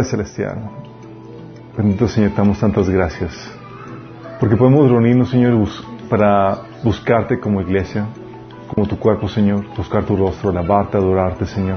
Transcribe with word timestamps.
Padre 0.00 0.12
Celestial, 0.12 0.58
bendito 1.76 2.08
Señor, 2.08 2.30
te 2.30 2.36
damos 2.36 2.58
tantas 2.58 2.88
gracias. 2.88 3.32
Porque 4.38 4.56
podemos 4.56 4.90
reunirnos, 4.90 5.28
Señor, 5.28 5.62
para 6.08 6.56
buscarte 6.82 7.38
como 7.38 7.60
iglesia, 7.60 8.06
como 8.66 8.86
tu 8.88 8.98
cuerpo, 8.98 9.28
Señor, 9.28 9.62
buscar 9.76 10.04
tu 10.04 10.16
rostro, 10.16 10.48
alabarte, 10.48 10.96
adorarte, 10.96 11.44
Señor. 11.44 11.76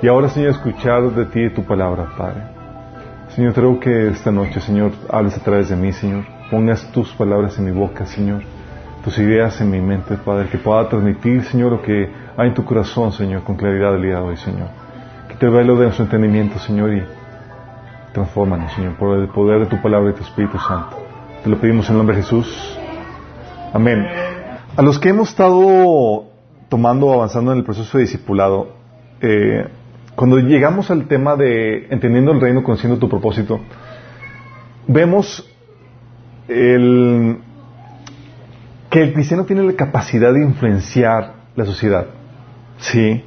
Y 0.00 0.08
ahora, 0.08 0.30
Señor, 0.30 0.52
escuchar 0.52 1.02
de 1.10 1.26
ti 1.26 1.42
y 1.42 1.50
tu 1.50 1.64
palabra, 1.64 2.14
Padre. 2.16 2.44
Señor, 3.34 3.54
ruego 3.54 3.78
que 3.78 4.08
esta 4.08 4.30
noche, 4.30 4.58
Señor, 4.60 4.92
hables 5.10 5.36
a 5.36 5.40
través 5.40 5.68
de 5.68 5.76
mí, 5.76 5.92
Señor. 5.92 6.24
Pongas 6.50 6.90
tus 6.92 7.12
palabras 7.12 7.58
en 7.58 7.66
mi 7.66 7.72
boca, 7.72 8.06
Señor. 8.06 8.40
Tus 9.04 9.18
ideas 9.18 9.60
en 9.60 9.70
mi 9.70 9.82
mente, 9.82 10.16
Padre. 10.16 10.48
Que 10.48 10.56
pueda 10.56 10.88
transmitir, 10.88 11.44
Señor, 11.44 11.72
lo 11.72 11.82
que 11.82 12.10
hay 12.38 12.48
en 12.48 12.54
tu 12.54 12.64
corazón, 12.64 13.12
Señor, 13.12 13.42
con 13.42 13.56
claridad 13.56 13.96
el 13.96 14.02
día 14.02 14.14
de 14.14 14.22
hoy, 14.22 14.36
Señor. 14.38 14.68
Que 15.28 15.34
te 15.34 15.46
velo 15.46 15.76
de 15.76 15.84
nuestro 15.84 16.04
entendimiento, 16.04 16.58
Señor, 16.58 16.94
y 16.94 17.02
transfórmanos, 18.14 18.72
Señor, 18.72 18.94
por 18.96 19.18
el 19.18 19.28
poder 19.28 19.60
de 19.60 19.66
tu 19.66 19.82
palabra 19.82 20.10
y 20.10 20.14
tu 20.14 20.22
Espíritu 20.22 20.56
Santo. 20.58 20.96
Te 21.42 21.50
lo 21.50 21.60
pedimos 21.60 21.86
en 21.86 21.92
el 21.92 21.98
nombre 21.98 22.16
de 22.16 22.22
Jesús. 22.22 22.78
Amén. 23.72 24.06
A 24.76 24.82
los 24.82 24.98
que 24.98 25.10
hemos 25.10 25.30
estado 25.30 26.24
tomando, 26.68 27.12
avanzando 27.12 27.52
en 27.52 27.58
el 27.58 27.64
proceso 27.64 27.98
de 27.98 28.04
discipulado, 28.04 28.68
eh, 29.20 29.66
cuando 30.14 30.38
llegamos 30.38 30.90
al 30.90 31.06
tema 31.08 31.36
de 31.36 31.88
entendiendo 31.90 32.30
el 32.30 32.40
reino, 32.40 32.62
conociendo 32.62 32.98
tu 32.98 33.08
propósito, 33.08 33.60
vemos 34.86 35.52
el, 36.46 37.38
que 38.90 39.02
el 39.02 39.12
cristiano 39.12 39.44
tiene 39.44 39.64
la 39.64 39.72
capacidad 39.72 40.32
de 40.32 40.40
influenciar 40.40 41.34
la 41.56 41.64
sociedad, 41.64 42.06
¿sí? 42.78 43.24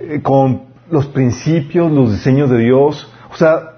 Eh, 0.00 0.20
con 0.20 0.62
los 0.90 1.06
principios, 1.06 1.92
los 1.92 2.12
diseños 2.12 2.50
de 2.50 2.58
Dios, 2.58 3.12
o 3.32 3.36
sea, 3.36 3.69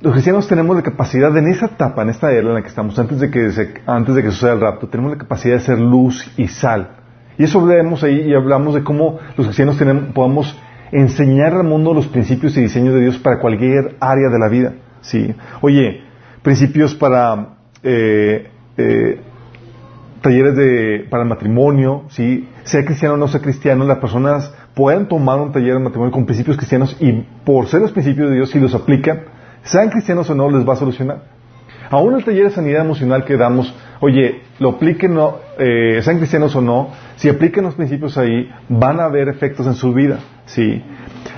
los 0.00 0.12
cristianos 0.14 0.48
tenemos 0.48 0.74
la 0.74 0.82
capacidad 0.82 1.36
en 1.36 1.48
esa 1.48 1.66
etapa, 1.66 2.02
en 2.02 2.08
esta 2.08 2.32
era 2.32 2.48
en 2.48 2.54
la 2.54 2.62
que 2.62 2.68
estamos, 2.68 2.98
antes 2.98 3.20
de 3.20 3.30
que, 3.30 3.50
antes 3.86 4.14
de 4.14 4.22
que 4.22 4.30
suceda 4.30 4.54
el 4.54 4.60
rapto, 4.60 4.88
tenemos 4.88 5.12
la 5.12 5.18
capacidad 5.18 5.56
de 5.56 5.60
ser 5.60 5.78
luz 5.78 6.32
y 6.38 6.48
sal. 6.48 6.96
Y 7.36 7.44
eso 7.44 7.64
vemos 7.64 8.02
ahí 8.02 8.22
y 8.22 8.34
hablamos 8.34 8.74
de 8.74 8.82
cómo 8.82 9.18
los 9.36 9.46
cristianos 9.46 9.76
tenemos, 9.76 10.12
podamos 10.14 10.58
enseñar 10.90 11.54
al 11.54 11.64
mundo 11.64 11.92
los 11.92 12.06
principios 12.06 12.56
y 12.56 12.62
diseños 12.62 12.94
de 12.94 13.00
Dios 13.02 13.18
para 13.18 13.40
cualquier 13.40 13.96
área 14.00 14.28
de 14.30 14.38
la 14.38 14.48
vida. 14.48 14.72
¿sí? 15.02 15.34
Oye, 15.60 16.02
principios 16.42 16.94
para 16.94 17.56
eh, 17.82 18.48
eh, 18.78 19.20
talleres 20.22 20.56
de, 20.56 21.06
para 21.10 21.24
el 21.24 21.28
matrimonio, 21.28 22.04
¿sí? 22.08 22.48
sea 22.64 22.84
cristiano 22.84 23.14
o 23.14 23.16
no 23.18 23.28
sea 23.28 23.40
cristiano, 23.40 23.84
las 23.84 23.98
personas 23.98 24.54
pueden 24.74 25.06
tomar 25.08 25.40
un 25.40 25.52
taller 25.52 25.74
de 25.74 25.80
matrimonio 25.80 26.12
con 26.12 26.24
principios 26.24 26.56
cristianos 26.56 26.96
y 27.00 27.12
por 27.44 27.66
ser 27.66 27.80
los 27.82 27.92
principios 27.92 28.30
de 28.30 28.36
Dios, 28.36 28.50
si 28.50 28.58
los 28.58 28.74
aplican, 28.74 29.20
sean 29.62 29.90
cristianos 29.90 30.28
o 30.30 30.34
no, 30.34 30.50
les 30.50 30.66
va 30.68 30.74
a 30.74 30.76
solucionar. 30.76 31.22
Aún 31.90 32.14
el 32.14 32.24
taller 32.24 32.44
de 32.44 32.50
sanidad 32.50 32.84
emocional 32.84 33.24
que 33.24 33.36
damos, 33.36 33.74
oye, 33.98 34.42
lo 34.60 34.70
apliquen, 34.70 35.14
no, 35.14 35.38
eh, 35.58 36.00
sean 36.02 36.18
cristianos 36.18 36.54
o 36.54 36.60
no, 36.60 36.90
si 37.16 37.28
apliquen 37.28 37.64
los 37.64 37.74
principios 37.74 38.16
ahí, 38.16 38.48
van 38.68 39.00
a 39.00 39.06
haber 39.06 39.28
efectos 39.28 39.66
en 39.66 39.74
su 39.74 39.92
vida, 39.92 40.20
¿sí? 40.46 40.82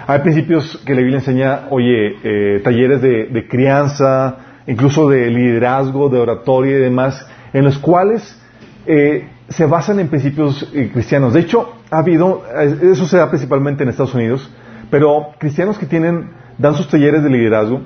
Hay 0.07 0.19
principios 0.19 0.77
que 0.85 0.95
la 0.95 1.01
Biblia 1.01 1.21
enseña, 1.21 1.61
oye, 1.71 2.17
eh, 2.23 2.61
talleres 2.63 3.01
de, 3.01 3.47
crianza, 3.49 4.37
incluso 4.67 5.09
de 5.09 5.31
liderazgo, 5.31 6.11
de 6.11 6.19
oratoria 6.19 6.77
y 6.77 6.81
demás, 6.81 7.27
en 7.55 7.65
los 7.65 7.79
cuales 7.79 8.39
eh, 8.87 9.29
se 9.49 9.65
basan 9.65 10.01
en 10.01 10.09
principios 10.09 10.71
cristianos. 10.93 11.33
De 11.33 11.41
hecho, 11.41 11.77
ha 11.91 11.99
habido, 11.99 12.43
eso 12.83 13.07
se 13.07 13.17
da 13.17 13.31
principalmente 13.31 13.85
en 13.85 13.89
Estados 13.89 14.15
Unidos, 14.15 14.51
pero 14.91 15.29
cristianos 15.39 15.79
que 15.79 15.87
tienen, 15.87 16.31
dan 16.59 16.75
sus 16.75 16.89
talleres 16.89 17.23
de 17.23 17.31
liderazgo, 17.31 17.81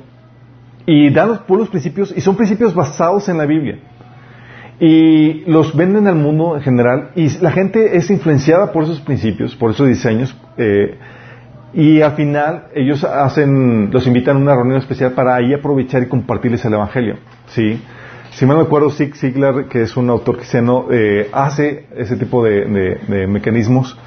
y 0.86 1.10
dan 1.10 1.28
los 1.28 1.40
puros 1.40 1.68
principios, 1.68 2.14
y 2.16 2.20
son 2.20 2.36
principios 2.36 2.74
basados 2.74 3.28
en 3.28 3.38
la 3.38 3.46
Biblia. 3.46 3.78
Y 4.78 5.44
los 5.50 5.74
venden 5.74 6.06
al 6.06 6.14
mundo 6.14 6.56
en 6.56 6.62
general, 6.62 7.10
y 7.16 7.28
la 7.40 7.50
gente 7.50 7.96
es 7.96 8.10
influenciada 8.10 8.72
por 8.72 8.84
esos 8.84 9.00
principios, 9.00 9.56
por 9.56 9.72
esos 9.72 9.88
diseños, 9.88 10.36
eh, 10.56 10.98
y 11.74 12.00
al 12.00 12.12
final 12.12 12.68
ellos 12.74 13.04
hacen, 13.04 13.90
los 13.90 14.06
invitan 14.06 14.36
a 14.36 14.40
una 14.40 14.54
reunión 14.54 14.78
especial 14.78 15.12
para 15.12 15.34
ahí 15.34 15.52
aprovechar 15.52 16.02
y 16.02 16.06
compartirles 16.06 16.64
el 16.64 16.74
Evangelio. 16.74 17.16
¿sí? 17.48 17.82
Si 18.30 18.46
mal 18.46 18.56
me 18.56 18.62
acuerdo, 18.62 18.90
Zig 18.90 19.14
Ziglar, 19.16 19.66
que 19.68 19.82
es 19.82 19.96
un 19.96 20.08
autor 20.08 20.36
cristiano, 20.36 20.86
eh, 20.90 21.28
hace 21.32 21.86
ese 21.96 22.16
tipo 22.16 22.44
de 22.44 23.26
mecanismos 23.28 23.98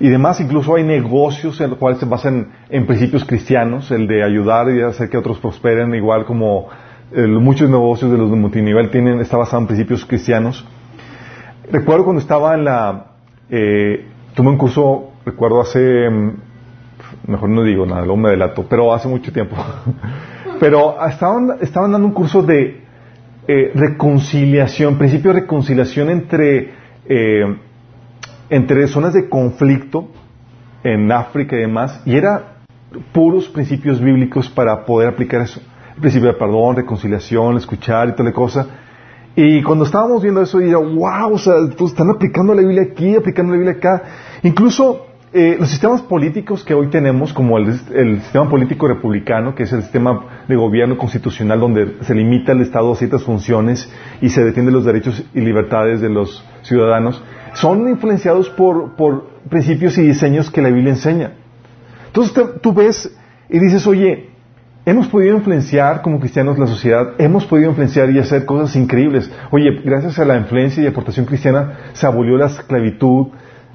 y 0.00 0.08
demás. 0.08 0.40
Incluso 0.40 0.76
hay 0.76 0.84
negocios 0.84 1.60
en 1.60 1.70
los 1.70 1.78
cuales 1.78 1.98
se 1.98 2.06
basan 2.06 2.48
en 2.68 2.86
principios 2.86 3.24
cristianos, 3.24 3.90
el 3.90 4.06
de 4.06 4.24
ayudar 4.24 4.70
y 4.70 4.80
hacer 4.82 5.08
que 5.08 5.16
otros 5.16 5.38
prosperen, 5.38 5.94
igual 5.94 6.24
como 6.24 6.68
eh, 7.12 7.26
muchos 7.26 7.70
negocios 7.70 8.10
de 8.10 8.18
los 8.18 8.30
de 8.30 8.36
multinivel 8.36 8.90
tienen, 8.90 9.20
está 9.20 9.36
basado 9.36 9.62
en 9.62 9.66
principios 9.66 10.04
cristianos. 10.04 10.66
Recuerdo 11.70 12.04
cuando 12.04 12.20
estaba 12.20 12.54
en 12.54 12.64
la, 12.64 13.06
eh, 13.50 14.06
tomé 14.34 14.50
un 14.50 14.58
curso, 14.58 15.12
recuerdo 15.24 15.60
hace, 15.60 16.08
mm, 16.08 16.32
mejor 17.26 17.48
no 17.50 17.62
digo 17.62 17.86
nada, 17.86 18.00
luego 18.00 18.16
me 18.16 18.30
delato, 18.30 18.66
pero 18.68 18.92
hace 18.92 19.08
mucho 19.08 19.32
tiempo. 19.32 19.56
pero 20.60 20.96
estaban, 21.06 21.56
estaban 21.60 21.92
dando 21.92 22.06
un 22.06 22.14
curso 22.14 22.42
de 22.42 22.82
eh, 23.46 23.72
reconciliación, 23.74 24.98
principio 24.98 25.32
de 25.32 25.40
reconciliación 25.40 26.10
entre 26.10 26.70
eh, 27.06 27.56
entre 28.50 28.86
zonas 28.88 29.14
de 29.14 29.28
conflicto 29.28 30.08
en 30.82 31.10
África 31.12 31.56
y 31.56 31.60
demás, 31.60 32.00
y 32.06 32.16
era 32.16 32.58
puros 33.12 33.48
principios 33.48 34.00
bíblicos 34.00 34.48
para 34.48 34.84
poder 34.84 35.08
aplicar 35.08 35.42
eso. 35.42 35.60
El 35.94 36.00
principio 36.00 36.28
de 36.28 36.34
perdón, 36.34 36.76
reconciliación, 36.76 37.56
escuchar 37.56 38.08
y 38.08 38.12
tal 38.12 38.32
cosa. 38.32 38.66
Y 39.34 39.62
cuando 39.62 39.84
estábamos 39.84 40.22
viendo 40.22 40.42
eso, 40.42 40.60
yo, 40.60 40.82
wow, 40.82 41.34
o 41.34 41.38
sea, 41.38 41.54
pues, 41.76 41.92
están 41.92 42.10
aplicando 42.10 42.54
la 42.54 42.62
Biblia 42.62 42.82
aquí, 42.82 43.14
aplicando 43.14 43.52
la 43.52 43.58
Biblia 43.58 43.76
acá. 43.76 44.02
Incluso 44.42 45.06
eh, 45.32 45.56
los 45.60 45.68
sistemas 45.68 46.00
políticos 46.00 46.64
que 46.64 46.72
hoy 46.72 46.88
tenemos, 46.88 47.34
como 47.34 47.58
el, 47.58 47.74
sistema 48.22 48.48
político 48.48 48.88
republicano, 48.88 49.54
que 49.54 49.64
es 49.64 49.72
el 49.72 49.82
sistema 49.82 50.44
de 50.48 50.56
gobierno 50.56 50.96
constitucional 50.96 51.60
donde 51.60 51.96
se 52.00 52.14
limita 52.14 52.52
el 52.52 52.62
Estado 52.62 52.90
a 52.90 52.96
ciertas 52.96 53.24
funciones 53.24 53.92
y 54.22 54.30
se 54.30 54.42
defienden 54.42 54.74
los 54.74 54.86
derechos 54.86 55.22
y 55.34 55.40
libertades 55.40 56.00
de 56.00 56.08
los 56.08 56.42
ciudadanos, 56.62 57.22
son 57.54 57.88
influenciados 57.88 58.48
por, 58.50 59.38
principios 59.48 59.96
y 59.98 60.02
diseños 60.02 60.50
que 60.50 60.60
la 60.60 60.68
Biblia 60.68 60.92
enseña. 60.92 61.32
Entonces 62.06 62.60
tú 62.60 62.72
ves 62.72 63.10
y 63.48 63.58
dices, 63.58 63.86
oye, 63.86 64.30
hemos 64.84 65.06
podido 65.08 65.36
influenciar 65.36 66.02
como 66.02 66.20
cristianos 66.20 66.58
la 66.58 66.66
sociedad, 66.66 67.14
hemos 67.18 67.46
podido 67.46 67.70
influenciar 67.70 68.10
y 68.10 68.18
hacer 68.18 68.44
cosas 68.44 68.76
increíbles. 68.76 69.30
Oye, 69.50 69.80
gracias 69.84 70.18
a 70.18 70.24
la 70.24 70.36
influencia 70.36 70.82
y 70.82 70.86
aportación 70.86 71.26
cristiana 71.26 71.78
se 71.92 72.06
abolió 72.06 72.36
la 72.36 72.46
esclavitud, 72.46 73.28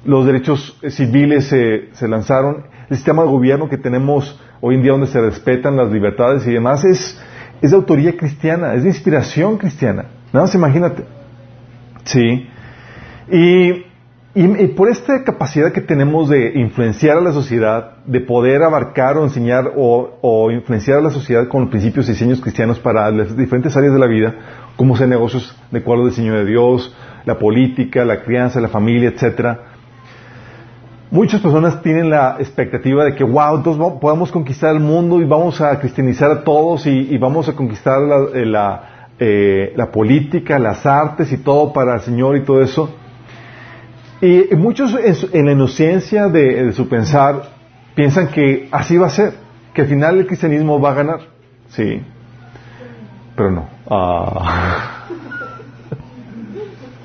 los 0.04 0.26
derechos 0.26 0.78
civiles 0.88 1.46
se, 1.46 1.88
se 1.92 2.08
lanzaron, 2.08 2.66
el 2.88 2.96
sistema 2.96 3.22
de 3.22 3.28
gobierno 3.28 3.68
que 3.68 3.78
tenemos 3.78 4.38
hoy 4.60 4.76
en 4.76 4.82
día 4.82 4.92
donde 4.92 5.06
se 5.06 5.20
respetan 5.20 5.76
las 5.76 5.90
libertades 5.90 6.46
y 6.46 6.52
demás 6.52 6.84
es, 6.84 7.20
es 7.62 7.70
de 7.70 7.76
autoría 7.76 8.16
cristiana, 8.16 8.74
es 8.74 8.82
de 8.82 8.90
inspiración 8.90 9.56
cristiana. 9.56 10.06
Nada 10.32 10.46
más 10.46 10.54
imagínate. 10.54 11.04
Sí. 12.04 12.48
Y, 13.30 13.84
y, 14.34 14.66
por 14.68 14.88
esta 14.88 15.24
capacidad 15.24 15.72
que 15.72 15.80
tenemos 15.80 16.28
de 16.28 16.52
influenciar 16.54 17.18
a 17.18 17.20
la 17.20 17.32
sociedad, 17.32 17.96
de 18.04 18.20
poder 18.20 18.62
abarcar 18.62 19.16
o 19.16 19.24
enseñar 19.24 19.72
o, 19.76 20.50
influenciar 20.50 20.98
a 20.98 21.02
la 21.02 21.10
sociedad 21.10 21.48
con 21.48 21.70
principios 21.70 22.08
y 22.08 22.12
diseños 22.12 22.40
cristianos 22.40 22.78
para 22.78 23.10
las 23.10 23.36
diferentes 23.36 23.76
áreas 23.76 23.94
de 23.94 24.00
la 24.00 24.06
vida, 24.06 24.34
como 24.76 24.96
ser 24.96 25.08
negocios 25.08 25.56
de 25.70 25.78
acuerdo 25.78 26.04
al 26.04 26.10
diseño 26.10 26.34
de 26.34 26.44
Dios, 26.44 26.94
la 27.24 27.38
política, 27.38 28.04
la 28.04 28.22
crianza, 28.22 28.60
la 28.60 28.68
familia, 28.68 29.08
etcétera 29.08 29.74
Muchas 31.14 31.40
personas 31.40 31.80
tienen 31.80 32.10
la 32.10 32.38
expectativa 32.40 33.04
de 33.04 33.14
que, 33.14 33.22
wow, 33.22 33.58
entonces 33.58 33.80
podemos 34.00 34.32
conquistar 34.32 34.74
el 34.74 34.80
mundo 34.80 35.20
y 35.20 35.24
vamos 35.24 35.60
a 35.60 35.78
cristianizar 35.78 36.28
a 36.28 36.42
todos 36.42 36.88
y, 36.88 37.16
vamos 37.18 37.48
a 37.48 37.52
conquistar 37.52 38.00
la, 38.00 39.10
eh, 39.20 39.72
la, 39.76 39.92
política, 39.92 40.58
las 40.58 40.84
artes 40.84 41.30
y 41.30 41.36
todo 41.36 41.72
para 41.72 41.94
el 41.94 42.00
Señor 42.00 42.36
y 42.36 42.42
todo 42.42 42.62
eso. 42.62 42.96
Y 44.24 44.56
muchos 44.56 44.96
en, 45.32 45.44
la 45.44 45.52
inocencia 45.52 46.28
de, 46.28 46.72
su 46.72 46.88
pensar 46.88 47.42
piensan 47.94 48.28
que 48.28 48.70
así 48.72 48.96
va 48.96 49.08
a 49.08 49.10
ser, 49.10 49.34
que 49.74 49.82
al 49.82 49.88
final 49.88 50.16
el 50.16 50.26
cristianismo 50.26 50.80
va 50.80 50.92
a 50.92 50.94
ganar. 50.94 51.20
Sí, 51.68 52.00
pero 53.36 53.50
no. 53.50 53.68
Ah. 53.86 55.04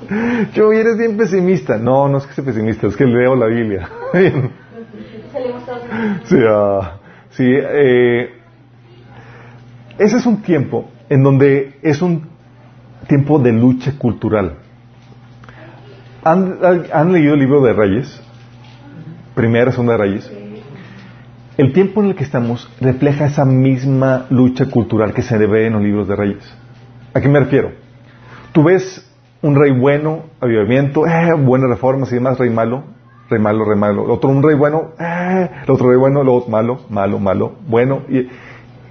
Yo 0.54 0.72
eres 0.72 0.96
bien 0.96 1.18
pesimista. 1.18 1.76
No, 1.76 2.08
no 2.08 2.16
es 2.16 2.26
que 2.26 2.32
sea 2.32 2.42
pesimista, 2.42 2.86
es 2.86 2.96
que 2.96 3.04
leo 3.04 3.36
la 3.36 3.48
Biblia. 3.48 3.86
sí, 6.24 6.36
ah, 6.48 6.92
sí 7.32 7.44
eh, 7.46 8.30
ese 9.98 10.16
es 10.16 10.24
un 10.24 10.40
tiempo 10.40 10.88
en 11.10 11.22
donde 11.22 11.74
es 11.82 12.00
un 12.00 12.30
tiempo 13.06 13.38
de 13.38 13.52
lucha 13.52 13.92
cultural. 13.98 14.69
¿Han, 16.22 17.12
leído 17.12 17.34
el 17.34 17.40
libro 17.40 17.62
de 17.62 17.72
Reyes? 17.72 18.22
Primera, 19.34 19.70
segunda 19.70 19.94
de 19.94 19.98
Reyes. 19.98 20.32
el 21.56 21.72
tiempo 21.72 22.02
en 22.02 22.08
el 22.08 22.14
que 22.14 22.24
estamos 22.24 22.70
refleja 22.80 23.26
esa 23.26 23.44
misma 23.44 24.26
lucha 24.28 24.66
cultural 24.66 25.14
que 25.14 25.22
se 25.22 25.38
ve 25.38 25.66
en 25.66 25.74
los 25.74 25.82
libros 25.82 26.08
de 26.08 26.16
reyes. 26.16 26.54
¿A 27.14 27.20
qué 27.20 27.28
me 27.28 27.40
refiero? 27.40 27.72
Tú 28.52 28.64
ves 28.64 29.06
un 29.42 29.54
rey 29.56 29.72
bueno, 29.72 30.24
avivamiento, 30.40 31.06
eh, 31.06 31.32
buenas 31.34 31.70
reformas 31.70 32.10
y 32.12 32.16
demás, 32.16 32.38
rey 32.38 32.50
malo, 32.50 32.84
rey 33.30 33.40
malo, 33.40 33.64
rey 33.64 33.78
malo. 33.78 34.04
Otro, 34.04 34.30
un 34.30 34.42
rey 34.42 34.56
bueno, 34.56 34.90
eh, 34.98 35.50
el 35.64 35.70
otro 35.70 35.88
rey 35.88 35.98
bueno, 35.98 36.22
luego 36.22 36.46
malo, 36.48 36.80
malo, 36.90 37.18
malo, 37.18 37.52
bueno. 37.66 38.02
Y, 38.08 38.28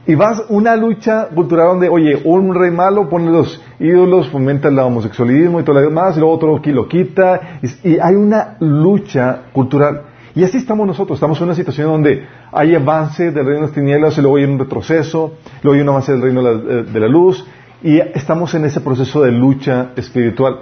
y 0.10 0.16
vas 0.16 0.44
una 0.50 0.76
lucha 0.76 1.28
cultural 1.28 1.68
donde, 1.68 1.88
oye, 1.88 2.20
un 2.24 2.56
rey 2.56 2.72
malo 2.72 3.08
pone 3.08 3.30
los 3.30 3.62
ídolos, 3.80 4.28
fomenta 4.30 4.68
el 4.68 4.80
homosexualismo 4.80 5.60
y 5.60 5.64
todo 5.64 5.76
lo 5.76 5.82
demás, 5.82 6.18
y 6.18 6.20
luego 6.20 6.34
otro 6.34 6.58
aquí 6.58 6.72
lo 6.72 6.88
quita. 6.88 7.60
Y, 7.84 8.00
hay 8.00 8.16
una 8.16 8.58
lucha 8.60 9.42
cultural. 9.54 10.02
Y 10.34 10.44
así 10.44 10.58
estamos 10.58 10.88
nosotros, 10.88 11.18
estamos 11.18 11.38
en 11.38 11.44
una 11.44 11.54
situación 11.54 11.90
donde 11.90 12.26
hay 12.52 12.74
avance 12.74 13.26
del 13.26 13.46
reino 13.46 13.60
de 13.60 13.68
las 13.68 13.72
tinieblas, 13.72 14.18
y 14.18 14.22
luego 14.22 14.38
hay 14.38 14.46
un 14.46 14.58
retroceso, 14.58 15.34
luego 15.62 15.76
hay 15.76 15.82
un 15.82 15.90
avance 15.90 16.12
del 16.12 16.22
reino 16.24 16.44
de 16.44 17.00
la, 17.00 17.08
luz, 17.08 17.46
y 17.84 18.00
estamos 18.00 18.56
en 18.56 18.66
ese 18.66 18.82
proceso 18.82 19.22
de 19.22 19.32
lucha 19.32 19.92
espiritual. 19.96 20.62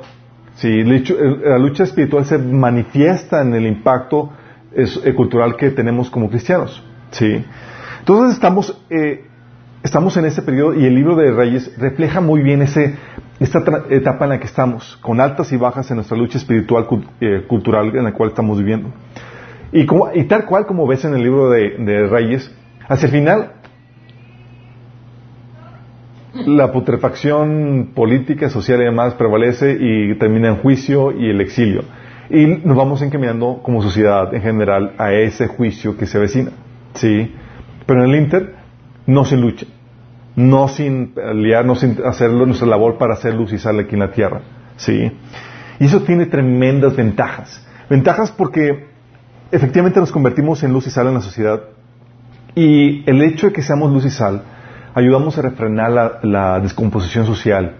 Sí, 0.55 0.83
la 0.83 1.57
lucha 1.57 1.85
espiritual 1.85 2.25
se 2.25 2.37
manifiesta 2.37 3.43
en 3.43 3.53
el 3.53 3.65
impacto 3.65 4.29
eh, 4.73 5.13
cultural 5.15 5.55
que 5.55 5.69
tenemos 5.69 6.09
como 6.09 6.29
cristianos. 6.29 6.83
¿sí? 7.11 7.45
Entonces 8.07 8.35
estamos, 8.35 8.77
eh, 8.89 9.26
estamos 9.87 10.17
en 10.17 10.25
ese 10.25 10.41
periodo 10.41 10.73
y 10.73 10.85
el 10.85 10.93
libro 10.93 11.15
de 11.15 11.31
Reyes 11.31 11.73
refleja 11.77 12.19
muy 12.19 12.41
bien 12.41 12.61
ese, 12.61 12.95
etapa 13.39 14.25
en 14.25 14.29
la 14.29 14.39
que 14.39 14.45
estamos, 14.45 14.97
con 14.97 15.21
altas 15.21 15.51
y 15.53 15.57
bajas 15.57 15.89
en 15.89 15.95
nuestra 15.95 16.17
lucha 16.17 16.37
espiritual 16.37 16.85
eh, 17.21 17.45
cultural 17.47 17.95
en 17.95 18.03
la 18.03 18.11
cual 18.11 18.29
estamos 18.29 18.57
viviendo. 18.57 18.89
Y, 19.71 19.85
como, 19.85 20.09
y 20.13 20.25
tal 20.25 20.45
cual 20.45 20.65
como 20.65 20.85
ves 20.87 21.05
en 21.05 21.13
el 21.13 21.23
libro 21.23 21.49
de, 21.49 22.07
Reyes, 22.07 22.53
hacia 22.89 23.05
el 23.05 23.11
final, 23.13 23.51
la 26.33 26.71
putrefacción 26.73 27.91
política, 27.95 28.49
social 28.49 28.81
y 28.81 28.85
demás 28.85 29.13
prevalece 29.13 29.77
y 29.79 30.15
termina 30.15 30.49
en 30.49 30.57
juicio 30.57 31.13
y 31.13 31.29
el 31.29 31.39
exilio. 31.39 31.83
Y 32.29 32.45
nos 32.45 32.75
vamos 32.75 33.01
encaminando 33.01 33.61
como 33.63 33.81
sociedad 33.81 34.33
en 34.33 34.41
general 34.41 34.95
a 34.97 35.13
ese 35.13 35.47
juicio 35.47 35.95
que 35.95 36.05
se 36.05 36.17
avecina. 36.17 36.51
¿sí? 36.93 37.33
Pero 37.85 38.03
en 38.03 38.09
el 38.09 38.21
Inter, 38.21 38.55
no 39.05 39.23
sin 39.23 39.39
lucha, 39.39 39.65
no 40.37 40.67
sin 40.67 41.13
liar, 41.33 41.65
no 41.65 41.75
sin 41.75 41.97
hacer 42.05 42.29
nuestra 42.31 42.67
labor 42.67 42.99
para 42.99 43.15
hacer 43.15 43.33
luz 43.33 43.51
y 43.53 43.57
sal 43.57 43.79
aquí 43.79 43.95
en 43.95 44.01
la 44.01 44.11
tierra. 44.11 44.41
¿sí? 44.77 45.11
Y 45.79 45.85
eso 45.85 46.01
tiene 46.03 46.27
tremendas 46.27 46.95
ventajas. 46.95 47.67
Ventajas 47.89 48.31
porque 48.31 48.85
efectivamente 49.51 49.99
nos 49.99 50.11
convertimos 50.11 50.61
en 50.61 50.71
luz 50.71 50.85
y 50.85 50.91
sal 50.91 51.07
en 51.07 51.15
la 51.15 51.21
sociedad 51.21 51.61
y 52.53 53.03
el 53.09 53.21
hecho 53.23 53.47
de 53.47 53.53
que 53.53 53.63
seamos 53.63 53.91
luz 53.91 54.05
y 54.05 54.11
sal 54.11 54.43
ayudamos 54.93 55.37
a 55.39 55.41
refrenar 55.41 56.19
la, 56.21 56.59
descomposición 56.59 57.25
social 57.25 57.75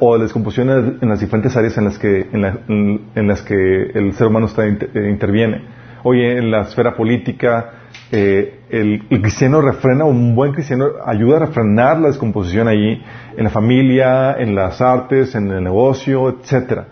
o 0.00 0.16
la 0.16 0.22
descomposición 0.22 0.98
en, 1.02 1.08
las 1.08 1.20
diferentes 1.20 1.54
áreas 1.54 1.76
en 1.76 1.84
las 1.84 1.98
que, 1.98 2.28
en, 2.32 3.28
las 3.28 3.42
que 3.42 3.90
el 3.94 4.14
ser 4.14 4.26
humano 4.26 4.46
está, 4.46 4.66
eh, 4.66 5.10
interviene. 5.10 5.64
Oye, 6.02 6.38
en 6.38 6.50
la 6.50 6.62
esfera 6.62 6.96
política, 6.96 7.72
eh, 8.10 8.60
el, 8.70 9.06
cristiano 9.20 9.60
refrena, 9.60 10.04
un 10.04 10.34
buen 10.34 10.52
cristiano 10.52 10.86
ayuda 11.04 11.36
a 11.36 11.40
refrenar 11.40 11.98
la 11.98 12.08
descomposición 12.08 12.68
allí, 12.68 13.02
en 13.36 13.44
la 13.44 13.50
familia, 13.50 14.36
en 14.38 14.54
las 14.54 14.80
artes, 14.80 15.34
en 15.34 15.50
el 15.50 15.62
negocio, 15.62 16.28
etcétera. 16.28 16.86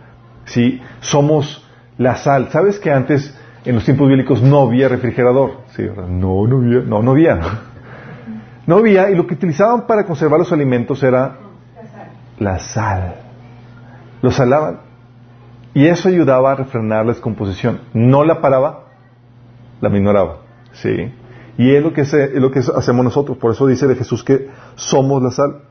¿Sí? 0.45 0.81
Somos 1.01 1.67
la 1.99 2.17
sal. 2.17 2.49
¿Sabes 2.51 2.79
que 2.79 2.91
antes 2.91 3.35
en 3.67 3.75
los 3.75 3.85
tiempos 3.85 4.09
bíblicos 4.09 4.43
no 4.43 4.63
había 4.63 4.89
refrigerador. 4.89 5.59
Sí, 5.75 5.85
no, 6.09 6.47
no 6.47 6.57
había, 6.59 6.81
no, 6.83 7.03
no 7.03 7.11
había. 7.11 7.41
No 8.65 8.77
había, 8.77 9.11
y 9.11 9.17
lo 9.17 9.27
que 9.27 9.35
utilizaban 9.35 9.87
para 9.87 10.05
conservar 10.05 10.39
los 10.39 10.53
alimentos 10.53 11.03
era 11.03 11.37
la 12.39 12.59
sal. 12.61 13.17
Lo 14.23 14.31
salaban. 14.31 14.81
Y 15.75 15.87
eso 15.87 16.09
ayudaba 16.09 16.53
a 16.53 16.55
refrenar 16.55 17.05
la 17.05 17.13
descomposición. 17.13 17.81
No 17.93 18.25
la 18.25 18.41
paraba, 18.41 18.85
la 19.81 19.89
minoraba. 19.89 20.46
¿Sí? 20.83 21.13
Y 21.59 21.75
es 21.75 21.83
lo 21.83 21.93
que, 21.93 22.03
es 22.03 22.35
lo 22.35 22.51
que 22.51 22.59
hacemos 22.59 23.05
nosotros. 23.05 23.39
Por 23.39 23.53
eso 23.53 23.67
dice 23.67 23.87
de 23.87 23.97
Jesús 23.97 24.23
que 24.23 24.49
somos 24.75 25.23
la 25.23 25.31
sal. 25.31 25.63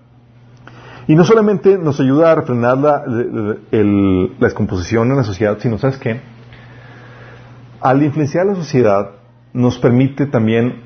Y 1.08 1.16
no 1.16 1.24
solamente 1.24 1.78
nos 1.78 2.00
ayuda 2.00 2.32
a 2.32 2.36
refrenar 2.36 2.78
la, 2.78 3.04
la 3.06 4.30
descomposición 4.40 5.12
en 5.12 5.18
la 5.18 5.24
sociedad, 5.24 5.58
sino, 5.60 5.78
¿sabes 5.78 5.98
qué? 5.98 6.20
al 7.86 8.02
influenciar 8.02 8.48
la 8.48 8.56
sociedad, 8.56 9.12
nos 9.54 9.78
permite 9.78 10.26
también 10.26 10.82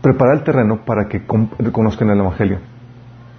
preparar 0.00 0.38
el 0.38 0.42
terreno 0.42 0.86
para 0.86 1.06
que 1.06 1.26
conozcan 1.26 2.08
el 2.08 2.18
Evangelio. 2.18 2.60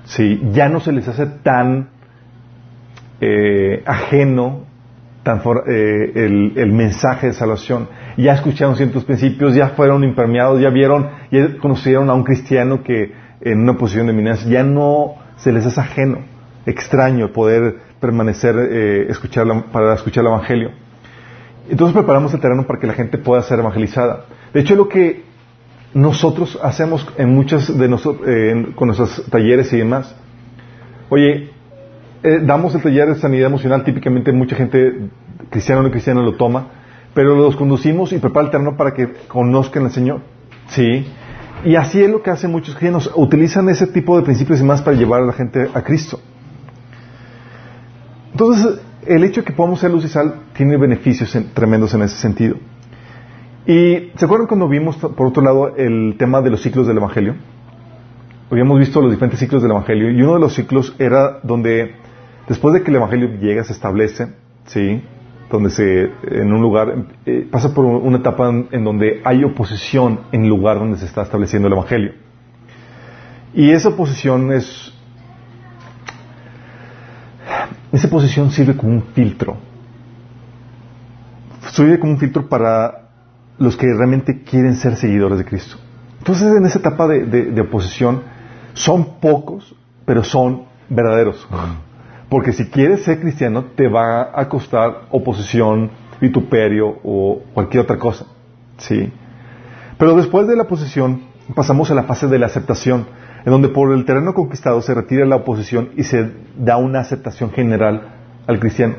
Sí, 0.06 0.40
ya 0.52 0.70
no 0.70 0.80
se 0.80 0.92
les 0.92 1.08
hace 1.08 1.26
tan 1.26 1.90
eh, 3.22 3.82
ajeno 3.88 4.66
tan 5.24 5.42
eh, 5.68 6.12
el, 6.56 6.74
mensaje 6.74 7.28
de 7.28 7.34
salvación. 7.34 7.88
Ya 8.18 8.34
escucharon 8.34 8.76
ciertos 8.76 9.06
principios, 9.06 9.56
ya 9.56 9.70
fueron 9.70 10.04
impermeados, 10.04 10.62
ya 10.62 10.70
vieron, 10.70 11.10
ya 11.32 11.58
conocieron 11.58 12.10
a 12.10 12.14
un 12.14 12.24
cristiano 12.24 12.84
que 12.84 13.14
en 13.42 13.62
una 13.62 13.78
posición 13.78 14.08
de 14.08 14.14
eminencia, 14.14 14.50
ya 14.50 14.64
no 14.64 15.16
se 15.38 15.52
les 15.52 15.66
hace 15.66 15.80
ajeno, 15.80 16.20
extraño 16.66 17.32
poder 17.32 17.78
permanecer, 18.00 18.56
eh, 18.58 19.06
escuchar 19.10 19.46
para 19.72 19.96
escuchar 19.96 20.24
el 20.24 20.32
Evangelio. 20.32 20.72
Entonces 21.70 21.94
preparamos 21.96 22.34
el 22.34 22.42
terreno 22.42 22.68
para 22.68 22.80
que 22.80 22.88
la 22.88 22.94
gente 22.94 23.18
pueda 23.18 23.42
ser 23.42 23.60
evangelizada. 23.60 24.26
De 24.54 24.60
hecho, 24.60 24.76
lo 24.76 24.90
que 24.90 25.24
nosotros 25.94 26.60
hacemos 26.62 27.08
en 27.18 27.34
muchos 27.34 27.78
de 27.78 27.88
nosotros, 27.88 28.28
con 28.76 28.88
nuestros 28.88 29.26
talleres 29.30 29.72
y 29.72 29.78
demás. 29.78 30.14
Oye, 31.10 31.53
eh, 32.24 32.40
damos 32.44 32.74
el 32.76 32.82
taller 32.82 33.10
de 33.10 33.16
sanidad 33.16 33.48
emocional, 33.48 33.84
típicamente 33.84 34.32
mucha 34.32 34.56
gente, 34.56 35.10
cristiana 35.50 35.82
o 35.82 35.84
no 35.84 35.92
cristiana, 35.92 36.22
lo 36.22 36.36
toma, 36.36 36.68
pero 37.14 37.36
los 37.36 37.56
conducimos 37.56 38.12
y 38.14 38.20
prepara 38.20 38.46
el 38.46 38.52
terreno 38.52 38.76
para 38.76 38.94
que 38.94 39.10
conozcan 39.28 39.86
al 39.86 39.92
Señor. 39.92 40.22
¿Sí? 40.68 41.06
Y 41.66 41.76
así 41.76 42.02
es 42.02 42.10
lo 42.10 42.22
que 42.22 42.32
hacen 42.32 42.52
muchos 42.52 42.76
cristianos, 42.76 43.12
utilizan 43.16 43.70
ese 43.70 43.88
tipo 43.88 44.18
de 44.18 44.24
principios 44.24 44.60
y 44.60 44.64
más 44.64 44.82
para 44.82 44.98
llevar 44.98 45.22
a 45.22 45.26
la 45.26 45.34
gente 45.34 45.70
a 45.74 45.82
Cristo. 45.82 46.20
Entonces, 48.32 48.80
el 49.06 49.24
hecho 49.24 49.42
de 49.42 49.46
que 49.46 49.54
podamos 49.54 49.80
ser 49.80 49.92
luz 49.92 50.06
y 50.06 50.08
sal 50.08 50.42
tiene 50.54 50.78
beneficios 50.78 51.38
tremendos 51.54 51.94
en 51.94 52.02
ese 52.02 52.18
sentido. 52.18 52.56
Y 53.66 54.12
¿se 54.16 54.26
acuerdan 54.26 54.48
cuando 54.48 54.68
vimos, 54.68 54.98
por 54.98 55.28
otro 55.28 55.42
lado, 55.42 55.76
el 55.78 56.16
tema 56.18 56.42
de 56.42 56.50
los 56.50 56.62
ciclos 56.62 56.86
del 56.88 56.98
Evangelio? 56.98 57.36
Habíamos 58.52 58.80
visto 58.80 59.02
los 59.02 59.12
diferentes 59.12 59.40
ciclos 59.40 59.62
del 59.62 59.72
Evangelio 59.72 60.12
y 60.12 60.22
uno 60.22 60.34
de 60.34 60.40
los 60.42 60.54
ciclos 60.54 60.96
era 61.00 61.40
donde, 61.44 61.96
después 62.48 62.74
de 62.74 62.84
que 62.84 62.92
el 62.92 62.98
Evangelio 62.98 63.30
llega, 63.40 63.64
se 63.64 63.74
establece, 63.74 64.34
¿sí? 64.66 65.04
Donde 65.52 65.70
se, 65.70 66.12
en 66.24 66.52
un 66.52 66.62
lugar, 66.62 67.06
eh, 67.26 67.48
pasa 67.50 67.74
por 67.74 67.86
una 67.86 68.18
etapa 68.18 68.50
en, 68.50 68.84
donde 68.84 69.22
hay 69.24 69.44
oposición 69.44 70.22
en 70.32 70.44
el 70.44 70.50
lugar 70.50 70.80
donde 70.80 70.98
se 70.98 71.06
está 71.06 71.22
estableciendo 71.22 71.68
el 71.68 71.74
Evangelio. 71.74 72.14
Y 73.54 73.72
esa 73.72 73.90
oposición 73.90 74.52
es 74.52 74.92
esa 77.92 78.10
posición 78.10 78.50
sirve 78.50 78.76
como 78.76 78.94
un 78.94 79.04
filtro. 79.14 79.56
Sirve 81.72 82.00
como 82.00 82.14
un 82.14 82.18
filtro 82.18 82.50
para 82.50 83.10
los 83.60 83.78
que 83.78 83.86
realmente 83.86 84.42
quieren 84.42 84.76
ser 84.76 84.96
seguidores 84.96 85.38
de 85.38 85.46
Cristo. 85.46 85.78
Entonces, 86.18 86.56
en 86.56 86.66
esa 86.66 86.80
etapa 86.80 87.08
de, 87.08 87.62
oposición, 87.62 88.24
son 88.74 89.20
pocos, 89.20 89.76
pero 90.06 90.24
son 90.24 90.64
verdaderos. 90.90 91.48
Porque 92.34 92.52
si 92.52 92.66
quieres 92.66 93.04
ser 93.04 93.20
cristiano, 93.20 93.64
te 93.76 93.88
va 93.88 94.32
a 94.34 94.50
costar 94.50 95.04
oposición, 95.12 95.92
vituperio 96.20 96.98
o 97.04 97.44
cualquier 97.54 97.84
otra 97.84 98.00
cosa. 98.00 98.26
¿Sí? 98.78 99.14
Pero 100.00 100.16
después 100.16 100.48
de 100.48 100.56
la 100.56 100.64
oposición, 100.64 101.26
pasamos 101.54 101.92
a 101.92 101.94
la 101.94 102.06
fase 102.06 102.26
de 102.26 102.40
la 102.40 102.48
aceptación 102.48 103.06
en 103.46 103.52
donde 103.52 103.70
por 103.70 103.94
el 103.94 104.04
terreno 104.06 104.34
conquistado 104.34 104.82
se 104.82 104.96
retira 104.96 105.28
la 105.28 105.36
oposición 105.36 105.90
y 105.96 106.06
se 106.06 106.32
da 106.58 106.78
una 106.78 107.02
aceptación 107.02 107.52
general 107.52 108.02
al 108.48 108.60
cristiano. 108.60 108.96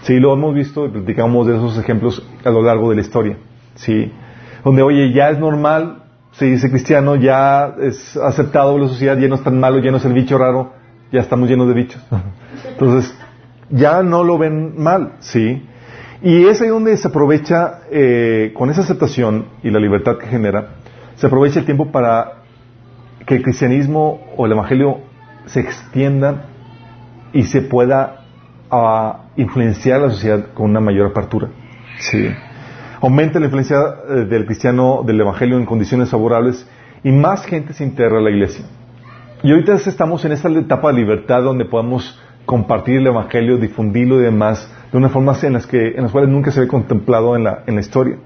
Sí, 0.00 0.18
lo 0.18 0.32
hemos 0.32 0.54
visto 0.54 0.86
y 0.86 0.88
platicamos 0.88 1.46
de 1.46 1.56
esos 1.56 1.78
ejemplos 1.78 2.26
a 2.42 2.48
lo 2.48 2.62
largo 2.62 2.88
de 2.88 2.96
la 2.96 3.02
historia. 3.02 3.36
Sí, 3.74 4.10
donde, 4.64 4.80
oye, 4.80 5.12
ya 5.12 5.28
es 5.28 5.38
normal 5.38 6.04
se 6.32 6.46
dice 6.46 6.70
cristiano, 6.70 7.16
ya 7.16 7.74
es 7.80 8.16
aceptado 8.16 8.72
por 8.72 8.80
la 8.80 8.88
sociedad, 8.88 9.18
ya 9.18 9.28
no 9.28 9.34
es 9.34 9.42
tan 9.42 9.58
malo, 9.58 9.78
ya 9.80 9.90
no 9.90 9.96
es 9.96 10.04
el 10.04 10.12
bicho 10.12 10.38
raro, 10.38 10.72
ya 11.12 11.20
estamos 11.20 11.48
llenos 11.48 11.68
de 11.68 11.74
bichos. 11.74 12.02
Entonces, 12.68 13.14
ya 13.70 14.02
no 14.02 14.24
lo 14.24 14.38
ven 14.38 14.74
mal, 14.80 15.14
¿sí? 15.20 15.62
Y 16.22 16.46
es 16.46 16.60
ahí 16.60 16.68
donde 16.68 16.96
se 16.96 17.08
aprovecha, 17.08 17.80
eh, 17.90 18.52
con 18.54 18.70
esa 18.70 18.80
aceptación 18.80 19.46
y 19.62 19.70
la 19.70 19.78
libertad 19.78 20.18
que 20.18 20.26
genera, 20.26 20.70
se 21.16 21.26
aprovecha 21.26 21.60
el 21.60 21.64
tiempo 21.64 21.92
para 21.92 22.42
que 23.26 23.36
el 23.36 23.42
cristianismo 23.42 24.20
o 24.36 24.46
el 24.46 24.52
evangelio 24.52 24.98
se 25.46 25.60
extienda 25.60 26.46
y 27.32 27.44
se 27.44 27.62
pueda 27.62 28.24
ah, 28.70 29.26
influenciar 29.36 30.00
a 30.00 30.06
la 30.06 30.10
sociedad 30.10 30.46
con 30.54 30.70
una 30.70 30.80
mayor 30.80 31.10
apertura. 31.10 31.48
Sí. 31.98 32.30
aumenta 33.00 33.40
la 33.40 33.46
influencia 33.46 33.76
eh, 34.08 34.12
del 34.24 34.46
cristiano, 34.46 35.02
del 35.04 35.20
evangelio 35.20 35.56
en 35.56 35.66
condiciones 35.66 36.10
favorables 36.10 36.66
y 37.02 37.10
más 37.10 37.44
gente 37.44 37.72
se 37.74 37.84
integra 37.84 38.18
a 38.18 38.20
la 38.20 38.30
iglesia. 38.30 38.64
Y 39.42 39.52
ahorita 39.52 39.74
estamos 39.74 40.24
en 40.24 40.32
esta 40.32 40.48
etapa 40.48 40.88
de 40.88 40.94
libertad 40.94 41.42
donde 41.42 41.64
podemos 41.64 42.20
compartir 42.44 42.96
el 42.96 43.06
evangelio, 43.06 43.56
difundirlo 43.56 44.18
y 44.20 44.24
demás 44.24 44.72
de 44.90 44.98
una 44.98 45.10
forma 45.10 45.36
en 45.42 45.52
las, 45.52 45.66
que, 45.66 45.88
en 45.88 46.02
las 46.02 46.10
cuales 46.10 46.30
nunca 46.30 46.50
se 46.50 46.60
ve 46.60 46.66
contemplado 46.66 47.36
en 47.36 47.44
la, 47.44 47.62
en 47.66 47.76
la 47.76 47.80
historia. 47.80 48.16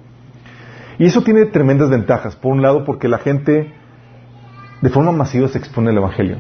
Y 0.99 1.07
eso 1.07 1.23
tiene 1.23 1.47
tremendas 1.47 1.91
ventajas. 1.91 2.37
Por 2.37 2.53
un 2.53 2.63
lado, 2.63 2.85
porque 2.85 3.09
la 3.09 3.19
gente 3.19 3.73
de 4.81 4.91
forma 4.91 5.13
masiva 5.13 5.49
se 5.49 5.59
expone 5.59 5.91
al 5.91 5.99
evangelio. 5.99 6.39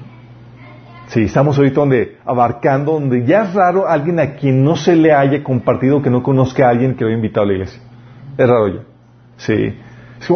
Sí, 1.09 1.25
estamos 1.25 1.59
ahorita 1.59 1.81
donde, 1.81 2.17
abarcando, 2.25 2.93
donde 2.93 3.26
ya 3.26 3.43
es 3.43 3.55
raro 3.55 3.87
alguien 3.87 4.21
a 4.21 4.37
quien 4.37 4.64
no 4.64 4.76
se 4.76 4.97
le 4.97 5.12
haya 5.12 5.43
compartido, 5.43 6.00
que 6.00 6.09
no 6.09 6.23
conozca 6.23 6.67
a 6.67 6.71
alguien 6.71 6.95
que 6.95 7.05
lo 7.05 7.09
haya 7.09 7.17
invitado 7.17 7.45
a 7.45 7.47
la 7.49 7.52
iglesia. 7.55 7.83
Es 8.38 8.49
raro 8.49 8.69
ya. 8.69 8.81
Sí. 9.37 9.75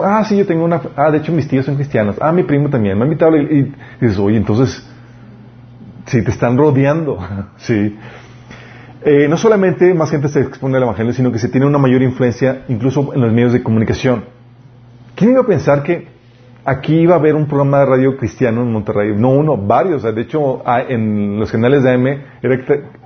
Ah, 0.05 0.25
sí, 0.25 0.37
yo 0.37 0.47
tengo 0.47 0.65
una, 0.65 0.81
ah, 0.97 1.11
de 1.11 1.19
hecho 1.19 1.33
mis 1.33 1.49
tíos 1.49 1.67
son 1.67 1.77
cristianos. 1.77 2.17
Ah, 2.21 2.33
mi 2.33 2.43
primo 2.43 2.69
también, 2.69 2.97
me 2.97 3.05
ha 3.05 3.07
invitado. 3.07 3.37
Y 3.37 3.73
dices, 4.01 4.19
oye, 4.19 4.37
entonces, 4.37 4.87
sí, 6.07 6.23
te 6.23 6.31
están 6.31 6.57
rodeando. 6.57 7.19
sí. 7.57 7.97
Eh, 9.05 9.29
no 9.29 9.37
solamente 9.37 9.95
más 9.95 10.11
gente 10.11 10.29
se 10.29 10.41
expone 10.41 10.77
al 10.77 10.83
evangelio, 10.83 11.13
sino 11.13 11.31
que 11.31 11.39
se 11.39 11.49
tiene 11.49 11.67
una 11.67 11.79
mayor 11.79 12.03
influencia 12.03 12.65
incluso 12.69 13.15
en 13.15 13.21
los 13.21 13.33
medios 13.33 13.53
de 13.53 13.63
comunicación. 13.63 14.25
¿Quién 15.15 15.31
iba 15.31 15.43
a 15.43 15.47
pensar 15.47 15.83
que 15.83 16.09
aquí 16.67 16.97
iba 16.97 17.15
a 17.15 17.19
haber 17.19 17.37
un 17.37 17.47
programa 17.47 17.81
de 17.81 17.87
radio 17.87 18.17
cristiano 18.17 18.63
en 18.63 18.73
Monterrey. 18.73 19.15
No 19.17 19.31
uno, 19.31 19.57
varios. 19.57 20.03
De 20.03 20.21
hecho, 20.21 20.63
en 20.67 21.39
los 21.39 21.51
canales 21.51 21.85
de 21.85 21.93
AM 21.93 22.23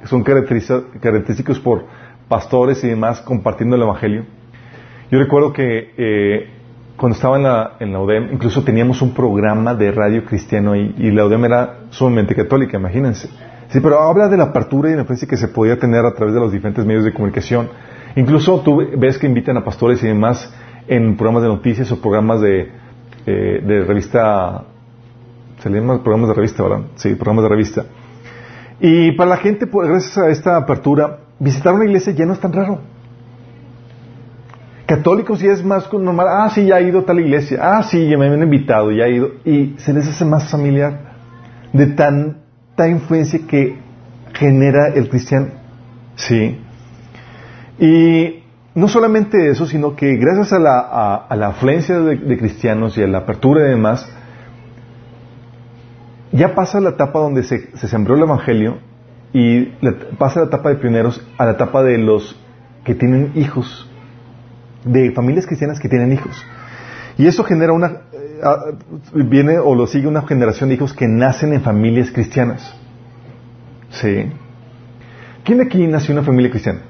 son 0.04 0.24
característicos 0.24 1.60
por 1.60 1.84
pastores 2.26 2.82
y 2.82 2.88
demás 2.88 3.20
compartiendo 3.20 3.76
el 3.76 3.82
Evangelio. 3.82 4.24
Yo 5.10 5.18
recuerdo 5.18 5.52
que 5.52 5.92
eh, 5.96 6.48
cuando 7.00 7.16
estaba 7.16 7.38
en 7.38 7.44
la, 7.44 7.72
en 7.80 7.92
la 7.94 8.00
UDEM, 8.00 8.34
incluso 8.34 8.62
teníamos 8.62 9.00
un 9.00 9.14
programa 9.14 9.74
de 9.74 9.90
radio 9.90 10.22
cristiano 10.22 10.72
ahí, 10.72 10.94
y 10.98 11.10
la 11.10 11.24
UDEM 11.24 11.46
era 11.46 11.78
sumamente 11.88 12.34
católica, 12.34 12.76
imagínense. 12.76 13.26
Sí, 13.70 13.80
pero 13.80 14.02
habla 14.02 14.28
de 14.28 14.36
la 14.36 14.44
apertura 14.44 14.90
y 14.90 14.92
la 14.92 15.00
influencia 15.00 15.26
que 15.26 15.38
se 15.38 15.48
podía 15.48 15.78
tener 15.78 16.04
a 16.04 16.12
través 16.12 16.34
de 16.34 16.40
los 16.40 16.52
diferentes 16.52 16.84
medios 16.84 17.04
de 17.04 17.14
comunicación. 17.14 17.70
Incluso 18.16 18.60
tú 18.60 18.86
ves 18.98 19.16
que 19.16 19.26
invitan 19.26 19.56
a 19.56 19.64
pastores 19.64 20.02
y 20.02 20.08
demás 20.08 20.52
en 20.88 21.16
programas 21.16 21.42
de 21.42 21.48
noticias 21.48 21.90
o 21.90 22.02
programas 22.02 22.42
de, 22.42 22.70
eh, 23.24 23.62
de 23.66 23.84
revista, 23.84 24.64
se 25.62 25.70
leen 25.70 25.86
más 25.86 26.00
programas 26.00 26.28
de 26.28 26.34
revista, 26.34 26.62
¿verdad? 26.64 26.80
Sí, 26.96 27.14
programas 27.14 27.44
de 27.44 27.48
revista. 27.48 27.84
Y 28.78 29.12
para 29.12 29.30
la 29.30 29.36
gente, 29.38 29.66
pues, 29.66 29.88
gracias 29.88 30.18
a 30.18 30.28
esta 30.28 30.58
apertura, 30.58 31.20
visitar 31.38 31.72
una 31.72 31.86
iglesia 31.86 32.12
ya 32.12 32.26
no 32.26 32.34
es 32.34 32.40
tan 32.40 32.52
raro. 32.52 32.80
Católicos 34.90 35.38
ya 35.38 35.52
es 35.52 35.64
más 35.64 35.92
normal. 35.92 36.26
Ah, 36.28 36.50
sí, 36.52 36.66
ya 36.66 36.74
ha 36.74 36.80
ido 36.80 37.04
tal 37.04 37.20
iglesia. 37.20 37.60
Ah, 37.62 37.84
sí, 37.84 38.08
ya 38.08 38.18
me 38.18 38.26
han 38.26 38.42
invitado, 38.42 38.90
ya 38.90 39.04
ha 39.04 39.08
ido. 39.08 39.30
Y 39.44 39.76
se 39.78 39.92
les 39.92 40.08
hace 40.08 40.24
más 40.24 40.50
familiar 40.50 41.12
de 41.72 41.86
tanta 41.86 42.88
influencia 42.88 43.38
que 43.46 43.78
genera 44.34 44.88
el 44.88 45.08
cristiano. 45.08 45.46
Sí. 46.16 46.58
Y 47.78 48.42
no 48.74 48.88
solamente 48.88 49.50
eso, 49.50 49.64
sino 49.64 49.94
que 49.94 50.16
gracias 50.16 50.52
a 50.54 50.58
la, 50.58 50.80
a, 51.28 51.36
la 51.36 51.46
afluencia 51.50 52.00
de, 52.00 52.36
cristianos 52.36 52.98
y 52.98 53.04
a 53.04 53.06
la 53.06 53.18
apertura 53.18 53.68
y 53.68 53.70
demás, 53.70 54.12
ya 56.32 56.56
pasa 56.56 56.80
la 56.80 56.90
etapa 56.90 57.20
donde 57.20 57.44
se, 57.44 57.76
sembró 57.76 58.16
el 58.16 58.22
Evangelio 58.22 58.78
y 59.32 59.66
pasa 60.18 60.40
la 60.40 60.46
etapa 60.46 60.70
de 60.70 60.76
pioneros 60.76 61.24
a 61.38 61.44
la 61.44 61.52
etapa 61.52 61.84
de 61.84 61.96
los 61.98 62.36
que 62.82 62.96
tienen 62.96 63.30
hijos, 63.36 63.88
de 64.84 65.12
familias 65.12 65.46
cristianas 65.46 65.78
que 65.80 65.88
tienen 65.88 66.12
hijos. 66.12 66.44
Y 67.18 67.26
eso 67.26 67.44
genera 67.44 67.72
una, 67.72 68.02
eh, 68.12 69.24
viene 69.24 69.58
o 69.58 69.74
lo 69.74 69.86
sigue 69.86 70.08
una 70.08 70.22
generación 70.22 70.68
de 70.68 70.76
hijos 70.76 70.92
que 70.92 71.06
nacen 71.06 71.52
en 71.52 71.62
familias 71.62 72.10
cristianas. 72.10 72.74
¿Sí? 73.90 74.26
¿Quién 75.44 75.60
aquí 75.60 75.86
nació 75.86 76.12
en 76.12 76.18
una 76.18 76.26
familia 76.26 76.50
cristiana? 76.50 76.80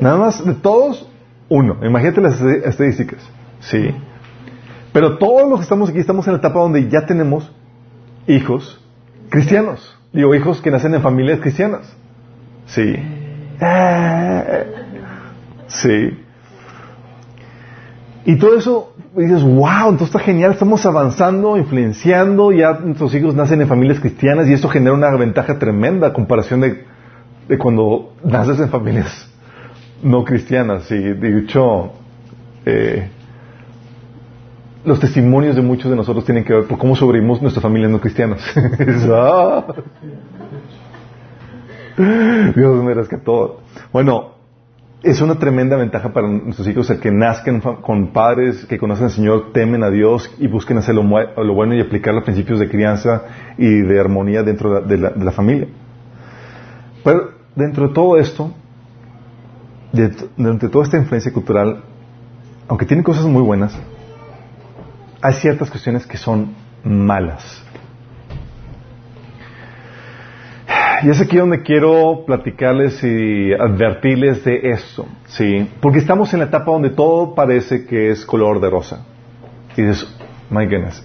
Nada 0.00 0.16
más 0.16 0.44
de 0.44 0.54
todos, 0.54 1.08
uno. 1.48 1.78
Imagínate 1.84 2.20
las 2.20 2.40
estadísticas. 2.40 3.20
Sí. 3.60 3.94
Pero 4.92 5.18
todos 5.18 5.48
los 5.48 5.60
que 5.60 5.64
estamos 5.64 5.90
aquí 5.90 5.98
estamos 5.98 6.26
en 6.26 6.34
la 6.34 6.38
etapa 6.38 6.60
donde 6.60 6.88
ya 6.88 7.06
tenemos 7.06 7.50
hijos 8.26 8.80
cristianos. 9.30 9.98
Digo, 10.12 10.34
hijos 10.34 10.60
que 10.60 10.70
nacen 10.70 10.94
en 10.94 11.02
familias 11.02 11.40
cristianas. 11.40 11.92
Sí. 12.66 12.94
Sí. 15.66 16.18
Y 18.26 18.36
todo 18.36 18.56
eso, 18.56 18.94
dices, 19.14 19.42
wow, 19.42 19.90
entonces 19.90 20.08
está 20.08 20.18
genial, 20.18 20.52
estamos 20.52 20.84
avanzando, 20.86 21.58
influenciando, 21.58 22.52
ya 22.52 22.72
nuestros 22.72 23.14
hijos 23.14 23.34
nacen 23.34 23.60
en 23.60 23.68
familias 23.68 24.00
cristianas 24.00 24.48
y 24.48 24.54
eso 24.54 24.68
genera 24.68 24.94
una 24.94 25.14
ventaja 25.16 25.58
tremenda 25.58 26.08
a 26.08 26.12
comparación 26.14 26.60
de, 26.62 26.84
de 27.48 27.58
cuando 27.58 28.14
naces 28.24 28.58
en 28.60 28.70
familias 28.70 29.30
no 30.02 30.24
cristianas. 30.24 30.90
Y 30.90 30.98
de 30.98 31.38
hecho, 31.40 31.92
eh, 32.64 33.08
los 34.84 35.00
testimonios 35.00 35.56
de 35.56 35.62
muchos 35.62 35.90
de 35.90 35.96
nosotros 35.96 36.24
tienen 36.24 36.44
que 36.44 36.52
ver 36.52 36.64
por 36.64 36.78
cómo 36.78 36.94
sobrevivimos 36.94 37.42
nuestras 37.42 37.62
familias 37.62 37.90
no 37.90 38.00
cristianas. 38.00 38.40
Ah. 41.96 42.52
Dios 42.56 42.82
me 42.82 42.92
rescató. 42.92 43.60
Bueno, 43.92 44.33
es 45.04 45.20
una 45.20 45.38
tremenda 45.38 45.76
ventaja 45.76 46.12
para 46.12 46.26
nuestros 46.28 46.66
hijos 46.66 46.88
el 46.90 46.98
que 46.98 47.10
nazcan 47.10 47.60
con 47.60 48.12
padres 48.12 48.64
que 48.64 48.78
conocen 48.78 49.04
al 49.04 49.10
Señor, 49.10 49.52
temen 49.52 49.82
a 49.82 49.90
Dios 49.90 50.34
y 50.38 50.46
busquen 50.46 50.78
hacer 50.78 50.94
lo, 50.94 51.04
bueno 51.04 51.74
y 51.74 51.80
aplicar 51.80 52.14
los 52.14 52.24
principios 52.24 52.58
de 52.58 52.68
crianza 52.68 53.22
y 53.58 53.82
de 53.82 54.00
armonía 54.00 54.42
dentro 54.42 54.80
de 54.80 54.96
la, 54.96 55.10
de 55.10 55.24
la 55.24 55.32
familia. 55.32 55.68
Pero 57.04 57.32
dentro 57.54 57.88
de 57.88 57.94
todo 57.94 58.16
esto, 58.16 58.52
de, 59.92 60.08
toda 60.68 60.84
esta 60.84 60.96
influencia 60.96 61.32
cultural, 61.32 61.82
aunque 62.66 62.86
tiene 62.86 63.02
cosas 63.02 63.24
muy 63.26 63.42
buenas, 63.42 63.78
hay 65.20 65.32
ciertas 65.34 65.70
cuestiones 65.70 66.06
que 66.06 66.16
son 66.16 66.54
malas. 66.82 67.63
Y 71.04 71.10
es 71.10 71.20
aquí 71.20 71.36
donde 71.36 71.62
quiero 71.62 72.24
platicarles 72.26 73.04
y 73.04 73.52
advertirles 73.52 74.42
de 74.42 74.70
eso, 74.70 75.06
¿sí? 75.26 75.68
Porque 75.82 75.98
estamos 75.98 76.32
en 76.32 76.40
la 76.40 76.46
etapa 76.46 76.72
donde 76.72 76.88
todo 76.88 77.34
parece 77.34 77.84
que 77.84 78.10
es 78.10 78.24
color 78.24 78.58
de 78.58 78.70
rosa. 78.70 79.04
Y 79.76 79.82
dices, 79.82 80.08
my 80.48 80.64
goodness, 80.64 81.04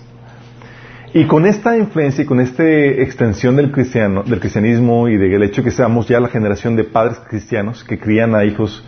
y 1.14 1.26
con 1.26 1.46
esta 1.46 1.76
influencia 1.76 2.24
y 2.24 2.28
con 2.28 2.40
esta 2.40 2.64
extensión 2.64 3.58
del, 3.58 3.74
cristiano, 3.74 4.24
del 4.24 4.40
cristianismo 4.40 5.10
y 5.10 5.18
del 5.18 5.44
hecho 5.44 5.64
que 5.64 5.72
seamos 5.72 6.08
ya 6.08 6.22
la 6.22 6.30
generación 6.30 6.78
de 6.78 6.86
padres 6.86 7.20
cristianos 7.28 7.84
que 7.84 8.00
crían 8.00 8.36
a 8.36 8.46
hijos 8.46 8.86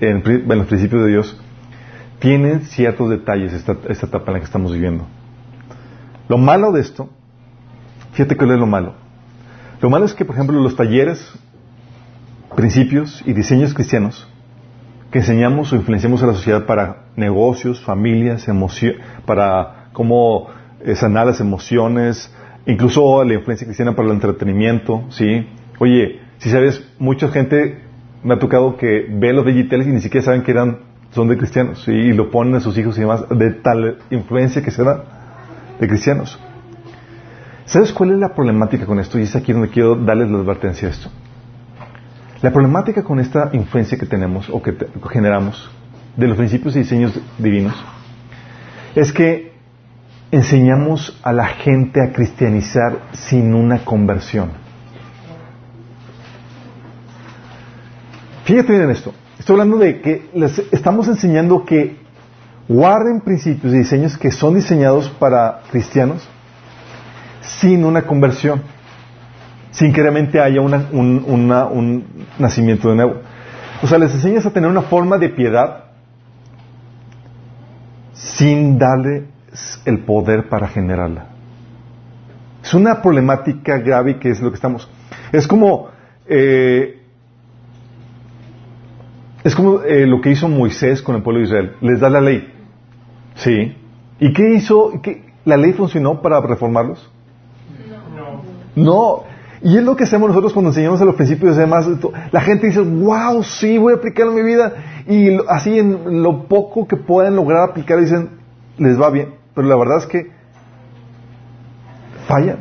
en, 0.00 0.20
los 0.48 0.66
principios 0.66 1.02
de 1.04 1.10
Dios, 1.10 1.40
tienen 2.18 2.62
ciertos 2.62 3.08
detalles 3.08 3.52
esta, 3.52 3.76
esta 3.88 4.06
etapa 4.06 4.24
en 4.28 4.32
la 4.32 4.38
que 4.40 4.46
estamos 4.46 4.72
viviendo. 4.72 5.06
Lo 6.28 6.38
malo 6.38 6.72
de 6.72 6.80
esto, 6.80 7.08
fíjate 8.14 8.36
cuál 8.36 8.52
es 8.52 8.58
lo 8.58 8.66
malo. 8.66 9.03
Lo 9.84 9.90
malo 9.90 10.06
es 10.06 10.14
que, 10.14 10.24
por 10.24 10.34
ejemplo, 10.34 10.58
los 10.62 10.76
talleres, 10.76 11.30
principios 12.56 13.22
y 13.26 13.34
diseños 13.34 13.74
cristianos 13.74 14.26
que 15.10 15.18
enseñamos 15.18 15.74
o 15.74 15.76
influenciamos 15.76 16.22
a 16.22 16.26
la 16.26 16.32
sociedad 16.32 16.64
para 16.64 17.02
negocios, 17.16 17.82
familias, 17.82 18.46
para 19.26 19.90
cómo 19.92 20.48
sanar 20.94 21.26
las 21.26 21.40
emociones, 21.40 22.34
incluso 22.64 23.22
la 23.24 23.34
influencia 23.34 23.66
cristiana 23.66 23.94
para 23.94 24.08
el 24.08 24.14
entretenimiento, 24.14 25.04
¿sí? 25.10 25.46
Oye, 25.78 26.18
si 26.38 26.48
sabes, 26.48 26.82
mucha 26.98 27.28
gente 27.28 27.82
me 28.22 28.32
ha 28.32 28.38
tocado 28.38 28.78
que 28.78 29.06
ve 29.10 29.34
los 29.34 29.44
digitales 29.44 29.86
y 29.86 29.90
ni 29.90 30.00
siquiera 30.00 30.24
saben 30.24 30.44
que 30.44 30.52
eran, 30.52 30.78
son 31.10 31.28
de 31.28 31.36
cristianos, 31.36 31.82
¿sí? 31.84 31.92
Y 31.92 32.14
lo 32.14 32.30
ponen 32.30 32.54
a 32.54 32.60
sus 32.60 32.78
hijos 32.78 32.96
y 32.96 33.00
demás, 33.00 33.26
de 33.28 33.50
tal 33.50 33.98
influencia 34.10 34.62
que 34.62 34.70
se 34.70 34.82
da 34.82 35.04
de 35.78 35.86
cristianos. 35.86 36.40
¿Sabes 37.66 37.92
cuál 37.92 38.12
es 38.12 38.18
la 38.18 38.34
problemática 38.34 38.84
con 38.84 38.98
esto? 38.98 39.18
Y 39.18 39.22
es 39.22 39.34
aquí 39.34 39.52
donde 39.52 39.68
quiero 39.68 39.96
darles 39.96 40.30
la 40.30 40.38
advertencia 40.38 40.88
a 40.88 40.90
esto. 40.90 41.08
La 42.42 42.52
problemática 42.52 43.02
con 43.02 43.20
esta 43.20 43.50
influencia 43.54 43.96
que 43.96 44.04
tenemos 44.04 44.50
o 44.50 44.60
que 44.62 44.76
generamos 45.10 45.70
de 46.14 46.28
los 46.28 46.36
principios 46.36 46.76
y 46.76 46.80
diseños 46.80 47.18
divinos 47.38 47.74
es 48.94 49.12
que 49.12 49.54
enseñamos 50.30 51.18
a 51.22 51.32
la 51.32 51.46
gente 51.46 52.00
a 52.02 52.12
cristianizar 52.12 52.98
sin 53.12 53.54
una 53.54 53.84
conversión. 53.84 54.50
Fíjate 58.44 58.76
en 58.76 58.90
esto. 58.90 59.14
Estoy 59.38 59.54
hablando 59.54 59.78
de 59.78 60.02
que 60.02 60.28
les 60.34 60.58
estamos 60.70 61.08
enseñando 61.08 61.64
que 61.64 61.96
guarden 62.68 63.22
principios 63.22 63.72
y 63.72 63.78
diseños 63.78 64.18
que 64.18 64.30
son 64.30 64.54
diseñados 64.54 65.08
para 65.08 65.62
cristianos 65.70 66.28
sin 67.46 67.84
una 67.84 68.02
conversión, 68.02 68.62
sin 69.70 69.92
que 69.92 70.02
realmente 70.02 70.40
haya 70.40 70.60
un, 70.60 70.74
un 70.92 72.04
nacimiento 72.38 72.88
de 72.88 72.96
nuevo. 72.96 73.20
O 73.82 73.86
sea, 73.86 73.98
les 73.98 74.14
enseñas 74.14 74.46
a 74.46 74.52
tener 74.52 74.70
una 74.70 74.82
forma 74.82 75.18
de 75.18 75.28
piedad 75.30 75.84
sin 78.12 78.78
darle 78.78 79.26
el 79.84 80.04
poder 80.04 80.48
para 80.48 80.68
generarla. 80.68 81.26
Es 82.62 82.72
una 82.72 83.02
problemática 83.02 83.78
grave 83.78 84.18
que 84.18 84.30
es 84.30 84.40
lo 84.40 84.50
que 84.50 84.56
estamos. 84.56 84.88
Es 85.32 85.46
como 85.46 85.88
eh, 86.26 87.02
es 89.44 89.54
como 89.54 89.82
eh, 89.82 90.06
lo 90.06 90.20
que 90.22 90.30
hizo 90.30 90.48
Moisés 90.48 91.02
con 91.02 91.16
el 91.16 91.22
pueblo 91.22 91.40
de 91.40 91.46
Israel. 91.46 91.76
Les 91.82 92.00
da 92.00 92.08
la 92.08 92.20
ley. 92.20 92.50
Sí. 93.34 93.76
¿Y 94.18 94.32
qué 94.32 94.54
hizo? 94.54 94.92
¿La 95.44 95.58
ley 95.58 95.74
funcionó 95.74 96.22
para 96.22 96.40
reformarlos? 96.40 97.10
No. 98.76 99.24
Y 99.62 99.78
es 99.78 99.82
lo 99.82 99.96
que 99.96 100.04
hacemos 100.04 100.28
nosotros 100.28 100.52
cuando 100.52 100.70
enseñamos 100.70 101.00
a 101.00 101.04
los 101.04 101.14
principios. 101.14 101.56
Además, 101.56 101.88
la 102.32 102.40
gente 102.40 102.66
dice, 102.66 102.80
wow, 102.80 103.42
sí, 103.42 103.78
voy 103.78 103.94
a 103.94 103.96
aplicarlo 103.96 104.32
en 104.32 104.44
mi 104.44 104.50
vida. 104.52 104.72
Y 105.06 105.38
así 105.48 105.78
en 105.78 106.22
lo 106.22 106.46
poco 106.48 106.86
que 106.86 106.96
pueden 106.96 107.36
lograr 107.36 107.70
aplicar, 107.70 107.98
dicen, 108.00 108.30
les 108.76 109.00
va 109.00 109.10
bien. 109.10 109.34
Pero 109.54 109.66
la 109.66 109.76
verdad 109.76 109.98
es 109.98 110.06
que 110.06 110.30
fallan. 112.26 112.58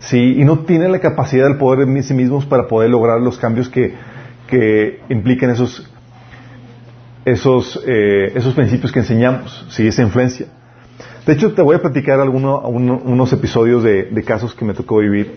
Sí, 0.00 0.34
y 0.38 0.44
no 0.44 0.60
tienen 0.60 0.92
la 0.92 0.98
capacidad 0.98 1.46
del 1.46 1.56
poder 1.56 1.88
en 1.88 2.02
sí 2.02 2.14
mismos 2.14 2.46
para 2.46 2.66
poder 2.66 2.90
lograr 2.90 3.20
los 3.20 3.38
cambios 3.38 3.68
que, 3.68 3.94
que 4.48 5.00
impliquen 5.08 5.50
esos 5.50 5.88
esos, 7.24 7.82
eh, 7.86 8.32
esos 8.34 8.54
principios 8.54 8.92
que 8.92 9.00
enseñamos, 9.00 9.66
¿sí? 9.70 9.86
esa 9.86 10.02
influencia. 10.02 10.46
De 11.26 11.32
hecho, 11.32 11.54
te 11.54 11.62
voy 11.62 11.76
a 11.76 11.80
platicar 11.80 12.20
algunos 12.20 12.60
unos 12.64 13.32
episodios 13.32 13.82
de, 13.82 14.24
casos 14.26 14.54
que 14.54 14.64
me 14.64 14.74
tocó 14.74 14.98
vivir 14.98 15.34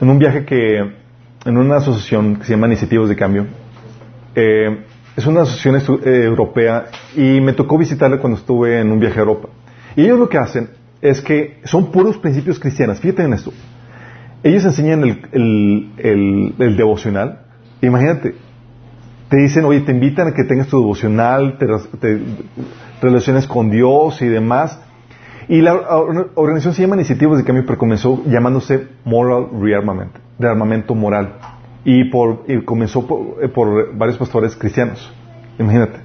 en 0.00 0.10
un 0.10 0.18
viaje 0.18 0.44
que, 0.44 0.78
en 1.44 1.56
una 1.56 1.76
asociación 1.76 2.36
que 2.36 2.44
se 2.44 2.52
llama 2.54 2.66
Iniciativas 2.66 3.08
de 3.08 3.14
Cambio. 3.16 3.46
Eh, 4.34 4.84
es 5.16 5.26
una 5.26 5.42
asociación 5.42 6.00
eh, 6.04 6.24
europea 6.24 6.86
y 7.14 7.40
me 7.40 7.52
tocó 7.52 7.78
visitarla 7.78 8.18
cuando 8.18 8.36
estuve 8.38 8.80
en 8.80 8.90
un 8.90 8.98
viaje 8.98 9.18
a 9.18 9.20
Europa. 9.20 9.48
Y 9.94 10.02
ellos 10.02 10.18
lo 10.18 10.28
que 10.28 10.38
hacen 10.38 10.70
es 11.00 11.20
que 11.20 11.60
son 11.62 11.92
puros 11.92 12.18
principios 12.18 12.58
cristianos. 12.58 12.98
Fíjate 12.98 13.22
en 13.22 13.34
esto. 13.34 13.52
Ellos 14.42 14.64
enseñan 14.64 15.04
el, 15.04 15.22
el, 15.30 15.90
el, 15.98 16.54
el 16.58 16.76
devocional. 16.76 17.42
Imagínate, 17.80 18.34
te 19.34 19.40
dicen, 19.40 19.64
oye, 19.64 19.80
te 19.80 19.90
invitan 19.90 20.28
a 20.28 20.32
que 20.32 20.44
tengas 20.44 20.68
tu 20.68 20.78
devocional, 20.78 21.58
te, 21.58 22.20
relaciones 23.02 23.48
con 23.48 23.68
Dios 23.68 24.22
y 24.22 24.28
demás. 24.28 24.80
Y 25.48 25.60
la 25.60 25.74
organización 26.36 26.72
se 26.72 26.82
llama 26.82 26.94
Iniciativas 26.94 27.38
de 27.38 27.44
Cambio, 27.44 27.64
pero 27.66 27.76
comenzó 27.76 28.22
llamándose 28.26 28.86
Moral 29.04 29.48
Rearmament, 29.60 30.12
de 30.38 30.48
armamento 30.48 30.94
moral. 30.94 31.34
Y, 31.84 32.08
comenzó 32.64 33.08
por, 33.08 33.42
eh, 33.42 33.48
por, 33.48 33.96
varios 33.96 34.18
pastores 34.18 34.54
cristianos. 34.54 35.12
Imagínate. 35.58 35.98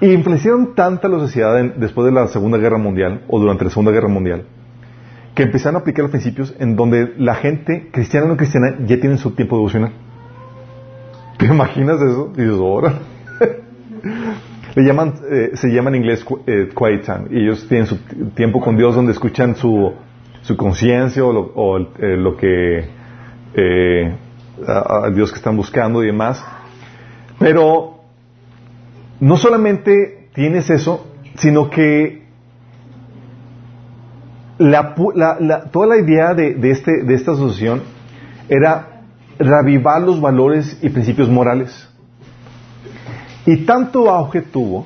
Y 0.00 0.10
influenciaron 0.10 0.74
tanta 0.74 1.06
la 1.06 1.20
sociedad 1.20 1.54
después 1.76 2.04
de 2.04 2.10
la 2.10 2.26
Segunda 2.26 2.58
Guerra 2.58 2.78
Mundial, 2.78 3.22
o 3.28 3.38
durante 3.38 3.62
la 3.62 3.70
Segunda 3.70 3.92
Guerra 3.92 4.08
Mundial, 4.08 4.44
que 5.36 5.44
empezaron 5.44 5.76
a 5.76 5.78
aplicar 5.78 6.02
los 6.02 6.10
principios 6.10 6.52
en 6.58 6.74
donde 6.74 7.14
la 7.16 7.36
gente, 7.36 7.90
cristiana 7.92 8.26
o 8.26 8.30
no 8.30 8.36
cristiana, 8.36 8.76
ya 8.80 8.98
tienen 8.98 9.18
su 9.18 9.36
tiempo 9.36 9.54
devocional. 9.54 9.92
¿Te 11.38 11.46
imaginas 11.46 12.00
eso? 12.00 12.32
Y 12.36 12.42
dices, 12.42 12.58
ahora. 12.58 12.94
Le 14.74 14.82
llaman, 14.82 15.14
eh, 15.30 15.50
se 15.54 15.68
llama 15.68 15.88
en 15.88 15.96
inglés 15.96 16.24
eh. 16.46 16.68
Y 17.30 17.44
ellos 17.44 17.66
tienen 17.66 17.86
su 17.86 17.96
tiempo 18.34 18.60
con 18.60 18.76
Dios 18.76 18.94
donde 18.94 19.12
escuchan 19.12 19.56
su, 19.56 19.94
su 20.42 20.56
conciencia 20.56 21.24
o, 21.24 21.32
lo, 21.32 21.92
eh, 21.98 22.36
que 22.38 24.16
a, 24.66 25.10
Dios 25.10 25.32
que 25.32 25.38
están 25.38 25.56
buscando 25.56 26.02
y 26.02 26.08
demás. 26.08 26.44
Pero 27.38 28.00
no 29.20 29.36
solamente 29.38 30.28
tienes 30.34 30.68
eso, 30.68 31.06
sino 31.36 31.70
que 31.70 32.26
la, 34.58 34.94
toda 35.72 35.86
la 35.86 35.96
idea 35.96 36.34
de, 36.34 36.54
de, 36.54 36.70
este, 36.70 37.02
de 37.02 37.14
esta 37.14 37.32
asociación 37.32 37.82
era 38.48 38.95
reavivar 39.38 40.02
los 40.02 40.20
valores 40.20 40.78
y 40.82 40.88
principios 40.88 41.28
morales. 41.28 41.88
Y 43.44 43.58
tanto 43.58 44.10
auge 44.10 44.42
tuvo 44.42 44.84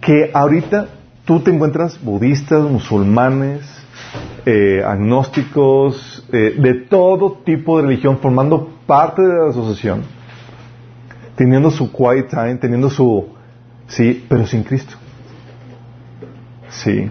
que 0.00 0.30
ahorita 0.32 0.88
tú 1.24 1.40
te 1.40 1.50
encuentras 1.50 2.02
budistas, 2.02 2.62
musulmanes, 2.62 3.60
eh, 4.46 4.82
agnósticos, 4.84 6.26
eh, 6.32 6.56
de 6.58 6.74
todo 6.74 7.38
tipo 7.44 7.78
de 7.78 7.84
religión 7.84 8.18
formando 8.18 8.70
parte 8.86 9.22
de 9.22 9.34
la 9.34 9.50
asociación, 9.50 10.02
teniendo 11.36 11.70
su 11.70 11.90
quiet 11.92 12.28
time, 12.28 12.56
teniendo 12.56 12.90
su... 12.90 13.28
Sí, 13.86 14.24
pero 14.28 14.46
sin 14.46 14.62
Cristo. 14.62 14.96
Sí. 16.70 17.10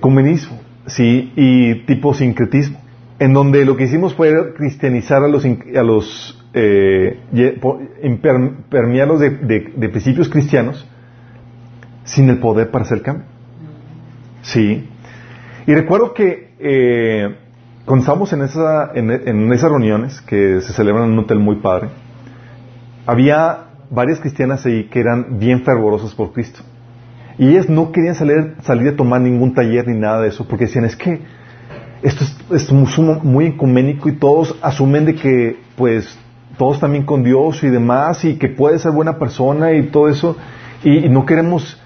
Comunismo, 0.00 0.58
sí, 0.86 1.32
y 1.36 1.86
tipo 1.86 2.14
sincretismo 2.14 2.85
en 3.18 3.32
donde 3.32 3.64
lo 3.64 3.76
que 3.76 3.84
hicimos 3.84 4.14
fue 4.14 4.54
cristianizar 4.54 5.22
a 5.22 5.28
los, 5.28 5.44
a 5.44 5.82
los 5.82 6.44
eh, 6.52 7.20
permearlos 8.70 9.20
de, 9.20 9.30
de, 9.30 9.88
principios 9.88 10.28
cristianos 10.28 10.86
sin 12.04 12.28
el 12.28 12.38
poder 12.38 12.70
para 12.70 12.84
hacer 12.84 13.02
cambio. 13.02 13.26
Sí. 14.42 14.88
Y 15.66 15.74
recuerdo 15.74 16.14
que 16.14 16.54
eh, 16.58 17.36
cuando 17.84 18.02
estábamos 18.02 18.32
en, 18.32 18.42
esa, 18.42 18.92
en, 18.94 19.52
esas 19.52 19.70
reuniones 19.70 20.20
que 20.20 20.60
se 20.60 20.72
celebran 20.72 21.04
en 21.04 21.12
un 21.12 21.18
hotel 21.20 21.38
muy 21.38 21.56
padre, 21.56 21.88
había 23.06 23.64
varias 23.90 24.20
cristianas 24.20 24.64
ahí 24.66 24.84
que 24.84 25.00
eran 25.00 25.38
bien 25.38 25.62
fervorosas 25.62 26.14
por 26.14 26.32
Cristo. 26.32 26.60
Y 27.38 27.48
ellas 27.48 27.68
no 27.68 27.92
querían 27.92 28.14
salir, 28.14 28.54
salir 28.62 28.88
a 28.88 28.96
tomar 28.96 29.20
ningún 29.20 29.54
taller 29.54 29.86
ni 29.88 29.98
nada 29.98 30.22
de 30.22 30.28
eso, 30.28 30.46
porque 30.48 30.66
decían, 30.66 30.84
es 30.84 30.96
que 30.96 31.20
esto 32.02 32.24
es, 32.54 32.72
muy 32.72 33.46
ecuménico 33.46 34.08
y 34.08 34.12
todos 34.12 34.56
asumen 34.62 35.06
de 35.06 35.14
que, 35.14 35.58
pues, 35.76 36.18
todos 36.58 36.80
también 36.80 37.04
con 37.04 37.22
Dios 37.22 37.62
y 37.64 37.68
demás 37.68 38.24
y 38.24 38.36
que 38.36 38.48
puede 38.48 38.78
ser 38.78 38.92
buena 38.92 39.18
persona 39.18 39.72
y 39.72 39.88
todo 39.88 40.08
eso 40.08 40.36
y, 40.82 41.08
no 41.08 41.26
queremos, 41.26 41.80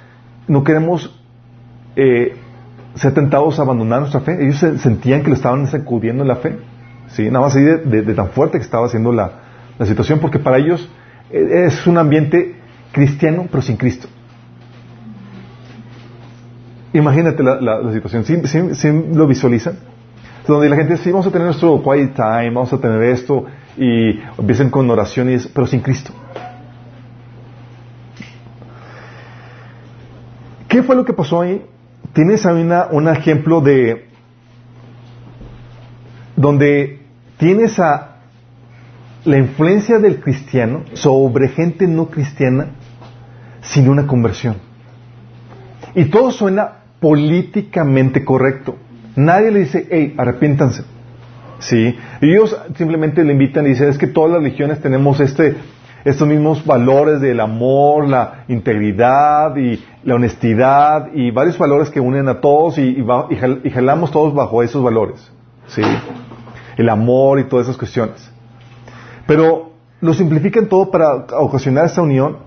no 0.46 0.62
queremos 0.64 1.18
eh, 1.96 2.36
ser 2.94 3.14
tentados 3.14 3.58
a 3.58 3.62
abandonar 3.62 4.00
nuestra 4.00 4.20
fe. 4.20 4.42
Ellos 4.42 4.58
sentían 4.80 5.22
que 5.22 5.28
lo 5.28 5.34
estaban 5.34 5.66
sacudiendo 5.66 6.22
en 6.22 6.28
la 6.28 6.36
fe, 6.36 6.58
sí, 7.08 7.24
nada 7.24 7.40
más 7.40 7.56
así 7.56 7.62
de, 7.62 8.14
tan 8.14 8.28
fuerte 8.30 8.58
que 8.58 8.64
estaba 8.64 8.86
haciendo 8.86 9.12
la, 9.12 9.32
situación, 9.84 10.18
porque 10.18 10.38
para 10.38 10.58
ellos 10.58 10.90
eh, 11.30 11.64
es 11.66 11.86
un 11.86 11.96
ambiente 11.96 12.56
cristiano 12.92 13.46
pero 13.50 13.62
sin 13.62 13.76
Cristo. 13.76 14.08
Imagínate 16.92 17.42
la, 17.42 17.92
situación, 17.92 18.24
¿Sí, 18.24 18.88
lo 19.14 19.26
visualizan? 19.26 19.78
Donde 20.54 20.68
la 20.68 20.76
gente 20.76 20.94
dice, 20.94 21.10
vamos 21.12 21.26
a 21.26 21.30
tener 21.30 21.46
nuestro 21.46 21.82
quiet 21.82 22.14
time, 22.14 22.50
vamos 22.50 22.72
a 22.72 22.78
tener 22.78 23.02
esto, 23.02 23.46
y 23.76 24.20
empiezan 24.38 24.70
con 24.70 24.90
oraciones, 24.90 25.48
pero 25.48 25.66
sin 25.66 25.80
Cristo. 25.80 26.12
¿Qué 30.68 30.82
fue 30.82 30.94
lo 30.94 31.04
que 31.04 31.12
pasó 31.12 31.40
ahí? 31.40 31.64
Tienes 32.12 32.46
ahí 32.46 32.68
un 32.92 33.08
ejemplo 33.08 33.60
de 33.60 34.08
donde 36.36 37.00
tienes 37.38 37.78
a 37.78 38.16
la 39.24 39.36
influencia 39.36 39.98
del 39.98 40.20
cristiano 40.20 40.84
sobre 40.94 41.48
gente 41.48 41.86
no 41.86 42.06
cristiana 42.06 42.68
sin 43.62 43.88
una 43.88 44.06
conversión. 44.06 44.56
Y 45.94 46.06
todo 46.06 46.30
suena 46.30 46.80
políticamente 47.00 48.24
correcto. 48.24 48.76
Nadie 49.16 49.50
le 49.50 49.60
dice, 49.60 49.86
hey, 49.90 50.14
arrepiéntanse. 50.16 50.84
¿Sí? 51.58 51.94
Ellos 52.20 52.56
simplemente 52.76 53.22
le 53.22 53.32
invitan 53.32 53.66
y 53.66 53.70
dicen, 53.70 53.88
es 53.88 53.98
que 53.98 54.06
todas 54.06 54.30
las 54.30 54.42
religiones 54.42 54.80
tenemos 54.80 55.20
este, 55.20 55.56
estos 56.04 56.26
mismos 56.26 56.64
valores 56.64 57.20
del 57.20 57.40
amor, 57.40 58.08
la 58.08 58.44
integridad 58.48 59.54
y 59.56 59.84
la 60.04 60.14
honestidad 60.14 61.12
y 61.12 61.30
varios 61.30 61.58
valores 61.58 61.90
que 61.90 62.00
unen 62.00 62.28
a 62.28 62.40
todos 62.40 62.78
y, 62.78 63.04
y, 63.62 63.70
jalamos 63.70 64.10
todos 64.10 64.34
bajo 64.34 64.62
esos 64.62 64.82
valores. 64.82 65.30
¿Sí? 65.66 65.82
El 66.76 66.88
amor 66.88 67.38
y 67.40 67.44
todas 67.44 67.66
esas 67.66 67.76
cuestiones. 67.76 68.30
Pero 69.26 69.72
lo 70.00 70.14
simplifican 70.14 70.66
todo 70.66 70.90
para 70.90 71.26
ocasionar 71.38 71.86
esa 71.86 72.00
unión 72.00 72.38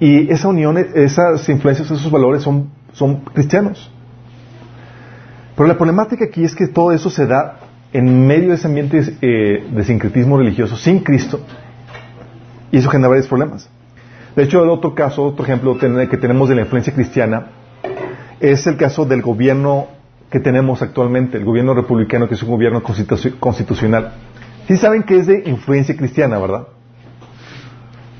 y 0.00 0.30
esa 0.32 0.48
unión, 0.48 0.78
esas 0.78 1.46
influencias, 1.48 1.90
esos 1.90 2.10
valores 2.10 2.42
son, 2.42 2.70
son 2.92 3.16
cristianos. 3.20 3.90
Pero 5.56 5.66
la 5.66 5.76
problemática 5.76 6.26
aquí 6.26 6.44
es 6.44 6.54
que 6.54 6.68
todo 6.68 6.92
eso 6.92 7.10
se 7.10 7.26
da 7.26 7.60
en 7.92 8.26
medio 8.26 8.50
de 8.50 8.56
ese 8.56 8.66
ambiente 8.66 9.16
eh, 9.22 9.66
de 9.70 9.84
sincretismo 9.84 10.36
religioso 10.36 10.76
sin 10.76 11.00
Cristo 11.00 11.40
y 12.70 12.78
eso 12.78 12.90
genera 12.90 13.08
varios 13.08 13.26
problemas. 13.26 13.70
De 14.34 14.42
hecho, 14.42 14.62
el 14.62 14.68
otro 14.68 14.94
caso, 14.94 15.24
otro 15.24 15.44
ejemplo 15.44 15.78
que 15.78 16.16
tenemos 16.18 16.48
de 16.50 16.56
la 16.56 16.62
influencia 16.62 16.92
cristiana 16.92 17.46
es 18.38 18.66
el 18.66 18.76
caso 18.76 19.06
del 19.06 19.22
gobierno 19.22 19.88
que 20.30 20.40
tenemos 20.40 20.82
actualmente, 20.82 21.38
el 21.38 21.44
gobierno 21.44 21.72
republicano, 21.72 22.28
que 22.28 22.34
es 22.34 22.42
un 22.42 22.50
gobierno 22.50 22.82
constitucional. 22.82 24.12
Sí 24.68 24.76
saben 24.76 25.04
que 25.04 25.16
es 25.16 25.26
de 25.26 25.44
influencia 25.46 25.96
cristiana, 25.96 26.38
¿verdad? 26.38 26.66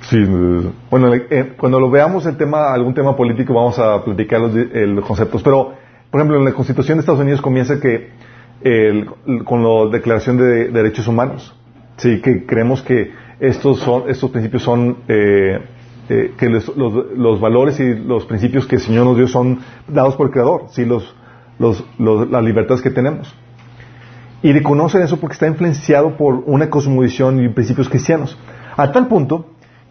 Sí, 0.02 0.24
bueno, 0.88 1.12
eh, 1.12 1.54
cuando 1.58 1.80
lo 1.80 1.90
veamos 1.90 2.24
el 2.26 2.36
tema, 2.36 2.72
algún 2.72 2.94
tema 2.94 3.16
político, 3.16 3.52
vamos 3.52 3.78
a 3.80 4.04
platicar 4.04 4.40
los, 4.40 5.04
conceptos. 5.04 5.42
Pero, 5.42 5.74
por 6.10 6.20
ejemplo, 6.20 6.38
en 6.38 6.44
la 6.44 6.52
Constitución 6.52 6.98
de 6.98 7.00
Estados 7.00 7.20
Unidos 7.20 7.40
comienza 7.40 7.80
que 7.80 8.10
con 9.44 9.62
la 9.62 9.90
Declaración 9.90 10.38
de 10.38 10.70
Derechos 10.70 11.06
Humanos, 11.06 11.54
sí, 11.98 12.20
que 12.20 12.46
creemos 12.46 12.82
que 12.82 13.12
estos 13.38 13.80
son, 13.80 14.04
estos 14.08 14.30
principios 14.30 14.62
son 14.62 14.98
eh, 15.08 15.60
eh, 16.08 16.34
que 16.38 16.48
los, 16.48 17.40
valores 17.40 17.80
y 17.80 17.94
los 17.94 18.24
principios 18.26 18.66
que 18.66 18.76
el 18.76 18.82
Señor 18.82 19.06
nos 19.06 19.16
dio 19.16 19.28
son 19.28 19.60
dados 19.88 20.16
por 20.16 20.28
el 20.28 20.32
Creador, 20.32 20.66
sí, 20.70 20.84
los, 20.84 21.14
las 21.58 22.44
libertades 22.44 22.82
que 22.82 22.90
tenemos. 22.90 23.34
Y 24.42 24.52
reconocen 24.52 25.02
eso 25.02 25.18
porque 25.18 25.34
está 25.34 25.48
influenciado 25.48 26.16
por 26.16 26.44
una 26.46 26.70
cosmovisión 26.70 27.42
y 27.42 27.48
principios 27.48 27.88
cristianos. 27.88 28.38
A 28.76 28.92
tal 28.92 29.08
punto 29.08 29.46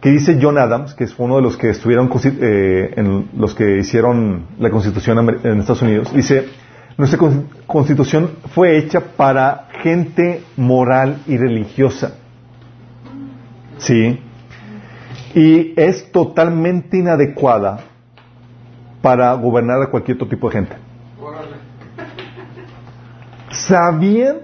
que 0.06 0.12
dice 0.12 0.38
John 0.40 0.56
Adams, 0.56 0.94
que 0.94 1.02
es 1.02 1.18
uno 1.18 1.34
de 1.34 1.42
los 1.42 1.56
que 1.56 1.70
estuvieron 1.70 2.08
eh, 2.22 2.94
en 2.96 3.28
los 3.36 3.56
que 3.56 3.78
hicieron 3.78 4.46
la 4.56 4.70
Constitución 4.70 5.18
en 5.42 5.58
Estados 5.58 5.82
Unidos, 5.82 6.14
dice, 6.14 6.46
nuestra 6.96 7.18
Constitución 7.66 8.30
fue 8.54 8.78
hecha 8.78 9.00
para 9.00 9.66
gente 9.82 10.44
moral 10.56 11.24
y 11.26 11.36
religiosa. 11.36 12.14
Sí. 13.78 14.20
Y 15.34 15.74
es 15.76 16.12
totalmente 16.12 16.98
inadecuada 16.98 17.80
para 19.02 19.34
gobernar 19.34 19.82
a 19.82 19.90
cualquier 19.90 20.18
otro 20.18 20.28
tipo 20.28 20.48
de 20.48 20.52
gente. 20.52 20.76
¿Sabían 23.50 24.36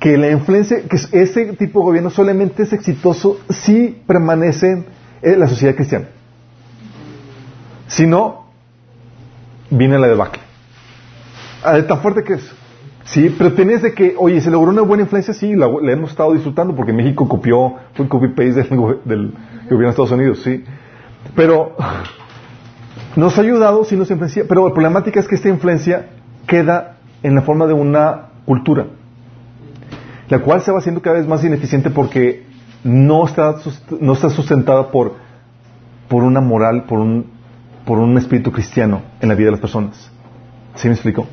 que 0.00 0.18
la 0.18 0.32
influencia, 0.32 0.78
que 0.88 0.96
ese 0.96 1.52
tipo 1.52 1.78
de 1.78 1.84
gobierno 1.84 2.10
solamente 2.10 2.64
es 2.64 2.72
exitoso 2.72 3.38
si 3.48 4.02
permanece 4.08 4.84
en 5.32 5.40
la 5.40 5.48
sociedad 5.48 5.74
cristiana? 5.74 6.06
Si 7.86 8.06
no, 8.06 8.46
viene 9.70 9.98
la 9.98 10.08
debacle. 10.08 10.42
Ah, 11.62 11.80
tan 11.86 12.00
fuerte 12.00 12.22
que 12.22 12.34
es. 12.34 12.54
Sí, 13.04 13.34
pero 13.36 13.52
tenés 13.52 13.82
de 13.82 13.92
que, 13.92 14.14
oye, 14.18 14.40
se 14.40 14.50
logró 14.50 14.70
una 14.70 14.82
buena 14.82 15.02
influencia, 15.02 15.34
sí, 15.34 15.54
la, 15.54 15.66
hemos 15.66 16.10
estado 16.10 16.32
disfrutando 16.32 16.74
porque 16.74 16.92
México 16.92 17.28
copió, 17.28 17.74
fue 17.92 18.04
un 18.04 18.08
copy-paste 18.08 18.62
del, 18.62 19.00
del, 19.04 19.32
gobierno 19.64 19.78
de 19.78 19.90
Estados 19.90 20.10
Unidos, 20.10 20.42
sí. 20.42 20.64
Pero 21.36 21.76
nos 23.16 23.36
ha 23.36 23.42
ayudado, 23.42 23.84
sí 23.84 23.96
nos 23.96 24.10
influencia, 24.10 24.44
pero 24.48 24.66
la 24.66 24.72
problemática 24.72 25.20
es 25.20 25.28
que 25.28 25.34
esta 25.34 25.50
influencia 25.50 26.06
queda 26.46 26.96
en 27.22 27.34
la 27.34 27.42
forma 27.42 27.66
de 27.66 27.74
una 27.74 28.28
cultura, 28.46 28.86
la 30.28 30.38
cual 30.38 30.62
se 30.62 30.72
va 30.72 30.78
haciendo 30.78 31.02
cada 31.02 31.16
vez 31.16 31.28
más 31.28 31.44
ineficiente 31.44 31.90
porque 31.90 32.46
no 32.84 33.26
está, 33.26 33.56
no 33.98 34.12
está 34.12 34.30
sustentada 34.30 34.90
por, 34.90 35.14
por 36.08 36.22
una 36.22 36.40
moral, 36.40 36.84
por 36.84 37.00
un, 37.00 37.26
por 37.86 37.98
un 37.98 38.16
espíritu 38.18 38.52
cristiano 38.52 39.02
en 39.20 39.30
la 39.30 39.34
vida 39.34 39.46
de 39.46 39.52
las 39.52 39.60
personas. 39.60 40.10
¿Sí 40.76 40.88
me 40.88 40.94
explico? 40.94 41.26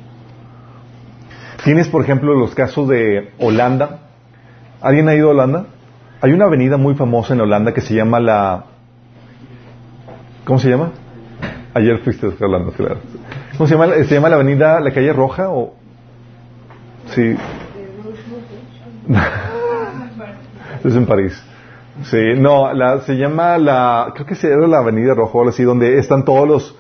Tienes, 1.64 1.90
por 1.90 2.04
ejemplo, 2.04 2.34
los 2.34 2.56
casos 2.56 2.88
de 2.88 3.34
Holanda. 3.38 4.00
¿Alguien 4.82 5.10
ha 5.10 5.16
ido 5.16 5.28
a 5.28 5.32
Holanda? 5.32 5.66
Hay 6.22 6.32
una 6.32 6.46
avenida 6.46 6.78
muy 6.78 6.96
famosa 6.96 7.34
en 7.34 7.42
Holanda 7.42 7.74
que 7.74 7.82
se 7.82 7.94
llama 7.94 8.20
la... 8.20 8.66
¿Cómo 10.46 10.58
se 10.58 10.70
llama? 10.70 10.92
Ayer 11.74 12.00
fuiste 12.00 12.28
a 12.28 12.46
Holanda, 12.46 12.72
claro. 12.76 12.98
¿Cómo 13.58 13.68
se 13.68 13.76
llama? 13.76 13.94
¿Se 14.06 14.16
llama 14.16 14.30
la 14.30 14.36
avenida, 14.36 14.80
la 14.80 14.92
calle 14.92 15.14
Roja 15.14 15.50
o...? 15.50 15.76
Sí. 17.14 17.36
es 20.84 20.96
en 20.96 21.06
París. 21.06 21.42
Sí, 22.04 22.34
no, 22.38 22.74
la, 22.74 23.02
se 23.02 23.16
llama 23.16 23.58
la... 23.58 24.12
Creo 24.14 24.26
que 24.26 24.36
llama 24.36 24.68
la 24.68 24.80
avenida 24.80 25.14
Roja 25.14 25.38
o 25.38 25.50
así, 25.50 25.64
donde 25.64 26.00
están 26.00 26.24
todos 26.26 26.48
los... 26.48 26.76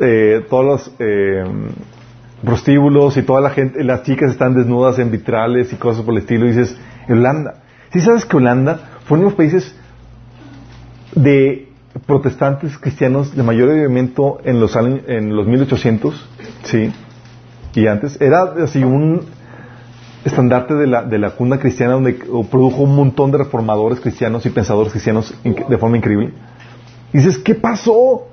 Eh, 0.00 0.46
todos 0.48 0.64
los... 0.64 0.94
Eh, 0.98 1.44
prostíbulos 2.44 3.16
y 3.16 3.22
toda 3.22 3.40
la 3.40 3.50
gente, 3.50 3.82
las 3.82 4.02
chicas 4.02 4.30
están 4.30 4.54
desnudas 4.54 4.98
en 4.98 5.10
vitrales 5.10 5.72
y 5.72 5.76
cosas 5.76 6.04
por 6.04 6.14
el 6.14 6.20
estilo, 6.20 6.46
y 6.46 6.50
dices, 6.50 6.76
Holanda. 7.08 7.62
¿Sí 7.92 8.00
sabes 8.00 8.24
que 8.24 8.36
Holanda 8.36 8.80
fue 9.06 9.16
uno 9.16 9.26
de 9.26 9.30
los 9.30 9.36
países 9.36 9.74
de 11.14 11.68
protestantes 12.06 12.76
cristianos 12.78 13.34
de 13.34 13.42
mayor 13.42 13.68
movimiento 13.68 14.38
en 14.44 14.60
los 14.60 14.76
en 14.76 15.34
los 15.34 15.46
1800, 15.46 16.28
sí, 16.64 16.92
y 17.74 17.86
antes, 17.86 18.20
era 18.20 18.54
así 18.62 18.84
un 18.84 19.22
estandarte 20.24 20.74
de 20.74 20.86
la, 20.86 21.02
de 21.02 21.18
la 21.18 21.30
cuna 21.30 21.58
cristiana 21.58 21.94
donde 21.94 22.14
produjo 22.50 22.82
un 22.82 22.96
montón 22.96 23.30
de 23.30 23.38
reformadores 23.38 24.00
cristianos 24.00 24.46
y 24.46 24.50
pensadores 24.50 24.92
cristianos 24.92 25.34
de 25.44 25.78
forma 25.78 25.96
increíble. 25.96 26.32
Y 27.12 27.18
dices, 27.18 27.38
¿qué 27.38 27.54
pasó? 27.54 28.26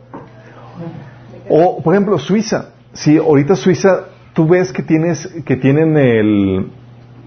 O, 1.49 1.84
por 1.84 1.93
ejemplo, 1.93 2.17
Suiza. 2.17 2.69
Sí, 2.93 3.17
ahorita 3.17 3.56
Suiza, 3.56 4.06
tú 4.34 4.47
ves 4.47 4.71
que 4.71 4.84
tienes, 4.84 5.27
que 5.45 5.58
tienen 5.58 5.97
el, 5.97 6.71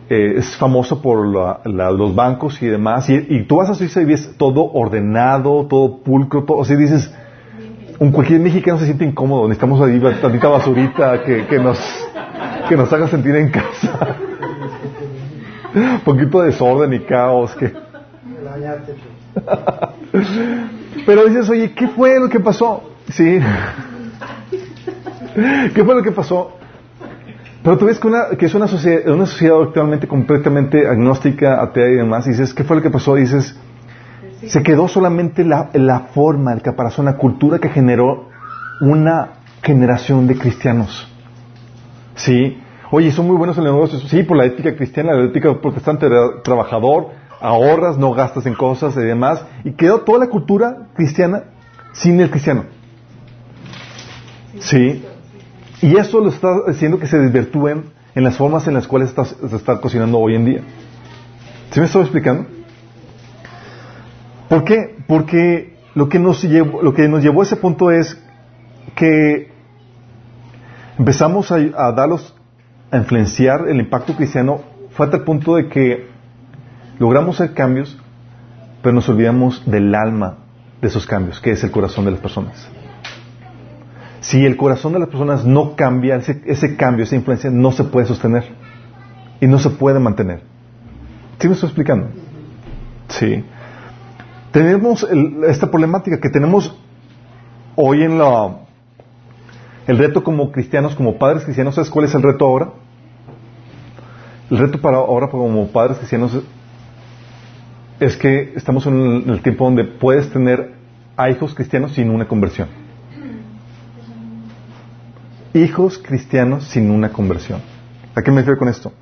eh, 0.09 0.35
es 0.39 0.57
famoso 0.57 1.01
por 1.01 1.27
los 1.27 2.15
bancos 2.15 2.61
y 2.63 2.67
demás, 2.67 3.09
y, 3.09 3.45
tú 3.47 3.57
vas 3.57 3.71
a 3.71 3.75
Suiza 3.75 4.01
y 4.03 4.05
ves 4.05 4.35
todo 4.37 4.71
ordenado, 4.73 5.67
todo 5.67 5.99
pulcro, 5.99 6.45
todo, 6.45 6.63
así 6.63 6.75
dices, 6.77 7.13
un 7.99 8.13
cualquier 8.13 8.41
mexicano 8.41 8.79
se 8.79 8.87
siente 8.87 9.05
incómodo, 9.05 9.49
necesitamos 9.49 9.81
ahí 9.81 10.01
tantita 10.21 10.49
basurita 10.49 11.23
que, 11.23 11.47
que 11.47 11.59
nos, 11.59 11.79
que 12.69 12.77
nos 12.77 12.93
haga 12.93 13.09
sentir 13.09 13.35
en 13.37 13.51
casa. 13.51 14.17
Un 15.75 16.01
poquito 16.05 16.41
de 16.41 16.51
desorden 16.51 16.93
y 16.93 17.01
caos 17.01 17.55
que... 17.55 17.73
Pero 21.07 21.27
dices, 21.27 21.51
oye, 21.51 21.73
¿qué 21.73 21.89
fue 21.89 22.19
lo 22.21 22.29
que 22.29 22.41
pasó? 22.41 22.91
Sí. 23.09 23.41
¿Qué 25.75 25.85
fue 25.85 25.95
lo 25.95 26.03
que 26.03 26.13
pasó? 26.13 26.57
Pero 27.63 27.79
tú 27.79 27.87
ves 27.87 27.99
que, 27.99 28.07
una, 28.07 28.29
que 28.39 28.47
es 28.47 28.55
una 28.55 28.69
sociedad, 28.69 29.09
una 29.09 29.27
sociedad 29.27 29.61
actualmente 29.61 30.07
completamente 30.07 30.87
agnóstica, 30.87 31.63
atea 31.63 31.89
y 31.89 31.95
demás, 31.95 32.27
y 32.27 32.31
dices, 32.31 32.53
¿qué 32.53 32.63
fue 32.63 32.77
lo 32.77 32.83
que 32.83 32.91
pasó? 32.91 33.17
Y 33.17 33.23
dices, 33.23 33.57
se 34.47 34.63
quedó 34.63 34.87
solamente 34.87 35.45
la, 35.45 35.71
la 35.73 36.01
forma, 36.01 36.53
el 36.53 36.63
caparazón, 36.63 37.07
la 37.07 37.17
cultura 37.17 37.59
que 37.59 37.71
generó 37.71 38.29
una 38.81 39.31
generación 39.63 40.27
de 40.27 40.37
cristianos. 40.37 41.11
¿Sí? 42.17 42.59
Oye, 42.97 43.11
son 43.11 43.27
muy 43.27 43.37
buenos 43.37 43.59
en 43.59 43.65
los 43.65 43.75
negocios. 43.75 44.09
Sí, 44.09 44.23
por 44.23 44.37
la 44.37 44.45
ética 44.45 44.77
cristiana, 44.77 45.15
la 45.15 45.25
ética 45.25 45.61
protestante, 45.61 46.07
trabajador, 46.45 47.09
ahorras, 47.41 47.99
no 47.99 48.15
gastas 48.15 48.47
en 48.47 48.55
cosas 48.55 48.97
y 48.97 49.01
demás. 49.01 49.45
Y 49.65 49.73
quedó 49.73 50.03
toda 50.03 50.21
la 50.21 50.29
cultura 50.29 50.91
cristiana 50.95 51.43
sin 51.93 52.21
el 52.21 52.31
cristiano. 52.31 52.67
¿Sí? 54.61 55.05
Y 55.83 55.97
eso 55.97 56.21
lo 56.21 56.29
está 56.29 56.51
haciendo 56.69 57.01
que 57.01 57.09
se 57.09 57.19
desvirtúen 57.19 57.87
en 58.15 58.23
las 58.23 58.37
formas 58.37 58.69
en 58.69 58.75
las 58.75 58.87
cuales 58.87 59.13
se 59.13 59.57
está 59.57 59.81
cocinando 59.81 60.21
hoy 60.21 60.37
en 60.37 60.45
día. 60.45 60.61
¿Sí 61.73 61.81
me 61.81 61.87
estoy 61.87 62.03
explicando? 62.03 62.47
¿Por 64.49 64.63
qué? 64.63 64.99
Porque 65.09 65.79
lo 65.97 66.09
que 66.09 66.21
nos 66.21 66.45
llevó, 66.45 67.41
a 67.41 67.43
ese 67.43 67.57
punto 67.57 67.91
es 67.91 68.17
que 68.95 69.51
empezamos 70.97 71.51
a, 71.51 71.57
a 71.57 71.91
darlos, 71.91 72.37
a 72.91 72.97
influenciar 72.97 73.69
el 73.69 73.81
impacto 73.81 74.15
cristiano, 74.15 74.61
fue 74.91 75.07
hasta 75.07 75.19
el 75.19 75.25
punto 75.25 75.57
de 75.57 75.69
que 75.69 76.09
logramos 76.99 77.41
hacer 77.41 77.55
cambios, 77.55 77.99
pero 78.83 78.95
nos 78.95 79.09
olvidamos 79.09 79.65
del 79.67 79.95
alma 79.95 80.39
de 80.81 80.89
esos 80.89 81.07
cambios, 81.07 81.41
que 81.41 81.53
es 81.53 81.65
el 81.65 81.71
corazón 81.71 82.05
de 82.05 82.13
las 82.13 82.21
personas. 82.21 82.69
Si 84.21 84.45
el 84.45 84.57
corazón 84.57 84.95
de 84.95 85.01
las 85.01 85.09
personas 85.09 85.45
no 85.45 85.77
cambia, 85.77 86.17
ese, 86.17 86.77
cambio, 86.77 87.05
esa 87.05 87.17
influencia 87.17 87.51
no 87.51 87.73
se 87.73 87.85
puede 87.85 88.07
sostener 88.07 88.45
y 89.41 89.47
no 89.47 89.59
se 89.59 89.71
puede 89.71 89.99
mantener. 90.01 90.43
¿Sí 91.39 91.49
me 91.49 91.55
estoy 91.55 91.69
explicando? 91.69 92.09
Sí. 93.09 93.45
Tenemos 94.51 95.07
esta 95.47 95.71
problemática 95.71 96.21
que 96.21 96.31
tenemos 96.31 96.75
hoy 97.77 98.03
en 98.03 98.19
la... 98.19 98.64
El 99.87 99.99
reto 99.99 100.25
como 100.25 100.51
cristianos, 100.51 100.95
como 100.95 101.19
padres 101.19 101.45
cristianos, 101.45 101.75
¿sabes 101.75 101.91
cuál 101.91 102.07
es 102.07 102.15
el 102.15 102.23
reto 102.23 102.47
ahora? 102.47 102.71
El 104.51 104.59
reto 104.59 104.81
para 104.81 104.99
ahora 104.99 105.29
como 105.29 105.69
padres 105.69 105.99
cristianos 105.99 106.39
es 108.01 108.17
que 108.17 108.53
estamos 108.57 108.87
en 108.87 109.29
el 109.29 109.43
tiempo 109.43 109.65
donde 109.65 109.85
puedes 109.85 110.31
tener 110.31 110.75
a 111.17 111.31
hijos 111.31 111.55
cristianos 111.55 111.93
sin 111.93 112.11
una 112.11 112.27
conversión 112.27 112.69
hijos 115.55 115.99
cristianos 115.99 116.65
sin 116.65 116.91
una 116.91 117.11
conversión. 117.11 117.61
¿A 118.15 118.23
qué 118.23 118.31
me 118.31 118.39
refiero 118.39 118.59
con 118.59 118.69
esto? 118.69 118.93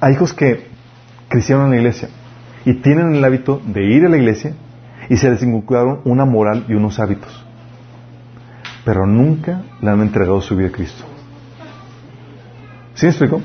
Hay 0.00 0.14
hijos 0.14 0.32
que 0.32 0.66
crecieron 1.28 1.64
en 1.64 1.70
la 1.70 1.76
iglesia 1.76 2.08
y 2.64 2.74
tienen 2.74 3.14
el 3.14 3.24
hábito 3.24 3.60
de 3.66 3.84
ir 3.84 4.06
a 4.06 4.08
la 4.08 4.16
iglesia 4.16 4.54
y 5.08 5.16
se 5.16 5.28
les 5.28 5.42
inculcaron 5.42 6.00
una 6.04 6.24
moral 6.24 6.64
y 6.68 6.74
unos 6.74 6.98
hábitos, 6.98 7.45
pero 8.86 9.04
nunca 9.04 9.62
le 9.82 9.90
han 9.90 10.00
entregado 10.00 10.40
su 10.40 10.54
vida 10.54 10.68
a 10.68 10.70
Cristo. 10.70 11.04
¿Sí 12.94 13.06
me 13.06 13.10
explico? 13.10 13.42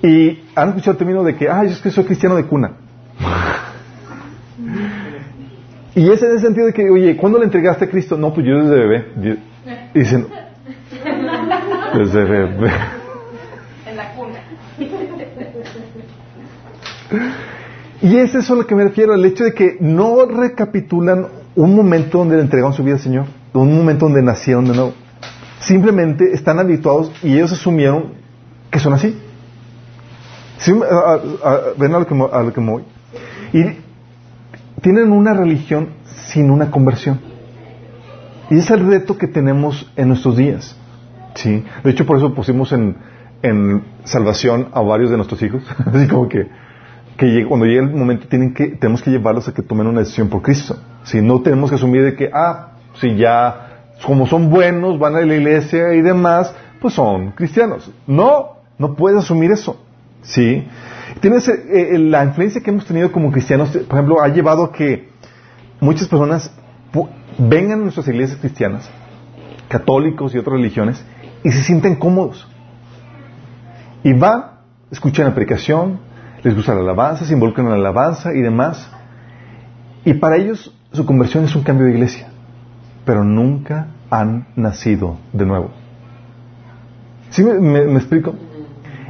Y 0.00 0.44
han 0.54 0.68
escuchado 0.68 0.92
el 0.92 0.98
término 0.98 1.24
de 1.24 1.34
que, 1.34 1.50
ay, 1.50 1.72
es 1.72 1.80
que 1.80 1.90
soy 1.90 2.04
cristiano 2.04 2.36
de 2.36 2.46
cuna. 2.46 2.76
y 5.96 6.08
es 6.08 6.22
en 6.22 6.30
el 6.30 6.40
sentido 6.40 6.68
de 6.68 6.72
que, 6.72 6.88
oye, 6.88 7.16
¿cuándo 7.16 7.40
le 7.40 7.46
entregaste 7.46 7.86
a 7.86 7.90
Cristo? 7.90 8.16
No, 8.16 8.32
pues 8.32 8.46
yo 8.46 8.62
desde 8.62 8.76
bebé. 8.76 9.40
Y 9.92 9.98
dicen, 9.98 10.28
desde 11.94 12.24
bebé. 12.24 12.70
En 13.86 13.96
la 13.96 14.14
cuna. 14.14 14.38
Y 18.02 18.18
es 18.18 18.36
eso 18.36 18.52
a 18.52 18.56
lo 18.56 18.66
que 18.68 18.76
me 18.76 18.84
refiero, 18.84 19.14
el 19.14 19.24
hecho 19.24 19.42
de 19.42 19.52
que 19.52 19.78
no 19.80 20.26
recapitulan 20.26 21.26
un 21.56 21.74
momento 21.74 22.18
donde 22.18 22.36
le 22.36 22.42
entregaron 22.42 22.72
su 22.72 22.84
vida 22.84 22.94
al 22.94 23.00
Señor, 23.00 23.26
un 23.60 23.76
momento 23.76 24.06
donde 24.06 24.22
nacieron 24.22 24.64
de 24.64 24.74
nuevo. 24.74 24.94
Simplemente 25.60 26.32
están 26.32 26.58
habituados 26.58 27.12
y 27.22 27.34
ellos 27.34 27.52
asumieron 27.52 28.14
que 28.70 28.78
son 28.78 28.92
así. 28.92 29.18
ven 31.78 31.94
a 31.94 31.98
lo, 31.98 32.06
que, 32.06 32.14
a 32.14 32.42
lo 32.42 32.52
que 32.52 32.60
me 32.60 32.70
voy. 32.70 32.84
Y 33.52 33.64
tienen 34.82 35.12
una 35.12 35.32
religión 35.32 35.90
sin 36.04 36.50
una 36.50 36.70
conversión. 36.70 37.20
Y 38.50 38.58
es 38.58 38.70
el 38.70 38.86
reto 38.86 39.16
que 39.16 39.26
tenemos 39.26 39.90
en 39.96 40.08
nuestros 40.08 40.36
días. 40.36 40.76
¿sí? 41.34 41.64
De 41.82 41.90
hecho, 41.90 42.04
por 42.04 42.18
eso 42.18 42.34
pusimos 42.34 42.72
en, 42.72 42.96
en 43.42 43.84
salvación 44.04 44.68
a 44.72 44.82
varios 44.82 45.10
de 45.10 45.16
nuestros 45.16 45.40
hijos. 45.42 45.62
Así 45.86 46.08
como 46.08 46.28
que 46.28 46.48
que 47.16 47.46
cuando 47.46 47.66
llegue 47.66 47.80
el 47.80 47.90
momento 47.90 48.26
tienen 48.28 48.54
que, 48.54 48.68
tenemos 48.68 49.02
que 49.02 49.10
llevarlos 49.10 49.46
a 49.48 49.54
que 49.54 49.62
tomen 49.62 49.86
una 49.86 50.00
decisión 50.00 50.28
por 50.28 50.42
Cristo. 50.42 50.76
Si 51.04 51.20
no 51.20 51.40
tenemos 51.42 51.70
que 51.70 51.76
asumir 51.76 52.02
de 52.02 52.16
que, 52.16 52.30
ah, 52.32 52.72
si 53.00 53.16
ya, 53.16 53.92
como 54.04 54.26
son 54.26 54.50
buenos, 54.50 54.98
van 54.98 55.16
a 55.16 55.20
la 55.20 55.34
iglesia 55.34 55.94
y 55.94 56.02
demás, 56.02 56.54
pues 56.80 56.94
son 56.94 57.32
cristianos. 57.32 57.90
No, 58.06 58.58
no 58.78 58.94
puedes 58.94 59.18
asumir 59.18 59.50
eso. 59.50 59.80
¿Sí? 60.22 60.66
Tienes, 61.20 61.46
eh, 61.48 61.94
eh, 61.94 61.98
la 61.98 62.24
influencia 62.24 62.62
que 62.62 62.70
hemos 62.70 62.86
tenido 62.86 63.12
como 63.12 63.30
cristianos, 63.30 63.70
por 63.70 63.98
ejemplo, 63.98 64.22
ha 64.22 64.28
llevado 64.28 64.64
a 64.64 64.72
que 64.72 65.08
muchas 65.80 66.08
personas 66.08 66.50
vengan 67.38 67.80
a 67.80 67.82
nuestras 67.82 68.08
iglesias 68.08 68.38
cristianas, 68.38 68.88
católicos 69.68 70.34
y 70.34 70.38
otras 70.38 70.56
religiones, 70.56 71.04
y 71.42 71.50
se 71.50 71.62
sienten 71.62 71.96
cómodos. 71.96 72.48
Y 74.02 74.12
van, 74.14 74.44
escuchan 74.90 75.26
la 75.26 75.34
predicación, 75.34 75.98
les 76.42 76.54
gusta 76.54 76.74
la 76.74 76.80
alabanza, 76.80 77.24
se 77.24 77.32
involucran 77.32 77.66
en 77.66 77.72
la 77.72 77.78
alabanza 77.78 78.34
y 78.34 78.40
demás. 78.40 78.90
Y 80.04 80.14
para 80.14 80.36
ellos 80.36 80.74
su 80.92 81.06
conversión 81.06 81.44
es 81.44 81.54
un 81.56 81.62
cambio 81.62 81.86
de 81.86 81.92
iglesia, 81.92 82.28
pero 83.04 83.24
nunca 83.24 83.88
han 84.10 84.46
nacido 84.56 85.16
de 85.32 85.46
nuevo. 85.46 85.70
¿Sí 87.30 87.42
me, 87.42 87.80
explico? 87.94 88.34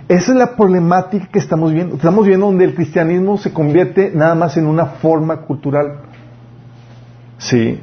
Esa 0.09 0.33
es 0.33 0.39
la 0.39 0.57
problemática 0.57 1.29
que 1.29 1.39
estamos 1.39 1.73
viendo. 1.73 1.97
Estamos 1.97 2.27
viendo 2.27 2.47
donde 2.47 2.65
el 2.65 2.75
cristianismo 2.75 3.37
se 3.39 3.53
convierte 3.53 4.13
nada 4.15 4.35
más 4.35 4.57
en 4.57 4.67
una 4.67 4.87
forma 4.87 5.43
cultural. 5.43 6.01
Sí. 7.39 7.81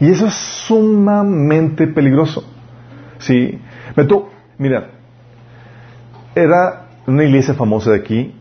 Y 0.00 0.10
eso 0.10 0.26
es 0.26 0.34
sumamente 0.34 1.86
peligroso. 1.86 2.44
Sí. 3.18 3.58
mira, 4.58 4.90
era 6.34 6.86
una 7.06 7.24
iglesia 7.24 7.54
famosa 7.54 7.90
de 7.90 7.98
aquí 7.98 8.34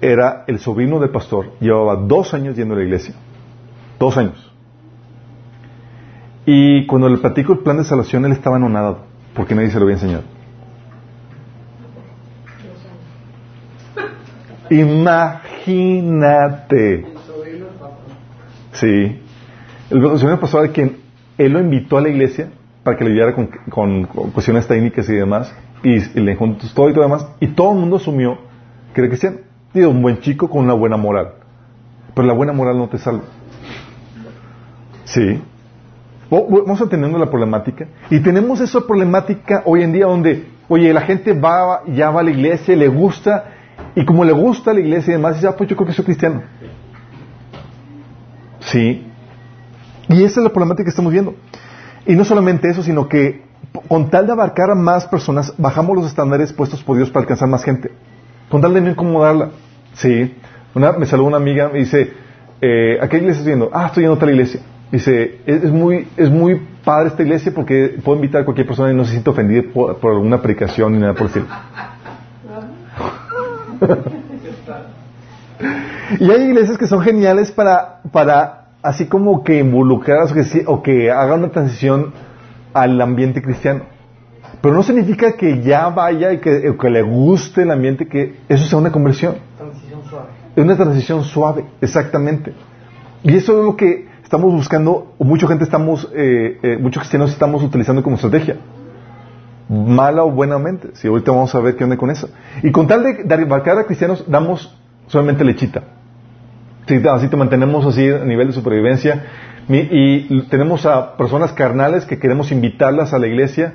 era 0.00 0.44
el 0.46 0.58
sobrino 0.58 0.98
del 0.98 1.10
pastor, 1.10 1.52
llevaba 1.60 1.96
dos 1.96 2.34
años 2.34 2.56
yendo 2.56 2.74
a 2.74 2.78
la 2.78 2.84
iglesia. 2.84 3.14
Dos 3.98 4.16
años. 4.16 4.52
Y 6.46 6.86
cuando 6.86 7.08
le 7.08 7.18
platico 7.18 7.52
el 7.52 7.58
plan 7.58 7.76
de 7.76 7.84
salvación, 7.84 8.24
él 8.24 8.32
estaba 8.32 8.56
anonadado, 8.56 9.00
porque 9.34 9.54
nadie 9.54 9.70
se 9.70 9.78
lo 9.78 9.82
había 9.82 9.96
enseñado. 9.96 10.22
Imagínate. 14.70 15.46
Sí. 18.72 19.20
El 19.90 20.00
del 20.00 20.38
pastor, 20.38 20.70
quien 20.72 20.98
él 21.38 21.52
lo 21.52 21.60
invitó 21.60 21.98
a 21.98 22.00
la 22.00 22.08
iglesia 22.08 22.50
para 22.82 22.96
que 22.96 23.04
le 23.04 23.10
ayudara 23.12 23.34
con, 23.68 24.04
cuestiones 24.04 24.66
técnicas 24.68 25.08
y 25.08 25.14
demás, 25.14 25.52
y, 25.82 25.98
le 26.20 26.36
juntó 26.36 26.66
todo 26.74 26.88
y 26.88 26.92
todo 26.92 27.02
demás, 27.02 27.26
y 27.40 27.48
todo 27.48 27.72
el 27.72 27.78
mundo 27.78 27.96
asumió 27.96 28.38
que 28.94 29.00
era 29.00 29.08
cristiano 29.08 29.38
un 29.74 30.00
buen 30.00 30.20
chico 30.20 30.48
con 30.48 30.64
una 30.64 30.72
buena 30.72 30.96
moral. 30.96 31.32
Pero 32.14 32.26
la 32.26 32.32
buena 32.32 32.52
moral 32.52 32.78
no 32.78 32.88
te 32.88 32.96
salva. 32.98 33.24
Sí. 35.04 35.42
Vamos 36.28 36.80
entendiendo 36.80 37.18
la 37.18 37.30
problemática. 37.30 37.86
Y 38.10 38.20
tenemos 38.20 38.60
esa 38.60 38.80
problemática 38.80 39.62
hoy 39.64 39.82
en 39.82 39.92
día 39.92 40.06
donde, 40.06 40.48
oye, 40.68 40.92
la 40.92 41.02
gente 41.02 41.32
va, 41.32 41.82
ya 41.86 42.10
va 42.10 42.20
a 42.20 42.24
la 42.24 42.30
iglesia, 42.30 42.74
le 42.74 42.88
gusta, 42.88 43.44
y 43.94 44.04
como 44.04 44.24
le 44.24 44.32
gusta 44.32 44.72
la 44.72 44.80
iglesia 44.80 45.12
y 45.12 45.16
demás, 45.16 45.36
dice, 45.36 45.46
ah, 45.46 45.56
pues 45.56 45.70
yo 45.70 45.76
creo 45.76 45.86
que 45.86 45.94
soy 45.94 46.04
cristiano. 46.04 46.42
Sí. 48.60 49.06
Y 50.08 50.24
esa 50.24 50.40
es 50.40 50.44
la 50.44 50.50
problemática 50.50 50.84
que 50.84 50.90
estamos 50.90 51.12
viendo. 51.12 51.34
Y 52.04 52.14
no 52.14 52.24
solamente 52.24 52.68
eso, 52.68 52.82
sino 52.82 53.08
que 53.08 53.44
con 53.88 54.10
tal 54.10 54.26
de 54.26 54.32
abarcar 54.32 54.70
a 54.70 54.74
más 54.74 55.06
personas, 55.06 55.54
bajamos 55.58 55.96
los 55.96 56.06
estándares 56.06 56.52
puestos 56.52 56.82
por 56.82 56.96
Dios 56.96 57.10
para 57.10 57.22
alcanzar 57.22 57.48
más 57.48 57.62
gente. 57.62 57.92
Con 58.48 58.60
tal 58.60 58.74
de 58.74 58.80
no 58.80 58.90
incomodarla. 58.90 59.50
Sí. 59.94 60.34
Una, 60.74 60.92
me 60.92 61.06
saludó 61.06 61.28
una 61.28 61.36
amiga, 61.36 61.68
me 61.68 61.78
dice, 61.78 62.12
eh, 62.60 62.98
¿a 63.00 63.08
qué 63.08 63.18
iglesia 63.18 63.40
estás 63.40 63.46
yendo? 63.46 63.70
Ah, 63.72 63.86
estoy 63.86 64.02
yendo 64.02 64.14
a 64.14 64.16
otra 64.16 64.30
iglesia. 64.30 64.60
Dice, 64.90 65.40
es, 65.46 65.70
muy, 65.70 66.06
es 66.16 66.30
muy 66.30 66.60
padre 66.84 67.08
esta 67.08 67.22
iglesia 67.22 67.52
porque 67.54 67.98
puedo 68.04 68.16
invitar 68.16 68.42
a 68.42 68.44
cualquier 68.44 68.66
persona 68.66 68.92
y 68.92 68.94
no 68.94 69.04
se 69.04 69.12
siente 69.12 69.30
ofendida 69.30 69.62
por, 69.72 69.98
alguna 70.04 70.40
predicación 70.40 70.92
ni 70.92 70.98
nada 71.00 71.14
por 71.14 71.30
el 71.34 71.44
y 76.20 76.30
hay 76.30 76.42
iglesias 76.42 76.78
que 76.78 76.86
son 76.86 77.02
geniales 77.02 77.50
para, 77.50 78.00
para 78.12 78.68
así 78.80 79.06
como 79.06 79.42
que 79.42 79.58
involucrar 79.58 80.28
o 80.66 80.82
que 80.82 81.10
hagan 81.10 81.40
una 81.40 81.50
transición 81.50 82.12
al 82.72 83.00
ambiente 83.00 83.42
cristiano. 83.42 83.82
Pero 84.60 84.74
no 84.74 84.82
significa 84.82 85.32
que 85.32 85.62
ya 85.62 85.88
vaya 85.88 86.32
y 86.32 86.38
que, 86.38 86.74
que 86.80 86.90
le 86.90 87.02
guste 87.02 87.62
el 87.62 87.70
ambiente, 87.70 88.06
que 88.06 88.36
eso 88.48 88.64
sea 88.64 88.78
una 88.78 88.92
conversión. 88.92 89.36
Es 90.54 90.64
una 90.64 90.76
transición 90.76 91.24
suave, 91.24 91.64
exactamente. 91.80 92.54
Y 93.22 93.36
eso 93.36 93.58
es 93.58 93.64
lo 93.64 93.76
que 93.76 94.06
estamos 94.26 94.52
buscando, 94.52 95.14
o 95.18 95.24
mucha 95.24 95.46
gente 95.46 95.62
estamos, 95.62 96.10
eh, 96.12 96.58
eh, 96.60 96.78
muchos 96.80 97.02
cristianos 97.02 97.30
estamos 97.30 97.62
utilizando 97.62 98.02
como 98.02 98.16
estrategia. 98.16 98.56
Mala 99.68 100.24
o 100.24 100.32
buenamente. 100.32 100.88
Si 100.94 101.06
ahorita 101.06 101.30
vamos 101.30 101.54
a 101.54 101.60
ver 101.60 101.76
qué 101.76 101.84
onda 101.84 101.96
con 101.96 102.10
eso. 102.10 102.28
Y 102.64 102.72
con 102.72 102.88
tal 102.88 103.04
de, 103.04 103.22
de 103.22 103.34
a 103.34 103.84
cristianos, 103.86 104.24
damos 104.26 104.76
solamente 105.06 105.44
lechita. 105.44 105.84
así 107.12 107.28
te 107.28 107.36
mantenemos 107.36 107.86
así 107.86 108.10
a 108.10 108.24
nivel 108.24 108.48
de 108.48 108.52
supervivencia. 108.52 109.26
Y, 109.68 110.42
tenemos 110.48 110.86
a 110.86 111.16
personas 111.16 111.52
carnales 111.52 112.04
que 112.04 112.18
queremos 112.18 112.50
invitarlas 112.50 113.14
a 113.14 113.20
la 113.20 113.28
iglesia 113.28 113.74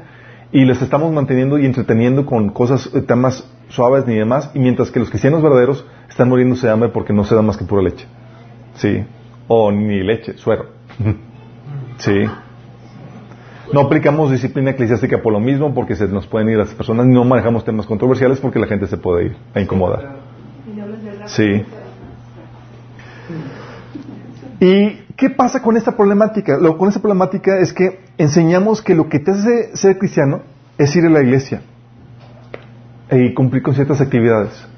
y 0.52 0.66
les 0.66 0.82
estamos 0.82 1.14
manteniendo 1.14 1.60
y 1.60 1.66
entreteniendo 1.66 2.26
con 2.26 2.50
cosas, 2.50 2.90
eh, 2.94 3.02
temas 3.02 3.50
suaves 3.70 4.06
ni 4.06 4.16
demás. 4.16 4.52
Y 4.54 4.60
mientras 4.60 4.92
que 4.92 5.00
los 5.00 5.10
cristianos 5.10 5.42
verdaderos 5.42 5.86
están 6.10 6.28
muriéndose 6.28 6.68
de 6.68 6.74
hambre 6.74 6.90
porque 6.90 7.14
no 7.14 7.24
se 7.24 7.36
da 7.36 7.42
más 7.42 7.56
que 7.56 7.64
pura 7.64 7.82
leche. 7.82 8.06
Sí. 8.76 9.06
O 9.54 9.70
ni 9.70 10.02
leche, 10.02 10.38
suero. 10.38 10.68
sí. 11.98 12.24
No 13.74 13.82
aplicamos 13.82 14.32
disciplina 14.32 14.72
eclesiástica 14.72 15.22
por 15.22 15.34
lo 15.34 15.42
mismo, 15.42 15.74
porque 15.74 15.94
se 15.98 16.08
nos 16.08 16.26
pueden 16.26 16.48
ir 16.48 16.58
las 16.58 16.74
personas, 16.74 17.06
no 17.06 17.26
manejamos 17.26 17.66
temas 17.66 17.86
controversiales 17.86 18.40
porque 18.40 18.60
la 18.60 18.68
gente 18.68 18.88
se 18.88 18.96
puede 18.96 19.26
ir 19.26 19.36
a 19.54 19.60
incomodar. 19.60 20.20
Sí. 21.26 21.66
¿Y 24.62 24.92
qué 25.18 25.30
pasa 25.30 25.62
con 25.62 25.76
esta 25.76 25.98
problemática? 25.98 26.58
Lo, 26.58 26.78
con 26.78 26.88
esta 26.88 27.02
problemática 27.02 27.60
es 27.60 27.74
que 27.74 28.00
enseñamos 28.18 28.82
que 28.82 28.96
lo 28.96 29.10
que 29.10 29.20
te 29.20 29.32
hace 29.32 29.76
ser 29.76 29.98
cristiano 29.98 30.44
es 30.78 30.96
ir 30.96 31.06
a 31.06 31.10
la 31.10 31.22
iglesia 31.22 31.62
y 33.12 33.34
cumplir 33.34 33.64
con 33.64 33.76
ciertas 33.76 34.00
actividades. 34.00 34.71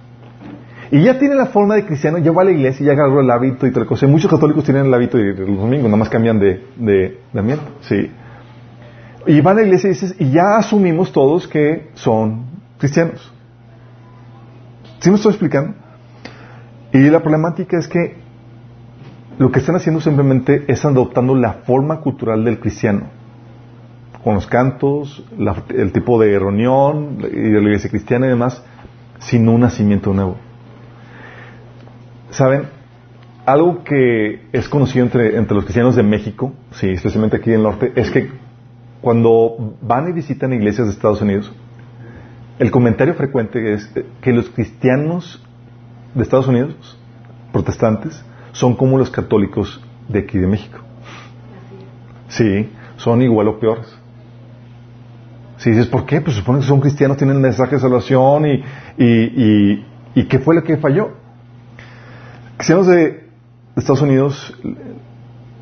Y 0.94 1.02
ya 1.02 1.18
tiene 1.18 1.34
la 1.34 1.48
forma 1.48 1.74
de 1.74 1.88
cristiano, 1.88 2.20
ya 2.20 2.32
va 2.32 2.44
a 2.44 2.46
la 2.46 2.52
iglesia, 2.52 2.86
ya 2.86 2.92
agarró 2.92 3.20
el 3.20 3.32
hábito 3.32 3.66
y 3.66 3.72
tal 3.72 3.88
cosa. 3.88 4.06
Muchos 4.06 4.30
católicos 4.30 4.64
tienen 4.64 4.86
el 4.86 4.94
hábito 4.94 5.18
de 5.18 5.34
los 5.34 5.58
domingos, 5.58 5.86
nada 5.86 5.98
más 5.98 6.08
cambian 6.08 6.38
de, 6.38 6.68
de, 6.76 7.20
ambiente. 7.34 7.66
Sí. 7.82 8.12
Y 9.26 9.42
van 9.42 9.58
a 9.58 9.62
la 9.62 9.66
iglesia 9.66 9.88
y 9.88 9.94
dices, 9.94 10.16
y 10.20 10.30
ya 10.30 10.56
asumimos 10.56 11.12
todos 11.12 11.48
que 11.48 11.90
son 11.96 12.46
cristianos. 12.78 13.34
¿Sí 15.00 15.10
me 15.10 15.16
estoy 15.16 15.32
explicando? 15.32 15.74
Y 16.92 17.10
la 17.10 17.22
problemática 17.22 17.80
es 17.80 17.88
que 17.88 18.18
lo 19.40 19.52
que 19.52 19.62
están 19.62 19.76
haciendo 19.76 20.00
simplemente 20.00 20.64
es 20.68 20.86
adoptando 20.86 21.34
la 21.34 21.54
forma 21.54 22.02
cultural 22.02 22.46
del 22.46 22.60
cristiano. 22.60 23.08
Con 24.24 24.36
los 24.36 24.46
cantos, 24.46 25.26
el 25.70 25.92
tipo 25.92 26.22
de 26.22 26.38
reunión 26.38 27.18
y 27.20 27.50
de 27.50 27.62
la 27.62 27.64
iglesia 27.64 27.90
cristiana 27.90 28.28
y 28.28 28.30
demás, 28.30 28.64
sin 29.18 29.50
un 29.50 29.62
nacimiento 29.62 30.14
nuevo. 30.14 30.53
¿Saben? 32.34 32.64
Algo 33.46 33.84
que 33.84 34.48
es 34.52 34.68
conocido 34.68 35.06
entre, 35.06 35.38
entre 35.38 35.56
los 35.56 35.66
cristianos 35.66 35.96
de 35.96 36.04
México, 36.04 36.54
sí, 36.72 36.90
especialmente 36.90 37.38
aquí 37.38 37.50
en 37.50 37.58
el 37.58 37.64
norte, 37.64 37.92
es 37.96 38.10
que 38.10 38.30
cuando 39.02 39.76
van 39.82 40.10
y 40.10 40.14
visitan 40.14 40.54
iglesias 40.54 40.88
de 40.88 40.94
Estados 40.94 41.22
Unidos, 41.22 41.52
el 42.58 42.72
comentario 42.72 43.14
frecuente 43.16 43.74
es 43.74 43.92
que 44.22 44.32
los 44.32 44.50
cristianos 44.50 45.44
de 46.16 46.24
Estados 46.24 46.48
Unidos, 46.48 46.98
protestantes, 47.52 48.24
son 48.52 48.76
como 48.76 48.98
los 48.98 49.10
católicos 49.10 49.82
de 50.08 50.20
aquí 50.20 50.38
de 50.38 50.48
México. 50.48 50.80
Sí, 52.30 52.70
son 52.98 53.22
igual 53.22 53.48
o 53.48 53.60
peores. 53.60 53.94
Si 55.58 55.70
dices, 55.70 55.88
¿por 55.88 56.06
qué? 56.06 56.22
Pues 56.22 56.36
supone 56.38 56.60
que 56.60 56.66
son 56.66 56.80
cristianos, 56.80 57.18
tienen 57.18 57.40
mensaje 57.40 57.76
de 57.76 57.82
salvación 57.82 58.46
y, 58.46 58.64
y, 58.98 59.86
y, 60.16 60.26
¿qué 60.26 60.40
fue 60.40 60.56
lo 60.56 60.64
que 60.64 60.78
falló? 60.78 61.23
Cristianos 62.64 62.88
de 62.88 63.28
Estados 63.76 64.02
Unidos, 64.04 64.58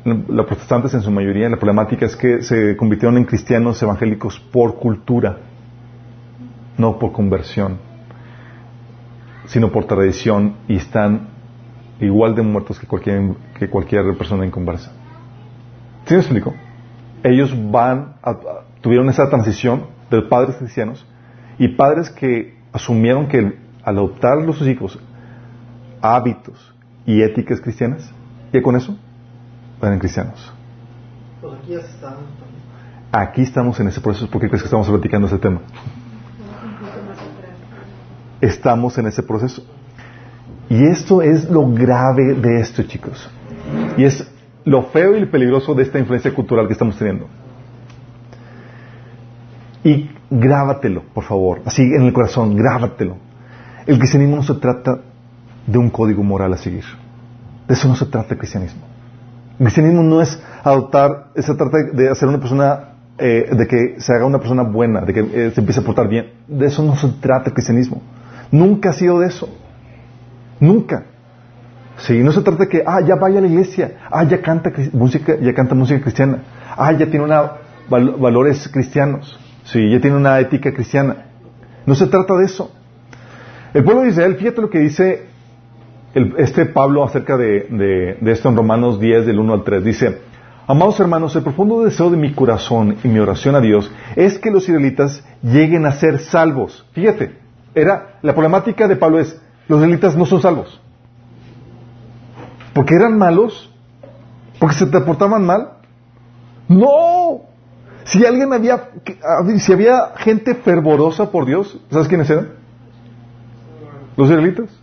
los 0.04 0.46
protestantes 0.46 0.94
en 0.94 1.02
su 1.02 1.10
mayoría, 1.10 1.48
la 1.48 1.56
problemática 1.56 2.06
es 2.06 2.14
que 2.14 2.42
se 2.42 2.76
convirtieron 2.76 3.18
en 3.18 3.24
cristianos 3.24 3.82
evangélicos 3.82 4.38
por 4.38 4.76
cultura, 4.76 5.38
no 6.78 7.00
por 7.00 7.10
conversión, 7.10 7.78
sino 9.46 9.72
por 9.72 9.86
tradición 9.86 10.58
y 10.68 10.76
están 10.76 11.26
igual 11.98 12.36
de 12.36 12.42
muertos 12.42 12.78
que 12.78 12.86
cualquier, 12.86 13.34
que 13.58 13.68
cualquier 13.68 14.16
persona 14.16 14.46
inconversa. 14.46 14.92
¿Sí 16.04 16.14
me 16.14 16.20
explico? 16.20 16.54
Ellos 17.24 17.52
van 17.72 18.14
tuvieron 18.80 19.08
esa 19.08 19.28
transición 19.28 19.86
de 20.08 20.22
padres 20.22 20.54
cristianos 20.54 21.04
y 21.58 21.66
padres 21.66 22.10
que 22.10 22.58
asumieron 22.72 23.26
que 23.26 23.38
al 23.38 23.58
adoptar 23.82 24.38
a 24.38 24.52
sus 24.52 24.68
hijos 24.68 25.00
hábitos 26.00 26.71
y 27.06 27.22
éticas 27.22 27.60
cristianas, 27.60 28.12
y 28.52 28.60
con 28.60 28.76
eso 28.76 28.96
eran 29.80 29.98
cristianos. 29.98 30.52
Pues 31.40 31.54
aquí, 31.54 31.74
aquí 33.10 33.42
estamos 33.42 33.78
en 33.80 33.88
ese 33.88 34.00
proceso. 34.00 34.30
¿Por 34.30 34.40
qué 34.40 34.48
crees 34.48 34.62
que 34.62 34.66
estamos 34.66 34.88
platicando 34.88 35.26
ese 35.26 35.38
tema? 35.38 35.60
Estamos 38.40 38.96
en 38.98 39.06
ese 39.06 39.22
proceso. 39.22 39.64
Y 40.68 40.84
esto 40.86 41.22
es 41.22 41.50
lo 41.50 41.68
grave 41.68 42.34
de 42.34 42.60
esto, 42.60 42.82
chicos. 42.84 43.28
Y 43.96 44.04
es 44.04 44.26
lo 44.64 44.84
feo 44.84 45.16
y 45.16 45.20
lo 45.20 45.30
peligroso 45.30 45.74
de 45.74 45.82
esta 45.82 45.98
influencia 45.98 46.32
cultural 46.34 46.66
que 46.66 46.72
estamos 46.72 46.96
teniendo. 46.96 47.28
Y 49.84 50.10
grábatelo, 50.30 51.02
por 51.12 51.24
favor, 51.24 51.60
así 51.64 51.82
en 51.82 52.02
el 52.02 52.12
corazón, 52.12 52.56
grábatelo. 52.56 53.16
El 53.86 53.98
cristianismo 53.98 54.36
no 54.36 54.42
se 54.42 54.54
trata 54.54 55.00
de 55.66 55.78
un 55.78 55.90
código 55.90 56.22
moral 56.22 56.52
a 56.52 56.56
seguir. 56.56 56.84
De 57.68 57.74
eso 57.74 57.88
no 57.88 57.96
se 57.96 58.06
trata 58.06 58.34
el 58.34 58.38
cristianismo. 58.38 58.82
El 59.58 59.66
cristianismo 59.66 60.02
no 60.02 60.20
es 60.20 60.40
adoptar, 60.64 61.28
se 61.36 61.54
trata 61.54 61.78
de 61.92 62.08
hacer 62.08 62.28
una 62.28 62.38
persona, 62.38 62.94
eh, 63.18 63.50
de 63.52 63.66
que 63.66 63.96
se 63.98 64.12
haga 64.12 64.26
una 64.26 64.38
persona 64.38 64.62
buena, 64.62 65.02
de 65.02 65.14
que 65.14 65.20
eh, 65.20 65.50
se 65.54 65.60
empiece 65.60 65.80
a 65.80 65.84
portar 65.84 66.08
bien. 66.08 66.32
De 66.48 66.66
eso 66.66 66.82
no 66.82 66.96
se 66.96 67.08
trata 67.20 67.48
el 67.48 67.54
cristianismo. 67.54 68.02
Nunca 68.50 68.90
ha 68.90 68.92
sido 68.92 69.20
de 69.20 69.28
eso. 69.28 69.48
Nunca. 70.60 71.04
Sí, 71.98 72.18
no 72.22 72.32
se 72.32 72.40
trata 72.40 72.64
de 72.64 72.68
que, 72.68 72.82
ah, 72.84 73.00
ya 73.00 73.14
vaya 73.16 73.38
a 73.38 73.42
la 73.42 73.46
iglesia, 73.46 73.92
ah, 74.10 74.24
ya 74.24 74.40
canta 74.40 74.72
música, 74.92 75.36
ya 75.40 75.54
canta 75.54 75.74
música 75.74 76.00
cristiana, 76.00 76.38
ah, 76.76 76.92
ya 76.92 77.06
tiene 77.06 77.24
una, 77.24 77.52
valores 77.88 78.68
cristianos, 78.68 79.38
sí, 79.64 79.90
ya 79.90 80.00
tiene 80.00 80.16
una 80.16 80.40
ética 80.40 80.72
cristiana. 80.72 81.26
No 81.86 81.94
se 81.94 82.06
trata 82.06 82.36
de 82.36 82.46
eso. 82.46 82.72
El 83.74 83.84
pueblo 83.84 84.02
de 84.02 84.08
Israel, 84.08 84.36
fíjate 84.36 84.60
lo 84.60 84.70
que 84.70 84.78
dice 84.78 85.26
este 86.14 86.66
Pablo 86.66 87.04
acerca 87.04 87.36
de, 87.36 88.18
esto 88.26 88.48
en 88.48 88.56
Romanos 88.56 89.00
10, 89.00 89.26
del 89.26 89.38
1 89.38 89.54
al 89.54 89.64
3. 89.64 89.84
Dice, 89.84 90.20
Amados 90.66 91.00
hermanos, 91.00 91.34
el 91.34 91.42
profundo 91.42 91.82
deseo 91.82 92.10
de 92.10 92.16
mi 92.16 92.32
corazón 92.34 92.96
y 93.02 93.08
mi 93.08 93.18
oración 93.18 93.54
a 93.56 93.60
Dios 93.60 93.90
es 94.14 94.38
que 94.38 94.50
los 94.50 94.68
israelitas 94.68 95.24
lleguen 95.42 95.86
a 95.86 95.92
ser 95.92 96.20
salvos. 96.20 96.86
Fíjate, 96.92 97.36
era, 97.74 98.18
la 98.22 98.32
problemática 98.32 98.86
de 98.86 98.96
Pablo 98.96 99.18
es, 99.18 99.40
los 99.68 99.78
israelitas 99.78 100.16
no 100.16 100.24
son 100.24 100.40
salvos. 100.40 100.80
Porque 102.74 102.94
eran 102.94 103.18
malos, 103.18 103.72
porque 104.58 104.76
se 104.76 104.86
te 104.86 105.00
portaban 105.00 105.44
mal. 105.44 105.72
No. 106.68 107.42
Si 108.04 108.24
alguien 108.24 108.52
había, 108.52 108.90
si 109.58 109.72
había 109.72 110.12
gente 110.16 110.54
fervorosa 110.54 111.30
por 111.30 111.44
Dios, 111.44 111.80
¿sabes 111.90 112.08
quiénes 112.08 112.30
eran? 112.30 112.50
Los 114.16 114.28
israelitas. 114.28 114.81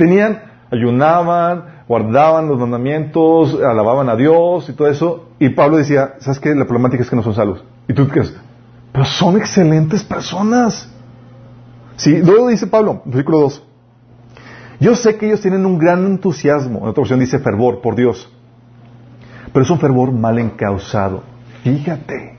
Tenían, 0.00 0.40
ayunaban, 0.70 1.82
guardaban 1.86 2.48
los 2.48 2.58
mandamientos, 2.58 3.60
alababan 3.62 4.08
a 4.08 4.16
Dios 4.16 4.66
y 4.70 4.72
todo 4.72 4.88
eso. 4.88 5.28
Y 5.38 5.50
Pablo 5.50 5.76
decía, 5.76 6.14
¿sabes 6.20 6.40
qué? 6.40 6.54
La 6.54 6.64
problemática 6.64 7.02
es 7.02 7.10
que 7.10 7.16
no 7.16 7.22
son 7.22 7.34
salvos. 7.34 7.62
Y 7.86 7.92
tú 7.92 8.08
qué 8.08 8.22
pero 8.92 9.04
son 9.04 9.36
excelentes 9.36 10.02
personas. 10.02 10.88
Sí, 11.96 12.16
luego 12.16 12.48
dice 12.48 12.66
Pablo, 12.66 13.02
versículo 13.04 13.40
2. 13.40 13.62
Yo 14.80 14.94
sé 14.94 15.16
que 15.16 15.26
ellos 15.26 15.42
tienen 15.42 15.66
un 15.66 15.76
gran 15.76 16.06
entusiasmo, 16.06 16.78
en 16.78 16.88
otra 16.88 17.02
versión 17.02 17.20
dice 17.20 17.38
fervor 17.40 17.82
por 17.82 17.94
Dios, 17.94 18.32
pero 19.52 19.66
es 19.66 19.70
un 19.70 19.80
fervor 19.80 20.12
mal 20.12 20.38
encausado. 20.38 21.24
Fíjate. 21.62 22.38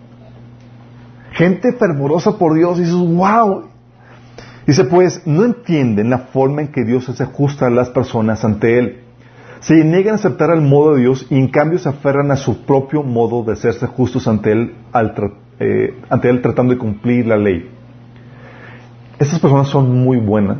Gente 1.33 1.73
fervorosa 1.73 2.39
por 2.39 2.55
Dios, 2.55 2.79
y 2.79 2.81
dices, 2.81 2.95
wow. 2.95 3.70
Dice, 4.65 4.83
pues, 4.85 5.25
no 5.25 5.43
entienden 5.43 6.09
la 6.09 6.19
forma 6.19 6.61
en 6.61 6.67
que 6.67 6.83
Dios 6.83 7.05
se 7.05 7.23
ajusta 7.23 7.67
a 7.67 7.69
las 7.69 7.89
personas 7.89 8.45
ante 8.45 8.77
Él. 8.77 8.99
Se 9.59 9.83
niegan 9.83 10.13
a 10.13 10.15
aceptar 10.15 10.51
el 10.51 10.61
modo 10.61 10.95
de 10.95 11.01
Dios 11.01 11.27
y 11.29 11.37
en 11.37 11.49
cambio 11.49 11.79
se 11.79 11.89
aferran 11.89 12.31
a 12.31 12.35
su 12.35 12.65
propio 12.65 13.03
modo 13.03 13.43
de 13.43 13.53
hacerse 13.53 13.87
justos 13.87 14.27
ante 14.27 14.51
Él, 14.51 14.73
eh, 15.59 15.99
ante 16.09 16.29
Él 16.29 16.41
tratando 16.41 16.73
de 16.73 16.79
cumplir 16.79 17.27
la 17.27 17.37
ley. 17.37 17.69
Estas 19.19 19.39
personas 19.39 19.67
son 19.67 20.03
muy 20.03 20.17
buenas, 20.17 20.57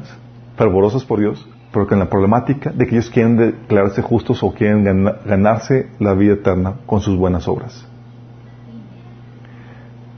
fervorosas 0.55 1.03
por 1.03 1.19
Dios, 1.19 1.47
pero 1.73 1.87
con 1.87 1.97
la 1.97 2.09
problemática 2.09 2.69
de 2.71 2.85
que 2.85 2.95
ellos 2.95 3.09
quieren 3.09 3.37
declararse 3.37 4.01
justos 4.01 4.43
o 4.43 4.53
quieren 4.53 4.83
ganarse 5.25 5.89
la 5.99 6.13
vida 6.13 6.33
eterna 6.33 6.75
con 6.85 7.01
sus 7.01 7.17
buenas 7.17 7.47
obras. 7.47 7.87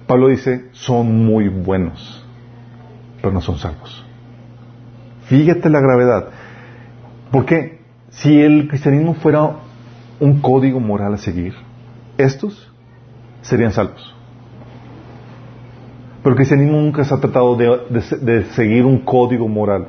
Pablo 0.08 0.28
dice, 0.28 0.66
son 0.72 1.26
muy 1.26 1.48
buenos, 1.48 2.23
pero 3.24 3.34
no 3.34 3.40
son 3.40 3.58
salvos. 3.58 4.06
Fíjate 5.28 5.70
la 5.70 5.80
gravedad. 5.80 6.26
Porque 7.32 7.80
si 8.10 8.42
el 8.42 8.68
cristianismo 8.68 9.14
fuera 9.14 9.60
un 10.20 10.42
código 10.42 10.82
moral 10.82 11.14
a 11.14 11.18
seguir, 11.18 11.54
estos 12.18 12.70
serían 13.42 13.72
salvos. 13.72 14.14
Pero 16.22 16.34
el 16.34 16.36
cristianismo 16.36 16.82
nunca 16.82 17.06
se 17.06 17.14
ha 17.14 17.22
tratado 17.22 17.56
de 17.56 18.44
seguir 18.52 18.84
un 18.84 19.00
código 19.00 19.48
moral. 19.48 19.88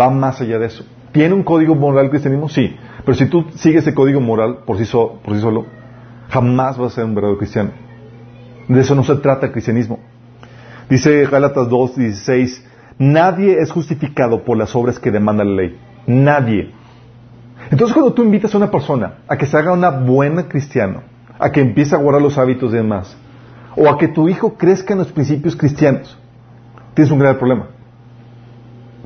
Va 0.00 0.08
más 0.08 0.40
allá 0.40 0.60
de 0.60 0.66
eso. 0.66 0.86
¿Tiene 1.10 1.34
un 1.34 1.42
código 1.42 1.74
moral 1.74 2.04
el 2.04 2.10
cristianismo? 2.10 2.48
Sí. 2.48 2.76
Pero 3.04 3.18
si 3.18 3.26
tú 3.26 3.44
sigues 3.56 3.82
ese 3.82 3.94
código 3.94 4.20
moral 4.20 4.58
por 4.64 4.78
sí, 4.78 4.88
por 4.92 5.34
sí 5.34 5.40
solo, 5.40 5.66
jamás 6.28 6.78
vas 6.78 6.92
a 6.92 6.94
ser 6.94 7.06
un 7.06 7.16
verdadero 7.16 7.38
cristiano. 7.38 7.70
De 8.68 8.80
eso 8.80 8.94
no 8.94 9.02
se 9.02 9.16
trata 9.16 9.46
el 9.46 9.52
cristianismo. 9.52 9.98
Dice 10.88 11.26
Gálatas 11.26 11.68
2, 11.68 11.96
16, 11.96 12.67
nadie 12.98 13.60
es 13.60 13.70
justificado 13.70 14.44
por 14.44 14.56
las 14.56 14.74
obras 14.74 14.98
que 14.98 15.10
demanda 15.10 15.44
la 15.44 15.54
ley. 15.54 15.78
Nadie. 16.06 16.72
Entonces 17.70 17.94
cuando 17.94 18.12
tú 18.12 18.22
invitas 18.22 18.54
a 18.54 18.58
una 18.58 18.70
persona 18.70 19.18
a 19.28 19.36
que 19.36 19.46
se 19.46 19.56
haga 19.56 19.72
una 19.72 19.90
buena 19.90 20.48
cristiano, 20.48 21.02
a 21.38 21.50
que 21.50 21.60
empiece 21.60 21.94
a 21.94 21.98
guardar 21.98 22.22
los 22.22 22.38
hábitos 22.38 22.72
de 22.72 22.78
demás, 22.78 23.16
o 23.76 23.88
a 23.88 23.98
que 23.98 24.08
tu 24.08 24.28
hijo 24.28 24.54
crezca 24.54 24.94
en 24.94 24.98
los 24.98 25.12
principios 25.12 25.54
cristianos, 25.54 26.18
tienes 26.94 27.12
un 27.12 27.18
grave 27.18 27.38
problema. 27.38 27.66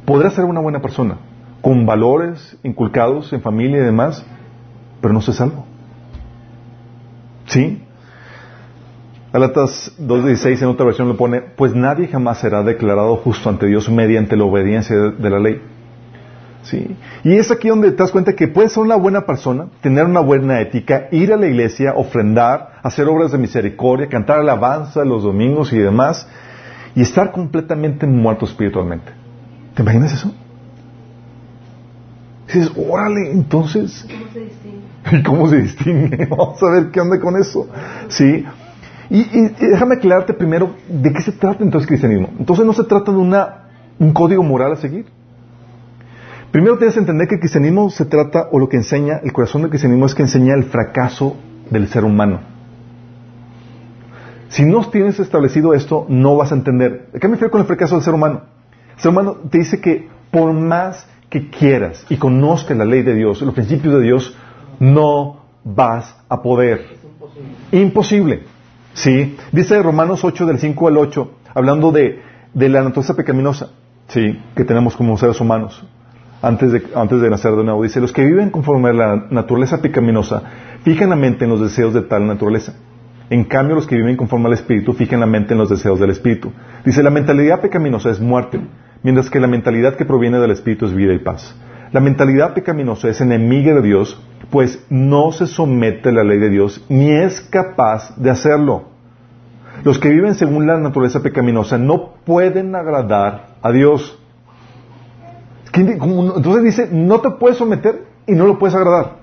Podrás 0.04 0.34
ser 0.34 0.44
una 0.44 0.60
buena 0.60 0.80
persona, 0.80 1.18
con 1.60 1.84
valores 1.84 2.56
inculcados 2.62 3.32
en 3.32 3.42
familia 3.42 3.78
y 3.78 3.84
demás, 3.84 4.24
pero 5.00 5.12
no 5.12 5.20
se 5.20 5.32
salvo. 5.32 5.66
¿Sí? 7.46 7.82
Galatas 9.32 9.92
2.16 9.98 10.62
en 10.62 10.68
otra 10.68 10.84
versión 10.84 11.08
lo 11.08 11.16
pone, 11.16 11.40
pues 11.40 11.74
nadie 11.74 12.06
jamás 12.06 12.38
será 12.38 12.62
declarado 12.62 13.16
justo 13.16 13.48
ante 13.48 13.66
Dios 13.66 13.88
mediante 13.88 14.36
la 14.36 14.44
obediencia 14.44 14.94
de, 14.94 15.30
la 15.30 15.38
ley. 15.38 15.62
¿Sí? 16.64 16.96
Y 17.24 17.36
es 17.36 17.50
aquí 17.50 17.68
donde 17.68 17.92
te 17.92 17.96
das 17.96 18.12
cuenta 18.12 18.34
que 18.34 18.46
puedes 18.46 18.72
ser 18.72 18.82
una 18.82 18.96
buena 18.96 19.22
persona, 19.22 19.68
tener 19.80 20.04
una 20.04 20.20
buena 20.20 20.60
ética, 20.60 21.08
ir 21.10 21.32
a 21.32 21.38
la 21.38 21.46
iglesia, 21.46 21.94
ofrendar, 21.96 22.74
hacer 22.82 23.08
obras 23.08 23.32
de 23.32 23.38
misericordia, 23.38 24.08
cantar 24.08 24.38
alabanza 24.38 25.02
los 25.04 25.22
domingos 25.22 25.72
y 25.72 25.78
demás, 25.78 26.28
y 26.94 27.00
estar 27.00 27.32
completamente 27.32 28.06
muerto 28.06 28.44
espiritualmente. 28.44 29.12
¿Te 29.74 29.82
imaginas 29.82 30.12
eso? 30.12 30.32
dices, 32.52 32.72
órale, 32.76 33.32
entonces. 33.32 34.06
¿Cómo 34.06 34.30
se 34.30 34.40
distingue? 34.40 35.18
¿Y 35.18 35.22
cómo 35.22 35.48
se 35.48 35.56
distingue? 35.56 36.26
Vamos 36.30 36.62
a 36.62 36.70
ver 36.70 36.90
qué 36.90 37.00
onda 37.00 37.18
con 37.18 37.36
eso. 37.36 37.66
Sí. 38.08 38.44
Y, 39.14 39.48
déjame 39.60 39.96
aclararte 39.96 40.32
primero 40.32 40.70
de 40.88 41.12
qué 41.12 41.20
se 41.20 41.32
trata 41.32 41.62
entonces 41.62 41.82
el 41.82 41.88
cristianismo. 41.88 42.30
Entonces 42.38 42.64
no 42.64 42.72
se 42.72 42.84
trata 42.84 43.12
de 43.12 43.18
una, 43.18 43.64
un 43.98 44.10
código 44.14 44.42
moral 44.42 44.72
a 44.72 44.76
seguir. 44.76 45.04
Primero 46.50 46.78
tienes 46.78 46.94
que 46.94 47.00
entender 47.00 47.28
que 47.28 47.34
el 47.34 47.40
cristianismo 47.40 47.90
se 47.90 48.06
trata, 48.06 48.48
o 48.50 48.58
lo 48.58 48.70
que 48.70 48.78
enseña, 48.78 49.20
el 49.22 49.34
corazón 49.34 49.60
del 49.60 49.70
cristianismo 49.70 50.06
es 50.06 50.14
que 50.14 50.22
enseña 50.22 50.54
el 50.54 50.64
fracaso 50.64 51.36
del 51.68 51.88
ser 51.88 52.06
humano. 52.06 52.40
Si 54.48 54.64
no 54.64 54.88
tienes 54.88 55.20
establecido 55.20 55.74
esto, 55.74 56.06
no 56.08 56.36
vas 56.36 56.50
a 56.52 56.54
entender. 56.54 57.10
¿Qué 57.20 57.28
me 57.28 57.34
refiero 57.34 57.50
con 57.50 57.60
el 57.60 57.66
fracaso 57.66 57.96
del 57.96 58.04
ser 58.04 58.14
humano? 58.14 58.40
El 58.96 59.02
ser 59.02 59.10
humano 59.10 59.36
te 59.50 59.58
dice 59.58 59.78
que 59.78 60.08
por 60.30 60.54
más 60.54 61.06
que 61.28 61.50
quieras 61.50 62.06
y 62.08 62.16
conozcas 62.16 62.78
la 62.78 62.86
ley 62.86 63.02
de 63.02 63.14
Dios, 63.14 63.42
los 63.42 63.52
principios 63.52 63.92
de 63.92 64.00
Dios, 64.00 64.34
no 64.80 65.42
vas 65.64 66.16
a 66.30 66.40
poder. 66.40 66.86
Imposible. 67.72 68.51
¿Sí? 68.94 69.36
Dice 69.52 69.82
Romanos 69.82 70.24
8 70.24 70.46
del 70.46 70.58
5 70.58 70.88
al 70.88 70.98
8, 70.98 71.30
hablando 71.54 71.92
de, 71.92 72.20
de 72.52 72.68
la 72.68 72.82
naturaleza 72.82 73.14
pecaminosa, 73.14 73.70
¿sí? 74.08 74.38
Que 74.54 74.64
tenemos 74.64 74.96
como 74.96 75.16
seres 75.16 75.40
humanos 75.40 75.84
antes 76.42 76.72
de, 76.72 76.82
antes 76.94 77.20
de 77.20 77.30
nacer 77.30 77.52
de 77.52 77.64
nuevo. 77.64 77.82
Dice, 77.82 78.00
los 78.00 78.12
que 78.12 78.24
viven 78.24 78.50
conforme 78.50 78.90
a 78.90 78.92
la 78.92 79.26
naturaleza 79.30 79.80
pecaminosa 79.80 80.42
fijan 80.82 81.10
la 81.10 81.16
mente 81.16 81.44
en 81.44 81.50
los 81.50 81.60
deseos 81.60 81.94
de 81.94 82.02
tal 82.02 82.26
naturaleza. 82.26 82.74
En 83.30 83.44
cambio, 83.44 83.76
los 83.76 83.86
que 83.86 83.96
viven 83.96 84.16
conforme 84.16 84.48
al 84.48 84.54
Espíritu 84.54 84.92
fijan 84.92 85.20
la 85.20 85.26
mente 85.26 85.54
en 85.54 85.58
los 85.58 85.70
deseos 85.70 85.98
del 85.98 86.10
Espíritu. 86.10 86.52
Dice, 86.84 87.02
la 87.02 87.10
mentalidad 87.10 87.62
pecaminosa 87.62 88.10
es 88.10 88.20
muerte, 88.20 88.60
mientras 89.02 89.30
que 89.30 89.40
la 89.40 89.46
mentalidad 89.46 89.96
que 89.96 90.04
proviene 90.04 90.38
del 90.38 90.50
Espíritu 90.50 90.84
es 90.84 90.92
vida 90.92 91.14
y 91.14 91.18
paz. 91.18 91.54
La 91.92 92.00
mentalidad 92.00 92.54
pecaminosa 92.54 93.08
es 93.10 93.20
enemiga 93.20 93.74
de 93.74 93.82
Dios, 93.82 94.18
pues 94.50 94.84
no 94.88 95.30
se 95.32 95.46
somete 95.46 96.08
a 96.08 96.12
la 96.12 96.24
ley 96.24 96.38
de 96.38 96.48
Dios 96.48 96.84
ni 96.88 97.10
es 97.10 97.40
capaz 97.42 98.16
de 98.16 98.30
hacerlo. 98.30 98.84
Los 99.84 99.98
que 99.98 100.08
viven 100.08 100.34
según 100.34 100.66
la 100.66 100.78
naturaleza 100.78 101.22
pecaminosa 101.22 101.76
no 101.76 102.14
pueden 102.24 102.74
agradar 102.74 103.56
a 103.62 103.72
Dios. 103.72 104.18
Entonces 105.74 106.62
dice, 106.62 106.88
no 106.90 107.20
te 107.20 107.30
puedes 107.30 107.58
someter 107.58 108.04
y 108.26 108.32
no 108.32 108.46
lo 108.46 108.58
puedes 108.58 108.74
agradar. 108.74 109.22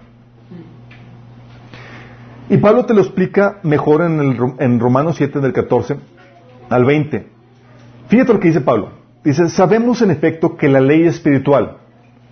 Y 2.50 2.58
Pablo 2.58 2.86
te 2.86 2.94
lo 2.94 3.02
explica 3.02 3.60
mejor 3.64 4.02
en, 4.02 4.20
el, 4.20 4.38
en 4.58 4.80
Romanos 4.80 5.16
7, 5.18 5.40
del 5.40 5.54
14 5.54 5.98
al 6.70 6.86
20. 6.86 7.28
Fíjate 8.08 8.34
lo 8.34 8.40
que 8.40 8.48
dice 8.48 8.62
Pablo. 8.62 8.90
Dice, 9.24 9.50
sabemos 9.50 10.02
en 10.02 10.12
efecto 10.12 10.58
que 10.58 10.68
la 10.68 10.82
ley 10.82 11.04
es 11.04 11.16
espiritual. 11.16 11.79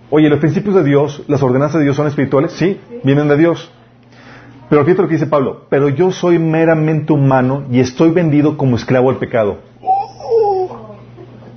Oye, 0.09 0.29
los 0.29 0.39
principios 0.39 0.75
de 0.75 0.83
Dios, 0.83 1.23
las 1.27 1.43
ordenanzas 1.43 1.79
de 1.79 1.83
Dios 1.83 1.97
son 1.97 2.07
espirituales, 2.07 2.53
sí, 2.53 2.79
vienen 3.03 3.27
de 3.27 3.37
Dios. 3.37 3.71
Pero 4.69 4.83
fíjate 4.83 5.01
lo 5.01 5.07
que 5.07 5.15
dice 5.15 5.27
Pablo, 5.27 5.65
pero 5.69 5.89
yo 5.89 6.11
soy 6.11 6.39
meramente 6.39 7.13
humano 7.13 7.65
y 7.69 7.79
estoy 7.79 8.11
vendido 8.11 8.57
como 8.57 8.77
esclavo 8.77 9.09
al 9.09 9.17
pecado. 9.17 9.59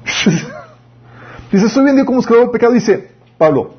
Dice, 1.51 1.67
estoy 1.67 1.85
vendido 1.85 2.07
como 2.07 2.21
esclavo 2.21 2.43
del 2.43 2.53
pecado. 2.53 2.73
Dice, 2.73 3.11
Pablo, 3.37 3.73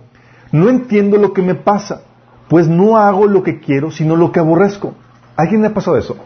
no 0.52 0.68
entiendo 0.68 1.18
lo 1.18 1.32
que 1.32 1.42
me 1.42 1.56
pasa, 1.56 2.02
pues 2.50 2.68
no 2.68 2.98
hago 2.98 3.28
lo 3.28 3.44
que 3.44 3.62
quiero, 3.62 3.92
sino 3.92 4.18
lo 4.18 4.34
que 4.34 4.42
aborrezco. 4.42 4.94
¿A 5.38 5.44
alguien 5.44 5.62
le 5.62 5.68
ha 5.68 5.74
pasado 5.74 5.98
eso? 5.98 6.18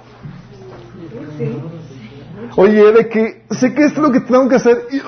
Oye, 2.56 2.92
de 2.92 3.10
que 3.10 3.44
sé 3.52 3.76
que 3.76 3.86
esto 3.86 4.02
es 4.02 4.08
lo 4.08 4.12
que 4.12 4.22
tengo 4.22 4.50
que 4.50 4.56
hacer 4.56 4.88
y 4.92 5.00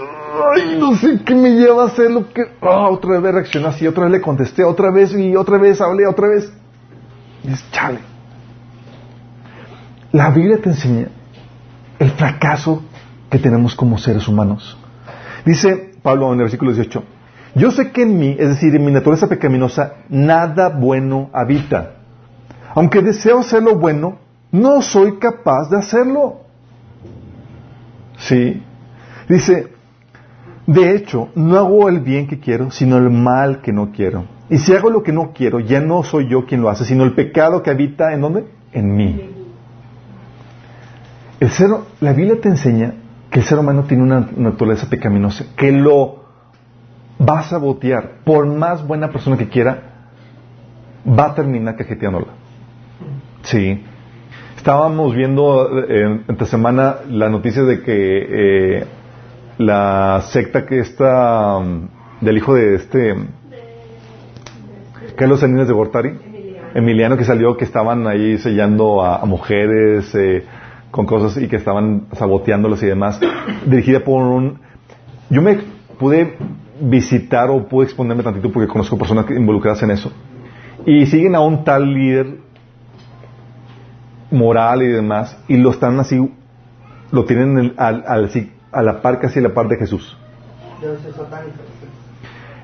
ay, 0.55 0.77
no 0.79 0.95
sé 0.95 1.19
qué 1.25 1.35
me 1.35 1.51
lleva 1.51 1.83
a 1.83 1.88
hacer 1.88 2.11
lo 2.11 2.31
que... 2.31 2.43
Ah, 2.61 2.89
otra 2.89 3.19
vez 3.19 3.33
reaccioné 3.33 3.67
así, 3.67 3.88
otra 3.88 4.05
vez 4.05 4.13
le 4.13 4.21
contesté, 4.21 4.63
otra 4.63 4.91
vez 4.91 5.13
y 5.13 5.35
otra 5.35 5.57
vez 5.57 5.81
hablé, 5.81 6.07
otra 6.07 6.27
vez. 6.27 6.51
Y 7.43 7.51
es 7.51 7.71
chale. 7.71 7.99
La 10.11 10.29
Biblia 10.29 10.57
te 10.61 10.69
enseña 10.69 11.07
el 11.99 12.11
fracaso 12.11 12.83
que 13.29 13.39
tenemos 13.39 13.75
como 13.75 13.97
seres 13.97 14.27
humanos. 14.27 14.77
Dice 15.45 15.91
Pablo 16.01 16.27
en 16.27 16.39
el 16.39 16.45
versículo 16.45 16.73
18, 16.73 17.03
yo 17.55 17.71
sé 17.71 17.91
que 17.91 18.03
en 18.03 18.17
mí, 18.17 18.35
es 18.38 18.49
decir, 18.49 18.75
en 18.75 18.85
mi 18.85 18.91
naturaleza 18.91 19.27
pecaminosa, 19.27 19.93
nada 20.09 20.69
bueno 20.69 21.29
habita. 21.33 21.93
Aunque 22.75 23.01
deseo 23.01 23.39
hacer 23.39 23.63
lo 23.63 23.75
bueno, 23.75 24.19
no 24.51 24.81
soy 24.81 25.17
capaz 25.17 25.69
de 25.69 25.77
hacerlo. 25.77 26.41
Sí. 28.17 28.61
Dice, 29.27 29.73
de 30.68 30.95
hecho, 30.95 31.30
no 31.34 31.57
hago 31.57 31.88
el 31.88 32.01
bien 32.01 32.28
que 32.28 32.39
quiero, 32.39 32.72
sino 32.72 32.97
el 32.97 33.09
mal 33.09 33.61
que 33.61 33.72
no 33.72 33.91
quiero. 33.93 34.26
Y 34.49 34.57
si 34.57 34.74
hago 34.74 34.89
lo 34.89 35.01
que 35.01 35.13
no 35.13 35.32
quiero, 35.34 35.61
ya 35.61 35.80
no 35.80 36.03
soy 36.03 36.28
yo 36.28 36.45
quien 36.45 36.61
lo 36.61 36.70
hace, 36.70 36.84
sino 36.84 37.05
el 37.05 37.13
pecado 37.13 37.63
que 37.63 37.72
habita 37.72 38.13
en 38.13 38.20
dónde? 38.20 38.47
En 38.74 38.93
mí. 38.93 39.30
El 41.39 41.49
ser, 41.51 41.70
la 42.01 42.11
Biblia 42.11 42.41
te 42.41 42.49
enseña 42.49 42.95
que 43.30 43.39
el 43.39 43.45
ser 43.45 43.59
humano 43.59 43.84
tiene 43.84 44.03
una 44.03 44.28
naturaleza 44.36 44.89
pecaminosa, 44.89 45.45
que 45.55 45.72
lo 45.72 46.26
va 47.18 47.39
a 47.39 47.43
sabotear, 47.43 48.20
por 48.26 48.45
más 48.45 48.86
buena 48.86 49.09
persona 49.09 49.38
que 49.38 49.47
quiera, 49.47 50.09
va 51.07 51.28
a 51.28 51.36
terminar 51.36 51.78
cajeteándola. 51.78 52.28
Sí. 53.43 53.84
Estábamos 54.57 55.15
viendo 55.15 55.80
eh, 55.88 56.24
esta 56.28 56.45
semana 56.45 56.97
la 57.09 57.30
noticia 57.30 57.63
de 57.63 57.82
que 57.84 58.80
eh, 58.80 58.88
la 59.58 60.22
secta 60.30 60.66
que 60.66 60.80
está 60.80 61.58
um, 61.58 61.88
del 62.22 62.38
hijo 62.38 62.53
de 62.53 62.76
este 62.76 63.16
Carlos 65.16 65.39
Salinas 65.39 65.68
de 65.68 65.74
Gortari, 65.74 66.12
Emiliano. 66.76 67.18
que 67.18 67.24
salió 67.24 67.58
que 67.58 67.66
estaban 67.66 68.05
ahí 68.08 68.38
sellando 68.38 69.03
a, 69.03 69.26
mujeres, 69.26 70.14
eh, 70.14 70.43
con 70.91 71.08
cosas 71.08 71.41
y 71.41 71.47
que 71.47 71.55
estaban 71.55 72.05
saboteándolos 72.14 72.84
y 72.84 72.86
demás, 72.86 73.20
dirigida 73.66 74.01
por 74.01 74.22
un... 74.22 74.60
Yo 75.30 75.41
me 75.41 75.58
pude 75.97 76.38
visitar 76.80 77.49
o 77.49 77.68
pude 77.68 77.86
exponerme 77.86 78.22
tantito 78.22 78.51
porque 78.51 78.68
conozco 78.68 78.97
personas 78.97 79.26
involucradas 79.32 79.82
en 79.82 79.91
eso. 79.91 80.12
Y 80.86 81.08
siguen 81.08 81.36
a 81.36 81.39
un 81.41 81.64
tal 81.64 81.91
líder 81.91 82.38
moral 84.30 84.84
y 84.84 84.88
demás 84.88 85.38
y 85.47 85.58
lo 85.58 85.72
están 85.72 85.99
así, 85.99 86.18
lo 87.12 87.26
tienen 87.26 87.74
al, 87.78 88.03
al, 88.08 88.30
a 88.72 88.82
la 88.82 89.01
par 89.01 89.20
casi 89.20 89.39
a 89.39 89.43
la 89.43 89.53
par 89.53 89.68
de 89.68 89.78
Jesús. 89.78 90.18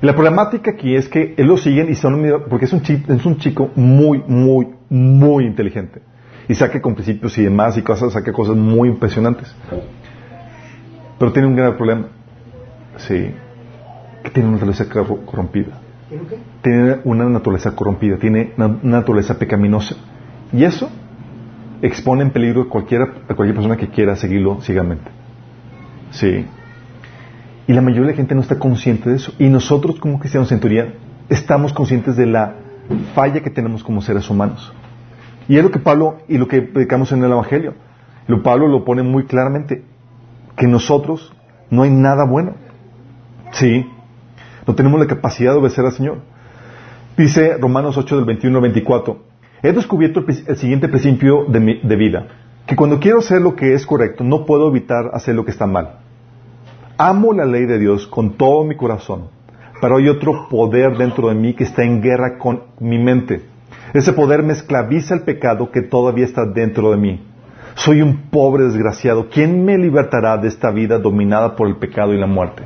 La 0.00 0.12
problemática 0.12 0.72
aquí 0.72 0.94
es 0.94 1.08
que 1.08 1.34
él 1.36 1.46
lo 1.46 1.56
siguen 1.56 1.90
y 1.90 1.94
son 1.94 2.20
porque 2.48 2.66
es 2.66 2.72
un, 2.72 2.82
chico, 2.82 3.12
es 3.12 3.24
un 3.24 3.38
chico 3.38 3.70
muy, 3.74 4.22
muy, 4.26 4.68
muy 4.90 5.46
inteligente 5.46 6.02
y 6.48 6.54
saque 6.54 6.80
con 6.80 6.94
principios 6.94 7.36
y 7.38 7.44
demás 7.44 7.76
y 7.76 7.82
cosas, 7.82 8.12
saque 8.12 8.32
cosas 8.32 8.56
muy 8.56 8.88
impresionantes. 8.88 9.54
Pero 11.18 11.32
tiene 11.32 11.48
un 11.48 11.56
gran 11.56 11.76
problema. 11.76 12.08
Sí. 12.96 13.30
Que 14.22 14.30
tiene 14.30 14.48
una 14.48 14.58
naturaleza 14.58 14.86
corrompida. 15.24 15.80
Tiene 16.62 16.98
una 17.04 17.24
naturaleza 17.24 17.74
corrompida, 17.74 18.18
tiene 18.18 18.52
una 18.56 18.68
naturaleza 18.82 19.38
pecaminosa. 19.38 19.96
Y 20.52 20.64
eso 20.64 20.90
expone 21.82 22.22
en 22.22 22.30
peligro 22.30 22.62
a 22.62 22.68
cualquier 22.68 23.08
persona 23.26 23.76
que 23.76 23.88
quiera 23.88 24.16
seguirlo 24.16 24.60
ciegamente. 24.60 25.10
Sí. 26.14 26.46
Y 27.66 27.72
la 27.72 27.80
mayoría 27.80 28.06
de 28.06 28.12
la 28.12 28.16
gente 28.16 28.34
no 28.34 28.40
está 28.40 28.58
consciente 28.58 29.10
de 29.10 29.16
eso. 29.16 29.32
Y 29.38 29.48
nosotros 29.48 29.98
como 29.98 30.18
cristianos 30.18 30.50
en 30.52 30.60
teoría 30.60 30.94
estamos 31.28 31.72
conscientes 31.72 32.16
de 32.16 32.26
la 32.26 32.54
falla 33.14 33.42
que 33.42 33.50
tenemos 33.50 33.82
como 33.82 34.02
seres 34.02 34.28
humanos. 34.28 34.72
Y 35.48 35.56
es 35.56 35.62
lo 35.62 35.70
que 35.70 35.78
Pablo 35.78 36.18
y 36.28 36.38
lo 36.38 36.48
que 36.48 36.62
predicamos 36.62 37.12
en 37.12 37.22
el 37.24 37.30
Evangelio. 37.30 37.74
Lo 38.26 38.42
Pablo 38.42 38.68
lo 38.68 38.84
pone 38.84 39.02
muy 39.02 39.24
claramente, 39.24 39.84
que 40.56 40.66
nosotros 40.66 41.32
no 41.70 41.82
hay 41.82 41.90
nada 41.90 42.24
bueno. 42.24 42.54
Sí, 43.52 43.86
no 44.66 44.74
tenemos 44.74 44.98
la 44.98 45.06
capacidad 45.06 45.52
de 45.52 45.58
obedecer 45.58 45.84
al 45.84 45.92
Señor. 45.92 46.18
Dice 47.16 47.56
Romanos 47.58 47.96
8 47.96 48.16
del 48.16 48.24
21 48.24 48.56
al 48.56 48.62
24, 48.62 49.22
he 49.62 49.72
descubierto 49.72 50.24
el, 50.26 50.56
siguiente 50.56 50.88
principio 50.88 51.44
de, 51.46 51.80
de 51.82 51.96
vida, 51.96 52.26
que 52.66 52.74
cuando 52.74 52.98
quiero 52.98 53.18
hacer 53.18 53.40
lo 53.40 53.54
que 53.54 53.74
es 53.74 53.86
correcto, 53.86 54.24
no 54.24 54.44
puedo 54.44 54.68
evitar 54.68 55.10
hacer 55.12 55.34
lo 55.34 55.44
que 55.44 55.52
está 55.52 55.66
mal. 55.66 56.03
Amo 56.96 57.32
la 57.32 57.44
ley 57.44 57.66
de 57.66 57.78
Dios 57.78 58.06
con 58.06 58.36
todo 58.36 58.64
mi 58.64 58.76
corazón, 58.76 59.28
pero 59.80 59.96
hay 59.96 60.08
otro 60.08 60.48
poder 60.48 60.96
dentro 60.96 61.28
de 61.28 61.34
mí 61.34 61.54
que 61.54 61.64
está 61.64 61.82
en 61.82 62.00
guerra 62.00 62.38
con 62.38 62.62
mi 62.78 62.98
mente 62.98 63.54
ese 63.94 64.12
poder 64.12 64.42
me 64.42 64.52
esclaviza 64.52 65.14
el 65.14 65.22
pecado 65.22 65.70
que 65.70 65.80
todavía 65.80 66.24
está 66.24 66.44
dentro 66.44 66.90
de 66.90 66.96
mí. 66.96 67.24
Soy 67.76 68.02
un 68.02 68.28
pobre 68.28 68.64
desgraciado. 68.64 69.28
¿Quién 69.30 69.64
me 69.64 69.78
libertará 69.78 70.36
de 70.36 70.48
esta 70.48 70.72
vida 70.72 70.98
dominada 70.98 71.54
por 71.54 71.68
el 71.68 71.76
pecado 71.76 72.12
y 72.12 72.18
la 72.18 72.26
muerte? 72.26 72.64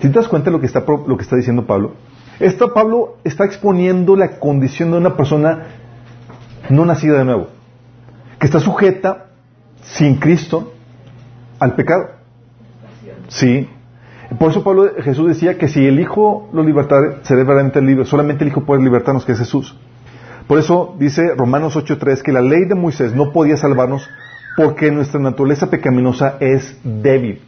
¿Te 0.00 0.08
das 0.08 0.26
cuenta 0.26 0.46
de 0.46 0.56
lo 0.56 0.60
que 0.60 0.66
está, 0.66 0.84
lo 1.06 1.16
que 1.16 1.22
está 1.22 1.36
diciendo 1.36 1.64
Pablo? 1.64 1.94
Esto 2.40 2.74
Pablo 2.74 3.18
está 3.22 3.44
exponiendo 3.44 4.16
la 4.16 4.40
condición 4.40 4.90
de 4.90 4.98
una 4.98 5.16
persona 5.16 5.66
no 6.70 6.84
nacida 6.84 7.18
de 7.18 7.24
nuevo, 7.24 7.48
que 8.40 8.46
está 8.46 8.58
sujeta, 8.58 9.26
sin 9.82 10.16
Cristo, 10.16 10.72
al 11.60 11.74
pecado. 11.76 12.19
Sí. 13.30 13.68
Por 14.38 14.50
eso 14.50 14.62
Pablo 14.62 14.90
Jesús 15.02 15.28
decía 15.28 15.56
que 15.56 15.68
si 15.68 15.86
el 15.86 15.98
Hijo 15.98 16.48
lo 16.52 16.62
libertara, 16.62 17.20
será 17.22 17.38
verdaderamente 17.38 17.80
libre. 17.80 18.04
Solamente 18.04 18.44
el 18.44 18.50
Hijo 18.50 18.64
puede 18.64 18.82
libertarnos, 18.82 19.24
que 19.24 19.32
es 19.32 19.38
Jesús. 19.38 19.76
Por 20.46 20.58
eso 20.58 20.94
dice 20.98 21.34
Romanos 21.36 21.76
8.3 21.76 22.22
que 22.22 22.32
la 22.32 22.40
ley 22.40 22.64
de 22.66 22.74
Moisés 22.74 23.14
no 23.14 23.32
podía 23.32 23.56
salvarnos 23.56 24.08
porque 24.56 24.90
nuestra 24.90 25.20
naturaleza 25.20 25.70
pecaminosa 25.70 26.36
es 26.40 26.78
débil. 26.82 27.40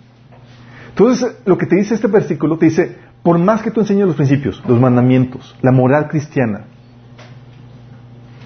Entonces, 0.89 1.37
lo 1.45 1.59
que 1.59 1.67
te 1.67 1.77
dice 1.77 1.95
este 1.95 2.07
versículo, 2.07 2.59
te 2.59 2.67
dice, 2.67 2.97
por 3.23 3.39
más 3.39 3.63
que 3.63 3.71
tú 3.71 3.81
enseñes 3.81 4.07
los 4.07 4.17
principios, 4.17 4.63
los 4.69 4.79
mandamientos, 4.79 5.57
la 5.63 5.73
moral 5.73 6.09
cristiana, 6.09 6.67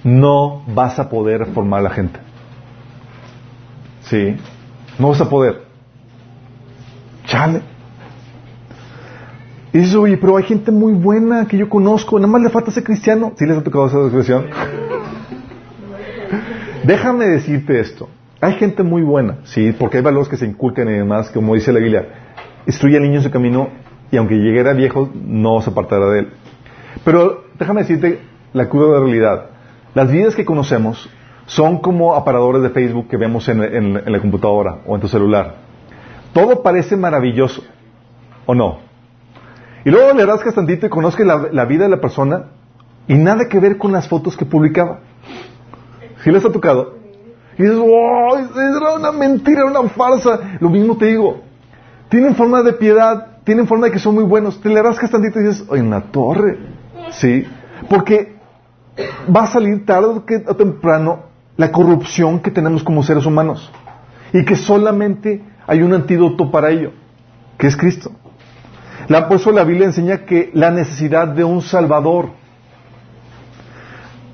no 0.03 0.63
vas 0.73 0.97
a 0.97 1.09
poder 1.09 1.39
reformar 1.41 1.81
a 1.81 1.83
la 1.83 1.89
gente. 1.91 2.19
Sí. 4.01 4.37
No 4.97 5.09
vas 5.09 5.21
a 5.21 5.29
poder. 5.29 5.66
Chale. 7.27 7.61
Y 9.73 9.79
dices, 9.79 9.95
oye, 9.95 10.17
pero 10.17 10.37
hay 10.37 10.45
gente 10.45 10.71
muy 10.71 10.93
buena 10.93 11.47
que 11.47 11.57
yo 11.57 11.69
conozco, 11.69 12.17
nada 12.17 12.31
más 12.31 12.41
le 12.41 12.49
falta 12.49 12.71
ser 12.71 12.83
cristiano. 12.83 13.33
¿Sí 13.35 13.45
les 13.45 13.57
ha 13.57 13.63
tocado 13.63 13.87
esa 13.87 14.01
expresión? 14.01 14.45
Déjame 16.83 17.27
decirte 17.27 17.79
esto. 17.79 18.09
Hay 18.39 18.53
gente 18.53 18.81
muy 18.81 19.01
buena, 19.01 19.39
sí, 19.43 19.75
porque 19.77 19.97
hay 19.97 20.03
valores 20.03 20.29
que 20.29 20.37
se 20.37 20.45
inculcan 20.45 20.87
y 20.87 20.93
demás, 20.93 21.29
como 21.31 21.53
dice 21.53 21.73
la 21.73 21.79
Biblia. 21.79 22.07
Instruye 22.65 22.97
al 22.97 23.03
niño 23.03 23.17
en 23.17 23.23
su 23.23 23.31
camino 23.31 23.69
y 24.11 24.17
aunque 24.17 24.35
llegue 24.35 24.67
a 24.67 24.73
viejo, 24.73 25.09
no 25.13 25.61
se 25.61 25.69
apartará 25.69 26.07
de 26.07 26.19
él. 26.19 26.29
Pero 27.03 27.45
déjame 27.59 27.81
decirte 27.81 28.21
la 28.53 28.63
la 28.63 28.99
realidad. 28.99 29.45
Las 29.93 30.11
vidas 30.11 30.35
que 30.35 30.45
conocemos 30.45 31.09
son 31.45 31.79
como 31.79 32.15
aparadores 32.15 32.61
de 32.61 32.69
Facebook 32.69 33.07
que 33.07 33.17
vemos 33.17 33.47
en, 33.49 33.93
la 33.93 34.19
computadora 34.19 34.79
o 34.85 34.95
en 34.95 35.01
tu 35.01 35.07
celular. 35.07 35.66
Todo 36.37 36.61
parece 36.61 36.95
maravilloso, 36.95 37.63
¿o 38.45 38.53
no? 38.53 38.77
Y 39.83 39.89
luego 39.89 40.13
le 40.13 40.23
rascas 40.23 40.53
tantito 40.53 40.85
y 40.85 40.89
conozcas 40.89 41.25
la, 41.25 41.65
vida 41.65 41.85
de 41.85 41.89
la 41.89 41.99
persona 41.99 42.49
y 43.07 43.15
nada 43.15 43.49
que 43.49 43.59
ver 43.59 43.79
con 43.79 43.91
las 43.91 44.07
fotos 44.07 44.37
que 44.37 44.45
publicaba. 44.45 44.99
¿Sí 46.23 46.29
les 46.29 46.45
ha 46.45 46.51
tocado? 46.51 46.93
Y 47.57 47.63
dices, 47.63 47.79
era 47.79 48.93
una 48.93 49.11
mentira, 49.11 49.61
era 49.61 49.79
una 49.79 49.89
farsa. 49.89 50.59
Lo 50.59 50.69
mismo 50.69 50.95
te 50.95 51.07
digo. 51.07 51.41
Tienen 52.07 52.35
forma 52.35 52.61
de 52.61 52.73
piedad, 52.73 53.39
tienen 53.43 53.65
forma 53.65 53.87
de 53.87 53.93
que 53.93 53.99
son 53.99 54.13
muy 54.13 54.23
buenos. 54.23 54.61
Te 54.61 54.69
le 54.69 54.83
rascas 54.83 55.09
tantito 55.09 55.39
y 55.39 55.43
dices, 55.43 55.65
oye, 55.69 55.81
una 55.81 56.01
torre. 56.01 56.59
Sí. 57.13 57.47
Porque 57.89 58.35
va 59.35 59.45
a 59.45 59.47
salir 59.47 59.87
tarde 59.87 60.21
o 60.45 60.55
temprano 60.55 61.23
la 61.55 61.71
corrupción 61.71 62.41
que 62.41 62.51
tenemos 62.51 62.83
como 62.83 63.01
seres 63.01 63.25
humanos. 63.25 63.71
Y 64.33 64.45
que 64.45 64.55
solamente 64.55 65.41
hay 65.67 65.81
un 65.81 65.93
antídoto 65.93 66.49
para 66.49 66.71
ello, 66.71 66.93
que 67.57 67.67
es 67.67 67.75
Cristo. 67.75 68.11
La, 69.09 69.27
por 69.27 69.37
eso 69.37 69.51
la 69.51 69.65
Biblia 69.65 69.85
enseña 69.85 70.25
que 70.25 70.49
la 70.53 70.71
necesidad 70.71 71.27
de 71.27 71.43
un 71.43 71.61
Salvador. 71.61 72.29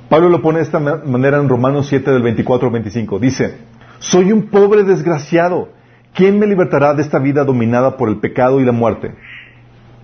Pablo 0.09 0.29
lo 0.29 0.41
pone 0.41 0.59
de 0.59 0.65
esta 0.65 0.79
manera 0.79 1.39
en 1.39 1.49
Romanos 1.49 1.87
7 1.87 2.11
del 2.11 2.21
24 2.21 2.67
al 2.67 2.73
25. 2.73 3.19
Dice, 3.19 3.57
soy 3.99 4.31
un 4.31 4.43
pobre 4.49 4.83
desgraciado. 4.83 5.69
¿Quién 6.13 6.37
me 6.37 6.45
libertará 6.45 6.93
de 6.93 7.01
esta 7.01 7.17
vida 7.17 7.43
dominada 7.43 7.97
por 7.97 8.09
el 8.09 8.19
pecado 8.19 8.61
y 8.61 8.65
la 8.65 8.71
muerte? 8.71 9.15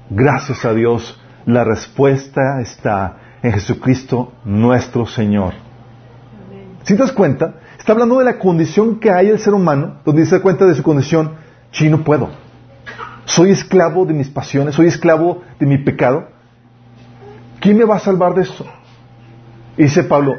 Gracias 0.09 0.65
a 0.65 0.73
Dios, 0.73 1.21
la 1.45 1.63
respuesta 1.63 2.59
está 2.61 3.17
en 3.43 3.51
Jesucristo 3.51 4.33
nuestro 4.43 5.05
Señor. 5.05 5.53
Si 6.83 6.95
te 6.95 7.01
das 7.03 7.11
cuenta, 7.11 7.55
está 7.79 7.93
hablando 7.93 8.19
de 8.19 8.25
la 8.25 8.37
condición 8.37 8.99
que 8.99 9.09
hay 9.09 9.29
el 9.29 9.39
ser 9.39 9.53
humano, 9.53 10.01
donde 10.05 10.25
se 10.25 10.35
da 10.35 10.41
cuenta 10.41 10.65
de 10.65 10.75
su 10.75 10.83
condición, 10.83 11.31
sí, 11.71 11.89
no 11.89 12.03
puedo. 12.03 12.29
Soy 13.25 13.51
esclavo 13.51 14.05
de 14.05 14.13
mis 14.13 14.29
pasiones, 14.29 14.75
soy 14.75 14.87
esclavo 14.87 15.41
de 15.59 15.65
mi 15.65 15.77
pecado. 15.77 16.27
¿Quién 17.59 17.77
me 17.77 17.85
va 17.85 17.95
a 17.95 17.99
salvar 17.99 18.33
de 18.35 18.41
esto? 18.43 18.65
Y 19.77 19.83
dice 19.83 20.03
Pablo, 20.03 20.35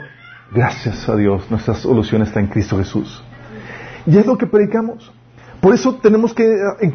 gracias 0.53 1.09
a 1.09 1.16
Dios, 1.16 1.51
nuestra 1.51 1.74
solución 1.74 2.22
está 2.22 2.41
en 2.41 2.49
Cristo 2.49 2.76
Jesús. 2.78 3.22
Y 4.07 4.18
es 4.18 4.26
lo 4.26 4.36
que 4.36 4.47
predicamos. 4.47 5.12
Por 5.61 5.74
eso 5.74 5.97
tenemos 5.97 6.34
que 6.34 6.45
eh, 6.45 6.93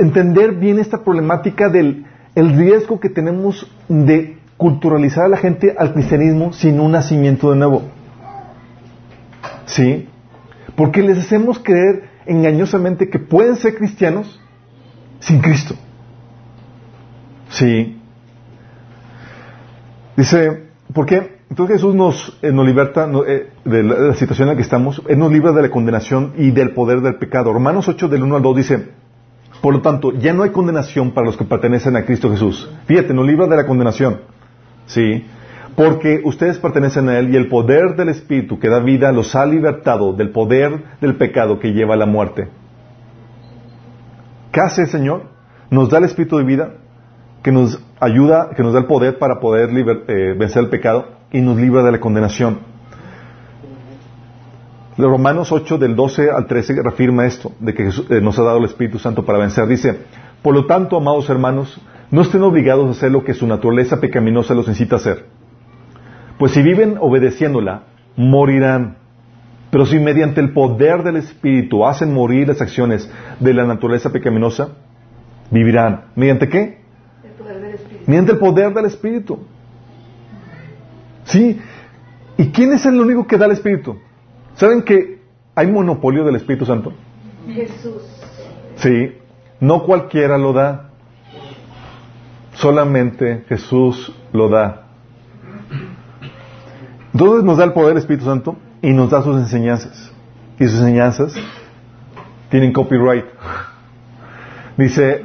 entender 0.00 0.52
bien 0.52 0.78
esta 0.78 1.02
problemática 1.02 1.68
del 1.68 2.04
el 2.34 2.56
riesgo 2.56 3.00
que 3.00 3.08
tenemos 3.08 3.66
de 3.88 4.38
culturalizar 4.56 5.24
a 5.24 5.28
la 5.28 5.36
gente 5.36 5.74
al 5.76 5.92
cristianismo 5.92 6.52
sin 6.52 6.78
un 6.78 6.92
nacimiento 6.92 7.50
de 7.50 7.56
nuevo. 7.56 7.82
¿Sí? 9.68 10.08
Porque 10.76 11.02
les 11.02 11.18
hacemos 11.18 11.58
creer 11.58 12.08
engañosamente 12.26 13.08
que 13.08 13.18
pueden 13.18 13.56
ser 13.56 13.76
cristianos 13.76 14.40
sin 15.20 15.40
Cristo. 15.40 15.74
Sí. 17.50 18.00
Dice, 20.16 20.64
¿por 20.92 21.06
qué? 21.06 21.38
Entonces 21.50 21.76
Jesús 21.76 21.94
nos, 21.94 22.38
eh, 22.42 22.52
nos 22.52 22.66
liberta 22.66 23.10
eh, 23.26 23.50
de, 23.64 23.82
la, 23.82 24.14
situación 24.14 24.48
en 24.48 24.54
la 24.54 24.56
que 24.56 24.62
estamos, 24.62 25.02
Él 25.08 25.18
nos 25.18 25.32
libra 25.32 25.52
de 25.52 25.62
la 25.62 25.70
condenación 25.70 26.34
y 26.36 26.50
del 26.50 26.72
poder 26.72 27.00
del 27.00 27.16
pecado. 27.16 27.52
Romanos 27.52 27.88
8 27.88 28.08
del 28.08 28.22
1 28.22 28.36
al 28.36 28.42
2 28.42 28.56
dice, 28.56 28.88
por 29.60 29.74
lo 29.74 29.80
tanto, 29.80 30.12
ya 30.12 30.32
no 30.32 30.42
hay 30.42 30.50
condenación 30.50 31.12
para 31.12 31.26
los 31.26 31.36
que 31.36 31.44
pertenecen 31.44 31.96
a 31.96 32.04
Cristo 32.04 32.30
Jesús. 32.30 32.70
Fíjate, 32.86 33.14
nos 33.14 33.26
libra 33.26 33.46
de 33.46 33.56
la 33.56 33.66
condenación. 33.66 34.20
¿Sí? 34.86 35.24
Porque 35.78 36.22
ustedes 36.24 36.58
pertenecen 36.58 37.08
a 37.08 37.20
Él 37.20 37.32
y 37.32 37.36
el 37.36 37.46
poder 37.46 37.94
del 37.94 38.08
Espíritu 38.08 38.58
que 38.58 38.68
da 38.68 38.80
vida 38.80 39.12
los 39.12 39.36
ha 39.36 39.46
libertado 39.46 40.12
del 40.12 40.30
poder 40.30 40.82
del 41.00 41.14
pecado 41.14 41.60
que 41.60 41.72
lleva 41.72 41.94
a 41.94 41.96
la 41.96 42.04
muerte. 42.04 42.48
¿Qué 44.50 44.60
hace 44.60 44.86
Señor? 44.86 45.26
Nos 45.70 45.88
da 45.88 45.98
el 45.98 46.04
Espíritu 46.04 46.36
de 46.36 46.42
vida 46.42 46.70
que 47.44 47.52
nos 47.52 47.80
ayuda, 48.00 48.50
que 48.56 48.64
nos 48.64 48.72
da 48.72 48.80
el 48.80 48.86
poder 48.86 49.20
para 49.20 49.38
poder 49.38 49.70
eh, 49.70 50.34
vencer 50.36 50.64
el 50.64 50.68
pecado 50.68 51.10
y 51.30 51.40
nos 51.42 51.56
libra 51.56 51.84
de 51.84 51.92
la 51.92 52.00
condenación. 52.00 52.58
Romanos 54.96 55.52
8 55.52 55.78
del 55.78 55.94
12 55.94 56.32
al 56.32 56.48
13 56.48 56.82
reafirma 56.82 57.24
esto, 57.24 57.52
de 57.60 57.72
que 57.72 57.84
Jesús, 57.84 58.10
eh, 58.10 58.20
nos 58.20 58.36
ha 58.40 58.42
dado 58.42 58.58
el 58.58 58.64
Espíritu 58.64 58.98
Santo 58.98 59.24
para 59.24 59.38
vencer. 59.38 59.68
Dice, 59.68 59.96
por 60.42 60.56
lo 60.56 60.66
tanto, 60.66 60.96
amados 60.96 61.30
hermanos, 61.30 61.80
no 62.10 62.22
estén 62.22 62.42
obligados 62.42 62.88
a 62.88 62.90
hacer 62.90 63.12
lo 63.12 63.22
que 63.22 63.32
su 63.32 63.46
naturaleza 63.46 64.00
pecaminosa 64.00 64.54
los 64.54 64.66
incita 64.66 64.96
a 64.96 64.98
hacer. 64.98 65.37
Pues 66.38 66.52
si 66.52 66.62
viven 66.62 66.96
obedeciéndola, 67.00 67.82
morirán. 68.16 68.96
Pero 69.70 69.84
si 69.84 69.98
mediante 69.98 70.40
el 70.40 70.52
poder 70.52 71.02
del 71.02 71.16
Espíritu 71.16 71.84
hacen 71.84 72.14
morir 72.14 72.48
las 72.48 72.60
acciones 72.60 73.10
de 73.38 73.52
la 73.52 73.64
naturaleza 73.66 74.10
pecaminosa, 74.10 74.70
vivirán. 75.50 76.06
¿Mediante 76.14 76.48
qué? 76.48 76.78
El 77.22 77.30
poder 77.32 77.60
del 77.60 77.74
Espíritu. 77.74 78.04
Mediante 78.06 78.32
el 78.32 78.38
poder 78.38 78.72
del 78.72 78.84
Espíritu. 78.86 79.38
¿Sí? 81.24 81.60
¿Y 82.38 82.48
quién 82.50 82.72
es 82.72 82.86
el 82.86 82.98
único 82.98 83.26
que 83.26 83.36
da 83.36 83.46
el 83.46 83.52
Espíritu? 83.52 83.98
¿Saben 84.54 84.82
que 84.82 85.18
hay 85.54 85.66
monopolio 85.66 86.24
del 86.24 86.36
Espíritu 86.36 86.64
Santo? 86.64 86.92
Jesús. 87.48 88.02
Sí, 88.76 89.12
no 89.60 89.82
cualquiera 89.82 90.38
lo 90.38 90.52
da. 90.52 90.90
Solamente 92.54 93.44
Jesús 93.48 94.14
lo 94.32 94.48
da. 94.48 94.87
Entonces 97.20 97.42
nos 97.42 97.58
da 97.58 97.64
el 97.64 97.72
poder 97.72 97.88
del 97.88 97.98
Espíritu 97.98 98.26
Santo 98.26 98.54
y 98.80 98.92
nos 98.92 99.10
da 99.10 99.24
sus 99.24 99.36
enseñanzas. 99.36 100.12
Y 100.60 100.66
sus 100.66 100.78
enseñanzas 100.78 101.34
tienen 102.48 102.72
copyright. 102.72 103.24
Dice 104.76 105.24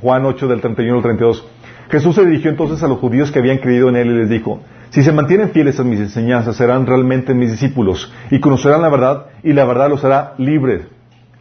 Juan 0.00 0.24
8 0.24 0.48
del 0.48 0.62
31 0.62 0.96
al 0.96 1.02
32. 1.02 1.46
Jesús 1.90 2.14
se 2.14 2.24
dirigió 2.24 2.50
entonces 2.50 2.82
a 2.82 2.88
los 2.88 2.98
judíos 2.98 3.30
que 3.30 3.40
habían 3.40 3.58
creído 3.58 3.90
en 3.90 3.96
él 3.96 4.06
y 4.06 4.18
les 4.20 4.30
dijo, 4.30 4.60
si 4.88 5.02
se 5.02 5.12
mantienen 5.12 5.50
fieles 5.50 5.78
a 5.78 5.84
mis 5.84 6.00
enseñanzas, 6.00 6.56
serán 6.56 6.86
realmente 6.86 7.34
mis 7.34 7.50
discípulos 7.50 8.10
y 8.30 8.40
conocerán 8.40 8.80
la 8.80 8.88
verdad 8.88 9.26
y 9.42 9.52
la 9.52 9.66
verdad 9.66 9.90
los 9.90 10.02
hará 10.04 10.32
libres. 10.38 10.86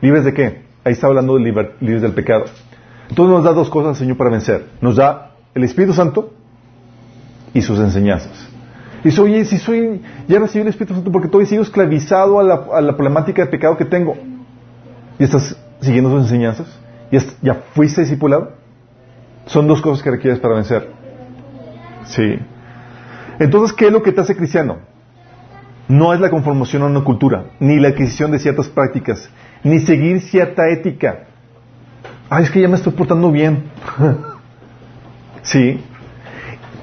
¿Libres 0.02 0.26
de 0.26 0.34
qué? 0.34 0.64
Ahí 0.84 0.92
está 0.92 1.08
hablando 1.08 1.38
de 1.38 1.46
libres 1.80 2.02
del 2.02 2.12
pecado. 2.12 2.44
Entonces 3.08 3.34
nos 3.34 3.46
da 3.46 3.54
dos 3.54 3.70
cosas 3.70 3.92
el 3.92 4.00
Señor 4.00 4.18
para 4.18 4.32
vencer. 4.32 4.66
Nos 4.82 4.98
da 4.98 5.32
el 5.56 5.64
Espíritu 5.64 5.94
Santo 5.94 6.34
y 7.54 7.62
sus 7.62 7.80
enseñanzas. 7.80 8.57
Y 9.04 9.10
dice, 9.10 9.22
oye, 9.22 9.46
si 9.46 9.58
soy, 9.58 10.02
ya 10.28 10.40
recibí 10.40 10.64
el 10.64 10.70
Espíritu 10.70 10.96
Santo 10.96 11.12
porque 11.12 11.28
todavía 11.28 11.50
sigo 11.50 11.64
esclavizado 11.64 12.40
a 12.40 12.82
la, 12.82 12.96
problemática 12.96 13.44
de 13.44 13.52
pecado 13.52 13.78
que 13.78 13.86
tengo. 13.86 14.16
¿Y 15.20 15.24
estás 15.24 15.58
siguiendo 15.82 16.10
sus 16.10 16.24
enseñanzas? 16.24 16.68
¿Ya, 17.12 17.22
ya 17.42 17.54
fuiste 17.74 18.02
discipulado? 18.02 18.54
Son 19.46 19.68
dos 19.68 19.82
cosas 19.82 20.04
que 20.04 20.12
requieres 20.12 20.40
para 20.40 20.56
vencer. 20.56 20.90
Sí. 22.06 22.40
Entonces, 23.40 23.76
¿qué 23.76 23.88
es 23.88 23.92
lo 23.92 24.02
que 24.02 24.12
te 24.12 24.22
hace 24.22 24.36
cristiano? 24.36 24.80
No 25.88 26.14
es 26.14 26.20
la 26.20 26.30
conformación 26.30 26.82
a 26.84 26.88
una 26.88 27.04
cultura, 27.04 27.46
ni 27.60 27.80
la 27.80 27.90
adquisición 27.90 28.32
de 28.32 28.40
ciertas 28.40 28.68
prácticas, 28.68 29.30
ni 29.64 29.80
seguir 29.80 30.22
cierta 30.22 30.70
ética. 30.70 31.28
Ay, 32.30 32.44
es 32.44 32.52
que 32.52 32.60
ya 32.60 32.68
me 32.68 32.76
estoy 32.76 32.94
portando 32.94 33.32
bien. 33.32 33.64
sí. 35.44 35.82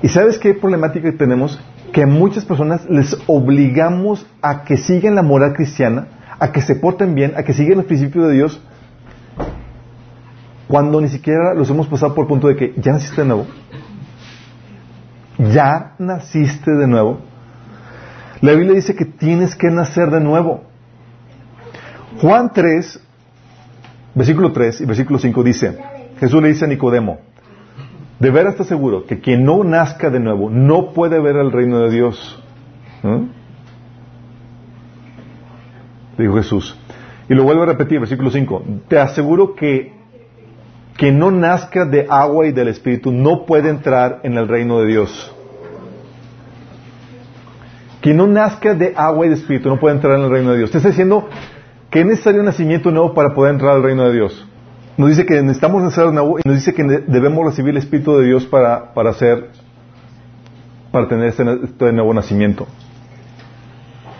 ¿Y 0.02 0.08
sabes 0.08 0.38
qué 0.38 0.54
problemática 0.54 1.12
tenemos? 1.12 1.60
Que 1.94 2.02
a 2.02 2.06
muchas 2.06 2.44
personas 2.44 2.84
les 2.90 3.16
obligamos 3.28 4.26
a 4.42 4.64
que 4.64 4.76
sigan 4.76 5.14
la 5.14 5.22
moral 5.22 5.54
cristiana, 5.54 6.08
a 6.40 6.50
que 6.50 6.60
se 6.60 6.74
porten 6.74 7.14
bien, 7.14 7.34
a 7.36 7.44
que 7.44 7.54
sigan 7.54 7.76
los 7.76 7.86
principios 7.86 8.26
de 8.26 8.34
Dios, 8.34 8.60
cuando 10.66 11.00
ni 11.00 11.08
siquiera 11.08 11.54
los 11.54 11.70
hemos 11.70 11.86
pasado 11.86 12.12
por 12.12 12.24
el 12.24 12.28
punto 12.28 12.48
de 12.48 12.56
que 12.56 12.74
ya 12.78 12.92
naciste 12.92 13.20
de 13.20 13.28
nuevo. 13.28 13.46
Ya 15.38 15.94
naciste 16.00 16.72
de 16.72 16.88
nuevo. 16.88 17.20
La 18.40 18.54
Biblia 18.54 18.74
dice 18.74 18.96
que 18.96 19.04
tienes 19.04 19.54
que 19.54 19.70
nacer 19.70 20.10
de 20.10 20.20
nuevo. 20.20 20.64
Juan 22.20 22.50
3, 22.52 23.00
versículo 24.16 24.50
3 24.50 24.80
y 24.80 24.84
versículo 24.84 25.20
5 25.20 25.42
dice, 25.44 25.78
Jesús 26.18 26.42
le 26.42 26.48
dice 26.48 26.64
a 26.64 26.68
Nicodemo, 26.68 27.20
de 28.18 28.30
veras 28.30 28.52
está 28.52 28.64
seguro 28.64 29.06
que 29.06 29.20
quien 29.20 29.44
no 29.44 29.64
nazca 29.64 30.10
de 30.10 30.20
nuevo 30.20 30.50
no 30.50 30.92
puede 30.92 31.20
ver 31.20 31.36
el 31.36 31.52
reino 31.52 31.80
de 31.80 31.90
Dios. 31.90 32.42
Dijo 36.16 36.34
Jesús. 36.34 36.78
Y 37.28 37.34
lo 37.34 37.44
vuelvo 37.44 37.62
a 37.62 37.66
repetir, 37.66 37.98
versículo 38.00 38.30
5. 38.30 38.62
Te 38.88 38.98
aseguro 38.98 39.54
que 39.54 39.94
que 40.96 41.10
no 41.10 41.30
nazca 41.30 41.84
de 41.84 42.06
agua 42.08 42.46
y 42.46 42.52
del 42.52 42.68
Espíritu 42.68 43.10
no 43.10 43.46
puede 43.46 43.68
entrar 43.68 44.20
en 44.22 44.38
el 44.38 44.46
reino 44.46 44.80
de 44.80 44.86
Dios. 44.86 45.34
Quien 48.00 48.18
no 48.18 48.26
nazca 48.26 48.74
de 48.74 48.92
agua 48.96 49.26
y 49.26 49.30
de 49.30 49.34
Espíritu 49.34 49.68
no 49.68 49.80
puede 49.80 49.96
entrar 49.96 50.18
en 50.18 50.24
el 50.24 50.30
reino 50.30 50.52
de 50.52 50.58
Dios. 50.58 50.70
Te 50.70 50.76
está 50.78 50.90
diciendo 50.90 51.28
que 51.90 52.00
es 52.00 52.06
necesario 52.06 52.40
un 52.40 52.46
nacimiento 52.46 52.90
nuevo 52.90 53.14
para 53.14 53.34
poder 53.34 53.54
entrar 53.54 53.74
al 53.74 53.82
reino 53.82 54.04
de 54.04 54.12
Dios. 54.12 54.46
Nos 54.96 55.08
dice 55.08 55.26
que 55.26 55.42
necesitamos 55.42 55.82
nacer 55.82 56.12
nuevo 56.12 56.38
y 56.38 56.42
nos 56.48 56.56
dice 56.56 56.72
que 56.72 56.84
debemos 56.84 57.44
recibir 57.44 57.70
el 57.70 57.78
Espíritu 57.78 58.16
de 58.16 58.26
Dios 58.26 58.46
para, 58.46 58.94
para 58.94 59.10
hacer, 59.10 59.50
para 60.92 61.08
tener 61.08 61.26
este, 61.28 61.42
este 61.64 61.92
nuevo 61.92 62.14
nacimiento. 62.14 62.68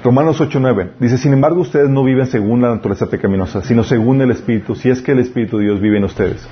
Romanos 0.03 0.41
8:9 0.41 0.91
dice, 0.99 1.17
sin 1.17 1.33
embargo 1.33 1.61
ustedes 1.61 1.89
no 1.89 2.05
viven 2.05 2.27
según 2.27 2.61
la 2.61 2.69
naturaleza 2.75 3.07
pecaminosa, 3.07 3.63
sino 3.63 3.85
según 3.85 4.21
el 4.21 4.33
Espíritu, 4.33 4.75
si 4.75 4.91
es 4.91 5.01
que 5.01 5.13
el 5.13 5.21
Espíritu 5.21 5.59
de 5.59 5.65
Dios 5.65 5.81
vive 5.81 5.97
en 5.97 6.05
ustedes. 6.05 6.47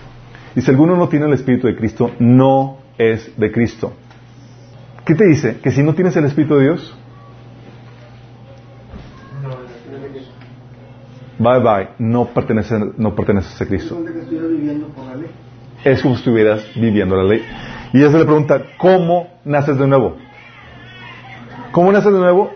Y 0.55 0.61
si 0.61 0.71
alguno 0.71 0.97
no 0.97 1.09
tiene 1.09 1.27
el 1.27 1.33
Espíritu 1.33 1.67
de 1.67 1.77
Cristo, 1.77 2.13
no 2.19 2.79
es 2.97 3.31
de 3.37 3.51
Cristo. 3.51 3.93
¿Qué 5.05 5.15
te 5.15 5.27
dice? 5.27 5.57
Que 5.63 5.73
si 5.73 5.83
no 5.83 5.95
tienes 5.95 6.17
el 6.17 6.25
Espíritu 6.25 6.55
de 6.57 6.63
Dios, 6.63 6.97
bye 11.43 11.61
bye, 11.61 11.89
no 11.99 12.27
perteneces, 12.27 12.81
no 12.97 13.15
perteneces 13.15 13.61
a 13.61 13.67
Cristo. 13.67 13.99
Es 15.85 16.01
como 16.01 16.15
si 16.15 16.21
estuvieras 16.21 16.65
viviendo 16.77 17.17
la 17.17 17.25
ley. 17.25 17.43
Y 17.93 17.99
esa 17.99 18.13
es 18.13 18.21
la 18.21 18.25
pregunta, 18.25 18.63
¿cómo 18.79 19.29
naces 19.45 19.79
de 19.79 19.87
nuevo? 19.87 20.17
¿Cómo 21.73 21.91
naces 21.91 22.13
de 22.13 22.19
nuevo? 22.19 22.53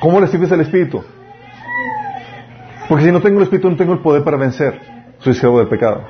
¿Cómo 0.00 0.20
recibes 0.20 0.50
el 0.50 0.62
Espíritu? 0.62 1.02
Porque 2.88 3.04
si 3.04 3.12
no 3.12 3.20
tengo 3.20 3.38
el 3.38 3.44
Espíritu, 3.44 3.70
no 3.70 3.76
tengo 3.76 3.92
el 3.92 4.00
poder 4.00 4.24
para 4.24 4.36
vencer. 4.36 4.80
Soy 5.18 5.32
esclavo 5.32 5.58
del 5.58 5.68
pecado. 5.68 6.02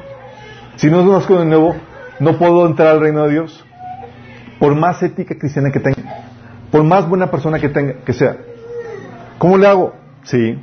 Si 0.77 0.89
no 0.91 1.05
nazco 1.05 1.39
de 1.39 1.45
nuevo, 1.45 1.75
no 2.21 2.39
puedo 2.39 2.67
entrar 2.67 2.89
al 2.89 3.01
reino 3.01 3.25
de 3.25 3.33
Dios. 3.33 3.65
Por 4.59 4.75
más 4.75 5.03
ética 5.03 5.37
cristiana 5.37 5.71
que 5.71 5.81
tenga, 5.81 6.25
por 6.71 6.85
más 6.85 7.09
buena 7.09 7.31
persona 7.31 7.59
que 7.59 7.69
tenga, 7.69 7.95
que 8.05 8.13
sea. 8.13 8.37
¿Cómo 9.39 9.59
le 9.59 9.67
hago? 9.67 9.95
Sí. 10.23 10.59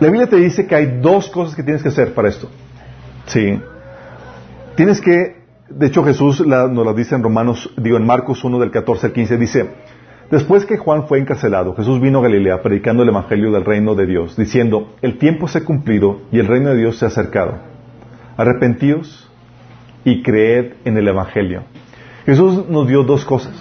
La 0.00 0.08
Biblia 0.08 0.26
te 0.28 0.36
dice 0.36 0.66
que 0.66 0.74
hay 0.74 0.98
dos 1.00 1.28
cosas 1.28 1.54
que 1.54 1.62
tienes 1.62 1.82
que 1.82 1.88
hacer 1.88 2.14
para 2.14 2.28
esto. 2.28 2.48
Sí. 3.26 3.60
Tienes 4.76 5.00
que, 5.00 5.36
de 5.68 5.86
hecho 5.86 6.04
Jesús 6.04 6.44
nos 6.46 6.72
lo 6.72 6.94
dice 6.94 7.14
en 7.14 7.22
Romanos, 7.22 7.72
digo 7.76 7.96
en 7.96 8.06
Marcos 8.06 8.44
1 8.44 8.58
del 8.58 8.70
14 8.70 9.06
al 9.06 9.12
15, 9.12 9.36
dice, 9.36 9.70
Después 10.30 10.64
que 10.64 10.78
Juan 10.78 11.06
fue 11.06 11.18
encarcelado, 11.18 11.74
Jesús 11.74 12.00
vino 12.00 12.18
a 12.18 12.22
Galilea 12.22 12.62
predicando 12.62 13.02
el 13.02 13.10
Evangelio 13.10 13.52
del 13.52 13.64
reino 13.64 13.94
de 13.94 14.06
Dios, 14.06 14.36
diciendo, 14.36 14.94
el 15.02 15.18
tiempo 15.18 15.48
se 15.48 15.58
ha 15.58 15.64
cumplido 15.64 16.22
y 16.32 16.38
el 16.38 16.46
reino 16.46 16.70
de 16.70 16.76
Dios 16.76 16.98
se 16.98 17.04
ha 17.04 17.08
acercado 17.08 17.74
arrepentíos 18.36 19.30
y 20.04 20.22
creed 20.22 20.74
en 20.84 20.96
el 20.96 21.08
Evangelio. 21.08 21.62
Jesús 22.26 22.68
nos 22.68 22.88
dio 22.88 23.02
dos 23.02 23.24
cosas. 23.24 23.54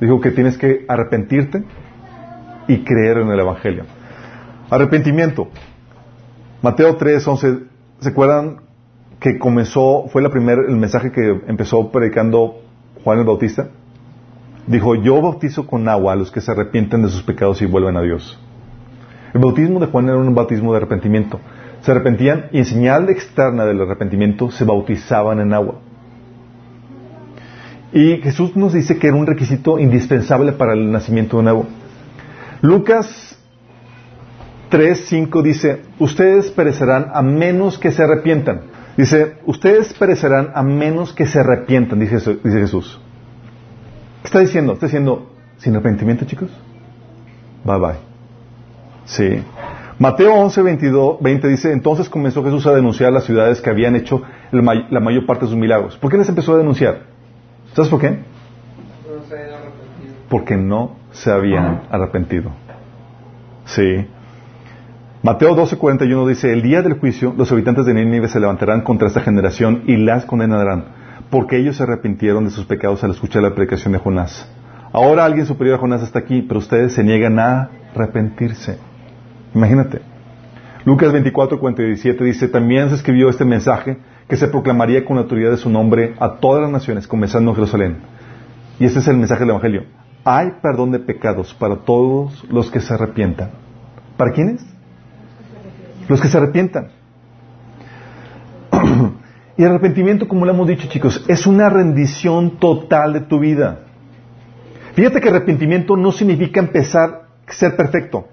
Dijo 0.00 0.20
que 0.20 0.30
tienes 0.30 0.58
que 0.58 0.84
arrepentirte 0.88 1.62
y 2.68 2.78
creer 2.78 3.18
en 3.18 3.28
el 3.28 3.40
Evangelio. 3.40 3.84
Arrepentimiento. 4.72 5.48
Mateo 6.62 6.96
3, 6.96 7.28
11. 7.28 7.58
¿Se 8.00 8.08
acuerdan 8.08 8.62
que 9.20 9.38
comenzó, 9.38 10.08
fue 10.08 10.22
la 10.22 10.30
primera, 10.30 10.62
el 10.66 10.76
mensaje 10.76 11.12
que 11.12 11.42
empezó 11.46 11.92
predicando 11.92 12.62
Juan 13.04 13.18
el 13.18 13.24
Bautista? 13.24 13.68
Dijo, 14.66 14.94
yo 14.94 15.20
bautizo 15.20 15.66
con 15.66 15.88
agua 15.88 16.14
a 16.14 16.16
los 16.16 16.30
que 16.30 16.40
se 16.40 16.50
arrepienten 16.50 17.02
de 17.02 17.08
sus 17.08 17.22
pecados 17.22 17.60
y 17.62 17.66
vuelven 17.66 17.96
a 17.96 18.02
Dios. 18.02 18.40
El 19.34 19.40
bautismo 19.40 19.78
de 19.80 19.86
Juan 19.86 20.06
era 20.06 20.16
un 20.16 20.34
bautismo 20.34 20.72
de 20.72 20.78
arrepentimiento 20.78 21.38
se 21.82 21.90
arrepentían 21.90 22.46
y 22.52 22.58
en 22.58 22.64
señal 22.64 23.10
externa 23.10 23.64
del 23.64 23.80
arrepentimiento 23.80 24.50
se 24.50 24.64
bautizaban 24.64 25.40
en 25.40 25.52
agua. 25.52 25.80
Y 27.92 28.18
Jesús 28.18 28.56
nos 28.56 28.72
dice 28.72 28.98
que 28.98 29.08
era 29.08 29.16
un 29.16 29.26
requisito 29.26 29.78
indispensable 29.78 30.52
para 30.52 30.72
el 30.72 30.90
nacimiento 30.90 31.38
de 31.38 31.42
nuevo. 31.42 31.66
Lucas 32.62 33.31
3.5 34.72 35.42
dice, 35.42 35.82
ustedes 35.98 36.50
perecerán 36.50 37.10
a 37.12 37.20
menos 37.20 37.78
que 37.78 37.90
se 37.90 38.02
arrepientan. 38.02 38.62
Dice, 38.96 39.36
ustedes 39.44 39.92
perecerán 39.92 40.52
a 40.54 40.62
menos 40.62 41.12
que 41.12 41.26
se 41.26 41.40
arrepientan, 41.40 42.00
dice, 42.00 42.16
dice 42.16 42.58
Jesús. 42.58 42.98
¿Qué 44.22 44.28
está 44.28 44.40
diciendo? 44.40 44.72
Está 44.72 44.86
diciendo, 44.86 45.30
sin 45.58 45.74
arrepentimiento, 45.74 46.24
chicos. 46.24 46.50
Bye 47.64 47.78
bye. 47.78 47.96
Sí. 49.04 49.44
Mateo 49.98 50.34
11, 50.34 50.62
22, 50.62 51.20
20 51.20 51.48
dice, 51.48 51.72
entonces 51.72 52.08
comenzó 52.08 52.42
Jesús 52.42 52.66
a 52.66 52.72
denunciar 52.72 53.12
las 53.12 53.24
ciudades 53.24 53.60
que 53.60 53.68
habían 53.68 53.94
hecho 53.94 54.22
la 54.52 55.00
mayor 55.00 55.26
parte 55.26 55.44
de 55.44 55.50
sus 55.50 55.58
milagros. 55.58 55.98
¿Por 55.98 56.10
qué 56.10 56.16
les 56.16 56.28
empezó 56.30 56.54
a 56.54 56.56
denunciar? 56.56 57.02
¿Sabes 57.74 57.90
por 57.90 58.00
qué? 58.00 58.10
No 58.10 59.22
se 59.28 59.34
habían 59.34 59.54
arrepentido. 59.54 60.14
Porque 60.30 60.56
no 60.56 60.96
se 61.12 61.30
habían 61.30 61.82
arrepentido. 61.90 62.50
Sí. 63.66 64.06
Mateo 65.24 65.54
12, 65.54 65.78
41 65.78 66.26
dice, 66.26 66.52
el 66.52 66.62
día 66.62 66.82
del 66.82 66.98
juicio 66.98 67.32
los 67.36 67.52
habitantes 67.52 67.86
de 67.86 67.94
Nínive 67.94 68.26
se 68.26 68.40
levantarán 68.40 68.80
contra 68.80 69.06
esta 69.06 69.20
generación 69.20 69.84
y 69.86 69.96
las 69.96 70.24
condenarán, 70.24 70.84
porque 71.30 71.58
ellos 71.58 71.76
se 71.76 71.84
arrepintieron 71.84 72.44
de 72.44 72.50
sus 72.50 72.64
pecados 72.64 73.04
al 73.04 73.12
escuchar 73.12 73.40
la 73.44 73.54
predicación 73.54 73.92
de 73.92 74.00
Jonás. 74.00 74.50
Ahora 74.92 75.24
alguien 75.24 75.46
superior 75.46 75.76
a 75.76 75.78
Jonás 75.78 76.02
está 76.02 76.18
aquí, 76.18 76.42
pero 76.42 76.58
ustedes 76.58 76.94
se 76.94 77.04
niegan 77.04 77.38
a 77.38 77.70
arrepentirse. 77.94 78.78
Imagínate. 79.54 80.00
Lucas 80.84 81.12
24, 81.12 81.60
47 81.60 82.24
dice, 82.24 82.48
también 82.48 82.88
se 82.88 82.96
escribió 82.96 83.28
este 83.28 83.44
mensaje 83.44 83.98
que 84.26 84.36
se 84.36 84.48
proclamaría 84.48 85.04
con 85.04 85.14
la 85.14 85.22
autoridad 85.22 85.52
de 85.52 85.56
su 85.56 85.70
nombre 85.70 86.16
a 86.18 86.40
todas 86.40 86.62
las 86.62 86.72
naciones, 86.72 87.06
comenzando 87.06 87.52
en 87.52 87.54
Jerusalén. 87.54 87.96
Y 88.80 88.86
este 88.86 88.98
es 88.98 89.06
el 89.06 89.18
mensaje 89.18 89.42
del 89.42 89.50
Evangelio. 89.50 89.84
Hay 90.24 90.48
perdón 90.60 90.90
de 90.90 90.98
pecados 90.98 91.54
para 91.54 91.76
todos 91.76 92.44
los 92.50 92.72
que 92.72 92.80
se 92.80 92.92
arrepientan. 92.92 93.50
¿Para 94.16 94.32
quiénes? 94.32 94.71
Los 96.12 96.20
que 96.20 96.28
se 96.28 96.36
arrepientan. 96.36 96.88
y 99.56 99.62
el 99.62 99.68
arrepentimiento, 99.70 100.28
como 100.28 100.44
lo 100.44 100.52
hemos 100.52 100.68
dicho 100.68 100.86
chicos, 100.86 101.24
es 101.26 101.46
una 101.46 101.70
rendición 101.70 102.58
total 102.58 103.14
de 103.14 103.20
tu 103.22 103.38
vida. 103.40 103.86
Fíjate 104.92 105.22
que 105.22 105.30
arrepentimiento 105.30 105.96
no 105.96 106.12
significa 106.12 106.60
empezar 106.60 107.28
a 107.48 107.52
ser 107.54 107.76
perfecto. 107.76 108.28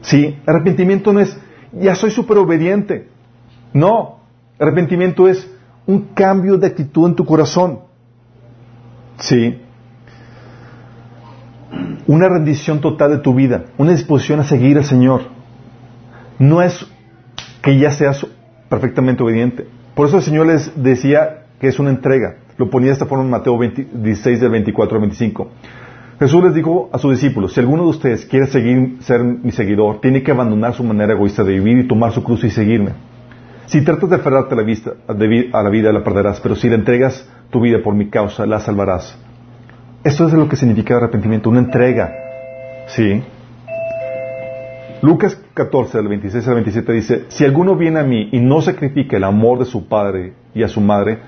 Sí, 0.00 0.40
arrepentimiento 0.44 1.12
no 1.12 1.20
es, 1.20 1.38
ya 1.70 1.94
soy 1.94 2.10
súper 2.10 2.38
obediente. 2.38 3.06
No, 3.72 4.18
arrepentimiento 4.58 5.28
es 5.28 5.48
un 5.86 6.08
cambio 6.14 6.58
de 6.58 6.66
actitud 6.66 7.06
en 7.06 7.14
tu 7.14 7.24
corazón. 7.24 7.82
Sí. 9.20 9.62
Una 12.08 12.28
rendición 12.28 12.80
total 12.80 13.12
de 13.12 13.18
tu 13.18 13.34
vida, 13.34 13.66
una 13.78 13.92
disposición 13.92 14.40
a 14.40 14.42
seguir 14.42 14.78
al 14.78 14.84
Señor. 14.84 15.38
No 16.40 16.62
es 16.62 16.86
que 17.62 17.78
ya 17.78 17.90
seas 17.90 18.26
perfectamente 18.70 19.22
obediente. 19.22 19.66
Por 19.94 20.08
eso 20.08 20.16
el 20.16 20.22
Señor 20.22 20.46
les 20.46 20.82
decía 20.82 21.44
que 21.60 21.68
es 21.68 21.78
una 21.78 21.90
entrega. 21.90 22.36
Lo 22.56 22.70
ponía 22.70 22.88
de 22.88 22.94
esta 22.94 23.04
forma 23.04 23.24
en 23.24 23.30
Mateo 23.30 23.58
16 23.58 24.40
del 24.40 24.50
24 24.50 24.96
al 24.96 25.00
25. 25.02 25.50
Jesús 26.18 26.42
les 26.42 26.54
dijo 26.54 26.88
a 26.92 26.98
sus 26.98 27.12
discípulos, 27.12 27.52
si 27.52 27.60
alguno 27.60 27.84
de 27.84 27.90
ustedes 27.90 28.24
quiere 28.24 28.46
seguir, 28.46 28.96
ser 29.00 29.22
mi 29.22 29.52
seguidor, 29.52 30.00
tiene 30.00 30.22
que 30.22 30.30
abandonar 30.30 30.72
su 30.72 30.82
manera 30.82 31.12
egoísta 31.12 31.44
de 31.44 31.52
vivir 31.52 31.78
y 31.78 31.88
tomar 31.88 32.12
su 32.12 32.22
cruz 32.24 32.42
y 32.44 32.50
seguirme. 32.50 32.92
Si 33.66 33.82
tratas 33.82 34.08
de 34.08 34.16
aferrarte 34.16 34.54
a 34.54 34.56
la, 34.56 35.68
vida, 35.68 35.92
la 35.92 36.02
perderás, 36.02 36.40
pero 36.40 36.56
si 36.56 36.70
le 36.70 36.76
entregas 36.76 37.28
tu 37.50 37.60
vida 37.60 37.82
por 37.84 37.94
mi 37.94 38.08
causa, 38.08 38.46
la 38.46 38.60
salvarás. 38.60 39.16
Esto 40.04 40.26
es 40.26 40.32
lo 40.32 40.48
que 40.48 40.56
significa 40.56 40.96
arrepentimiento, 40.96 41.50
una 41.50 41.60
entrega. 41.60 42.10
¿Sí? 42.88 43.22
Lucas 45.02 45.40
14, 45.54 45.96
del 45.96 46.08
26 46.08 46.48
al 46.48 46.54
27 46.54 46.92
dice, 46.92 47.24
si 47.28 47.44
alguno 47.44 47.74
viene 47.74 48.00
a 48.00 48.04
mí 48.04 48.28
y 48.32 48.40
no 48.40 48.60
sacrifica 48.60 49.16
el 49.16 49.24
amor 49.24 49.58
de 49.58 49.64
su 49.64 49.88
padre 49.88 50.34
y 50.54 50.62
a 50.62 50.68
su 50.68 50.80
madre, 50.80 51.18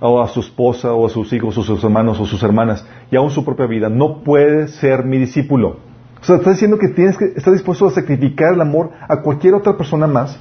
o 0.00 0.22
a 0.22 0.28
su 0.28 0.40
esposa, 0.40 0.94
o 0.94 1.06
a 1.06 1.10
sus 1.10 1.30
hijos, 1.34 1.56
o 1.58 1.62
sus 1.62 1.84
hermanos, 1.84 2.18
o 2.18 2.24
sus 2.24 2.42
hermanas, 2.42 2.86
y 3.10 3.16
aún 3.16 3.30
su 3.30 3.44
propia 3.44 3.66
vida, 3.66 3.90
no 3.90 4.22
puede 4.24 4.68
ser 4.68 5.04
mi 5.04 5.18
discípulo. 5.18 5.76
O 6.20 6.24
sea, 6.24 6.36
está 6.36 6.50
diciendo 6.50 6.78
que 6.78 6.88
tienes 6.88 7.18
que 7.18 7.26
estar 7.36 7.52
dispuesto 7.52 7.86
a 7.86 7.90
sacrificar 7.90 8.54
el 8.54 8.60
amor 8.62 8.90
a 9.06 9.20
cualquier 9.20 9.54
otra 9.54 9.76
persona 9.76 10.06
más 10.06 10.38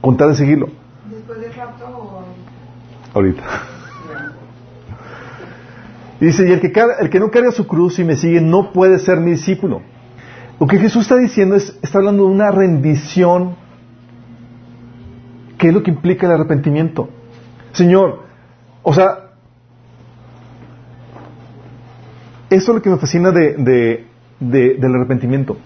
con 0.00 0.16
tal 0.16 0.30
de 0.30 0.36
seguirlo. 0.36 0.68
¿Después 1.10 1.40
de 1.40 1.52
rato 1.52 1.84
o...? 1.86 2.22
Ahorita. 3.12 3.42
Dice, 6.18 6.48
y 6.48 6.52
el 6.52 6.60
que, 6.60 6.72
el 7.00 7.10
que 7.10 7.20
no 7.20 7.30
carga 7.30 7.50
su 7.52 7.66
cruz 7.66 7.98
y 7.98 8.04
me 8.04 8.16
sigue 8.16 8.40
no 8.40 8.72
puede 8.72 8.98
ser 8.98 9.20
mi 9.20 9.32
discípulo. 9.32 9.82
Lo 10.58 10.66
que 10.66 10.78
Jesús 10.78 11.02
está 11.02 11.16
diciendo 11.16 11.54
es, 11.54 11.78
está 11.82 11.98
hablando 11.98 12.24
de 12.24 12.30
una 12.30 12.50
rendición. 12.50 13.56
¿Qué 15.58 15.68
es 15.68 15.74
lo 15.74 15.82
que 15.82 15.90
implica 15.90 16.26
el 16.26 16.32
arrepentimiento? 16.32 17.08
Señor, 17.72 18.22
o 18.82 18.92
sea, 18.92 19.30
eso 22.48 22.70
es 22.72 22.74
lo 22.76 22.82
que 22.82 22.90
me 22.90 22.96
fascina 22.96 23.30
de, 23.30 24.06
del 24.40 24.94
arrepentimiento. 24.94 25.58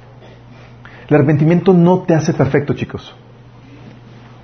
El 1.09 1.17
arrepentimiento 1.17 1.73
no 1.73 2.03
te 2.03 2.15
hace 2.15 2.33
perfecto, 2.33 2.75
chicos. 2.75 3.15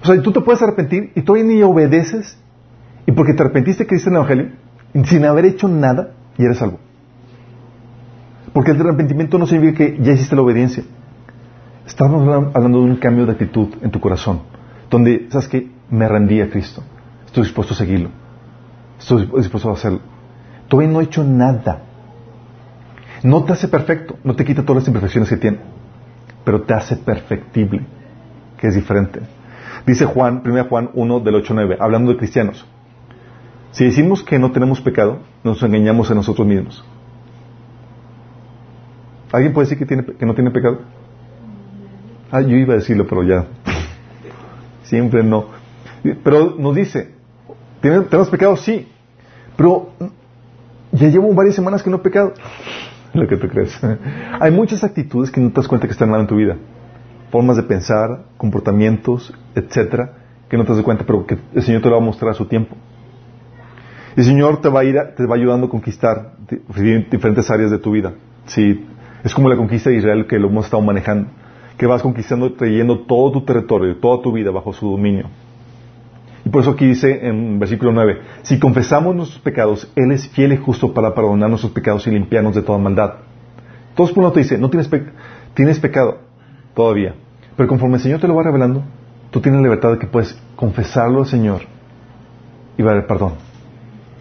O 0.03 0.07
sea, 0.07 0.21
tú 0.21 0.33
te 0.33 0.41
puedes 0.41 0.63
arrepentir 0.63 1.13
y 1.15 1.23
todavía 1.23 1.47
ni 1.53 1.63
obedeces 1.63 2.39
y 3.07 3.13
porque 3.13 3.35
te 3.35 3.43
arrepentiste 3.43 3.87
que 3.87 3.97
dice 3.97 4.11
el 4.11 4.17
Evangelio, 4.17 4.51
sin 5.05 5.25
haber 5.25 5.47
hecho 5.47 5.69
nada, 5.69 6.11
y 6.39 6.45
eres 6.45 6.59
salvo. 6.59 6.79
Porque 8.57 8.71
el 8.71 8.81
arrepentimiento 8.81 9.37
no 9.37 9.47
significa 9.47 9.85
que 9.85 9.99
ya 10.01 10.13
hiciste 10.13 10.35
la 10.35 10.41
obediencia. 10.41 10.83
Estamos 11.87 12.27
hablando 12.55 12.79
de 12.79 12.85
un 12.87 12.97
cambio 12.97 13.27
de 13.27 13.33
actitud 13.33 13.69
en 13.83 13.91
tu 13.91 14.01
corazón, 14.01 14.41
donde, 14.89 15.27
¿sabes 15.29 15.47
qué? 15.47 15.69
Me 15.91 16.09
rendí 16.09 16.41
a 16.41 16.49
Cristo. 16.49 16.83
Estoy 17.27 17.43
dispuesto 17.43 17.75
a 17.75 17.77
seguirlo. 17.77 18.09
Estoy 18.99 19.29
dispuesto 19.37 19.69
a 19.69 19.75
hacerlo. 19.75 20.01
Todavía 20.69 20.91
no 20.91 21.03
he 21.03 21.05
hecho 21.05 21.23
nada. 21.23 21.83
No 23.23 23.45
te 23.45 23.53
hace 23.53 23.69
perfecto, 23.69 24.17
no 24.25 24.35
te 24.35 24.47
quita 24.47 24.63
todas 24.63 24.85
las 24.85 24.89
imperfecciones 24.89 25.29
que 25.29 25.37
tiene, 25.37 25.59
pero 26.43 26.63
te 26.63 26.73
hace 26.73 26.97
perfectible, 26.97 27.83
que 28.57 28.69
es 28.69 28.75
diferente. 28.75 29.21
Dice 29.87 30.07
Juan, 30.07 30.41
1 30.43 30.65
Juan 30.65 30.89
1 30.95 31.21
del 31.21 31.35
8 31.35 31.53
9, 31.53 31.77
hablando 31.79 32.11
de 32.11 32.17
cristianos. 32.17 32.65
Si 33.73 33.85
decimos 33.85 34.23
que 34.23 34.39
no 34.39 34.51
tenemos 34.51 34.81
pecado, 34.81 35.19
nos 35.45 35.63
engañamos 35.63 36.11
a 36.11 36.15
nosotros 36.15 36.47
mismos. 36.47 36.83
¿Alguien 39.33 39.53
puede 39.53 39.67
decir 39.67 39.79
que, 39.79 39.87
tiene, 39.87 40.05
que 40.05 40.27
no 40.27 40.35
tiene 40.35 40.51
pecado? 40.51 40.81
Ah, 42.31 42.41
yo 42.41 42.57
iba 42.57 42.75
a 42.75 42.77
decirlo, 42.77 43.07
pero 43.07 43.23
ya. 43.23 43.47
Siempre 44.85 45.23
no. 45.23 45.47
Pero 46.23 46.55
nos 46.59 46.75
dice, 46.75 47.11
¿tenemos 47.81 48.29
pecado? 48.31 48.57
Sí. 48.57 48.89
Pero 49.57 49.91
ya 50.93 51.09
llevo 51.09 51.33
varias 51.35 51.55
semanas 51.55 51.83
que 51.83 51.91
no 51.91 51.97
he 51.97 52.01
pecado. 52.01 52.35
Lo 53.15 53.27
que 53.27 53.37
tú 53.37 53.49
crees. 53.49 53.79
Hay 54.41 54.51
muchas 54.51 54.85
actitudes 54.85 55.31
que 55.31 55.41
no 55.41 55.51
te 55.51 55.57
das 55.57 55.69
cuenta 55.69 55.87
que 55.87 55.93
están 55.93 56.11
mal 56.11 56.21
en 56.21 56.27
tu 56.27 56.37
vida. 56.37 56.57
Formas 57.31 57.57
de 57.57 57.63
pensar, 57.63 58.25
comportamientos, 58.37 59.35
etcétera, 59.55 60.13
que 60.49 60.57
no 60.57 60.65
te 60.65 60.73
das 60.75 60.83
cuenta, 60.83 61.05
pero 61.05 61.27
que 61.27 61.39
el 61.55 61.63
Señor 61.63 61.83
te 61.83 61.89
lo 61.89 61.97
va 61.97 62.03
a 62.03 62.05
mostrar 62.05 62.31
a 62.31 62.35
su 62.35 62.47
tiempo. 62.47 62.77
El 64.17 64.25
Señor 64.25 64.61
te 64.61 64.69
va 64.69 64.81
a 64.81 64.85
ir, 64.85 64.97
te 65.17 65.27
va 65.27 65.35
ayudando 65.35 65.67
a 65.67 65.71
conquistar 65.71 66.33
diferentes 67.11 67.51
áreas 67.51 67.71
de 67.71 67.79
tu 67.79 67.91
vida. 67.91 68.15
Sí, 68.47 68.87
es 69.27 69.35
como 69.35 69.49
la 69.49 69.57
conquista 69.57 69.91
de 69.91 69.97
Israel 69.97 70.27
que 70.29 70.39
lo 70.39 70.49
hemos 70.49 70.67
estado 70.67 70.83
manejando, 70.83 71.31
que 71.77 71.85
vas 71.85 72.01
conquistando, 72.01 72.53
trayendo 72.53 73.01
todo 73.01 73.33
tu 73.33 73.45
territorio, 73.45 73.97
toda 73.97 74.23
tu 74.23 74.31
vida 74.31 74.53
bajo 74.53 74.73
su 74.73 74.89
dominio. 74.89 75.29
Y 76.45 76.49
por 76.49 76.63
eso 76.63 76.71
aquí 76.71 76.87
dice 76.87 77.27
en 77.27 77.59
versículo 77.59 77.91
9, 77.91 78.21
si 78.43 78.61
confesamos 78.61 79.17
nuestros 79.17 79.41
pecados, 79.41 79.91
Él 79.97 80.13
es 80.13 80.29
fiel 80.29 80.53
y 80.53 80.57
justo 80.57 80.95
para 80.95 81.13
perdonar 81.13 81.49
nuestros 81.49 81.73
pecados 81.73 82.07
y 82.07 82.13
limpiarnos 82.13 82.55
de 82.55 82.63
toda 82.63 82.79
maldad. 82.79 83.15
Todos 83.97 84.13
por 84.13 84.23
uno 84.23 84.33
te 84.33 84.41
dice, 84.41 84.59
no 84.59 84.71
tienes, 84.71 84.89
tienes 85.55 85.81
pecado 85.81 86.19
todavía, 86.75 87.17
pero 87.57 87.69
conforme 87.69 87.97
el 87.97 88.03
Señor 88.03 88.21
te 88.21 88.29
lo 88.29 88.37
va 88.37 88.45
revelando, 88.45 88.85
tú 89.33 89.41
tienes 89.41 89.59
la 89.61 89.65
libertad 89.65 89.91
de 89.91 89.99
que 89.99 90.07
puedes 90.07 90.41
confesarlo 90.55 91.19
al 91.19 91.27
Señor 91.27 91.63
y 92.79 92.83
va 92.85 92.97
a 92.97 93.07
perdón. 93.09 93.33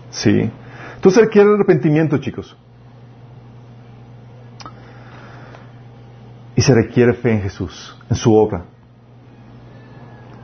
Sí. 0.09 0.49
Entonces 0.95 1.25
requiere 1.25 1.53
arrepentimiento, 1.53 2.17
chicos. 2.17 2.57
Y 6.55 6.61
se 6.61 6.73
requiere 6.73 7.13
fe 7.13 7.31
en 7.31 7.41
Jesús, 7.41 7.97
en 8.09 8.15
su 8.15 8.33
obra. 8.33 8.65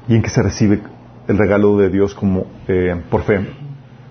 Y 0.07 0.15
en 0.15 0.21
que 0.21 0.29
se 0.29 0.41
recibe 0.41 0.81
el 1.27 1.37
regalo 1.37 1.77
de 1.77 1.89
Dios 1.89 2.13
como 2.13 2.47
eh, 2.67 3.01
por 3.09 3.23
fe. 3.23 3.47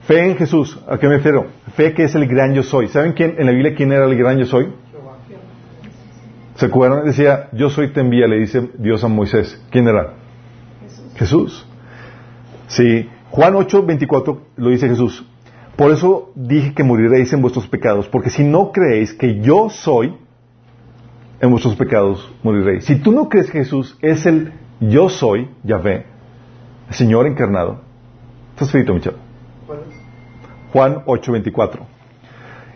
Fe 0.03 0.31
en 0.31 0.37
Jesús, 0.37 0.79
¿a 0.89 0.99
qué 0.99 1.07
me 1.07 1.17
refiero? 1.17 1.47
Fe 1.75 1.93
que 1.93 2.05
es 2.05 2.15
el 2.15 2.27
gran 2.27 2.55
yo 2.55 2.63
soy. 2.63 2.89
¿Saben 2.89 3.13
quién 3.13 3.35
en 3.39 3.47
la 3.47 3.53
Biblia 3.53 3.75
quién 3.75 3.93
era 3.93 4.07
el 4.07 4.17
gran 4.17 4.39
yo 4.39 4.47
soy? 4.47 4.73
¿Se 6.55 6.67
acuerdan? 6.67 7.05
Decía, 7.05 7.49
yo 7.53 7.71
soy 7.71 7.93
te 7.93 8.01
envía, 8.01 8.27
le 8.27 8.39
dice 8.39 8.71
Dios 8.79 9.03
a 9.05 9.09
Moisés. 9.09 9.63
¿Quién 9.71 9.89
era? 9.89 10.15
Jesús. 10.83 11.15
Jesús. 11.17 11.67
Sí. 12.67 13.09
Juan 13.31 13.55
8, 13.55 13.85
24 13.85 14.43
lo 14.57 14.71
dice 14.71 14.89
Jesús. 14.89 15.25
Por 15.77 15.93
eso 15.93 16.33
dije 16.35 16.75
que 16.75 16.85
moriréis 16.85 17.33
en 17.33 17.41
vuestros 17.41 17.67
pecados, 17.67 18.09
porque 18.09 18.31
si 18.31 18.45
no 18.45 18.73
creéis 18.73 19.15
que 19.15 19.41
yo 19.41 19.71
soy, 19.71 20.15
en 21.41 21.51
vuestros 21.51 21.75
pecados 21.77 22.33
moriréis. 22.43 22.85
Si 22.85 22.97
tú 22.97 23.13
no 23.13 23.29
crees 23.29 23.51
que 23.51 23.59
Jesús 23.59 23.97
es 24.03 24.27
el 24.27 24.53
yo 24.81 25.09
soy, 25.09 25.49
Yahvé, 25.65 26.07
el 26.89 26.95
Señor 26.95 27.27
encarnado, 27.27 27.81
estás 28.53 28.71
frito, 28.71 28.95
mi 28.95 29.01
Juan 30.73 31.03
8, 31.07 31.33
24. 31.33 31.87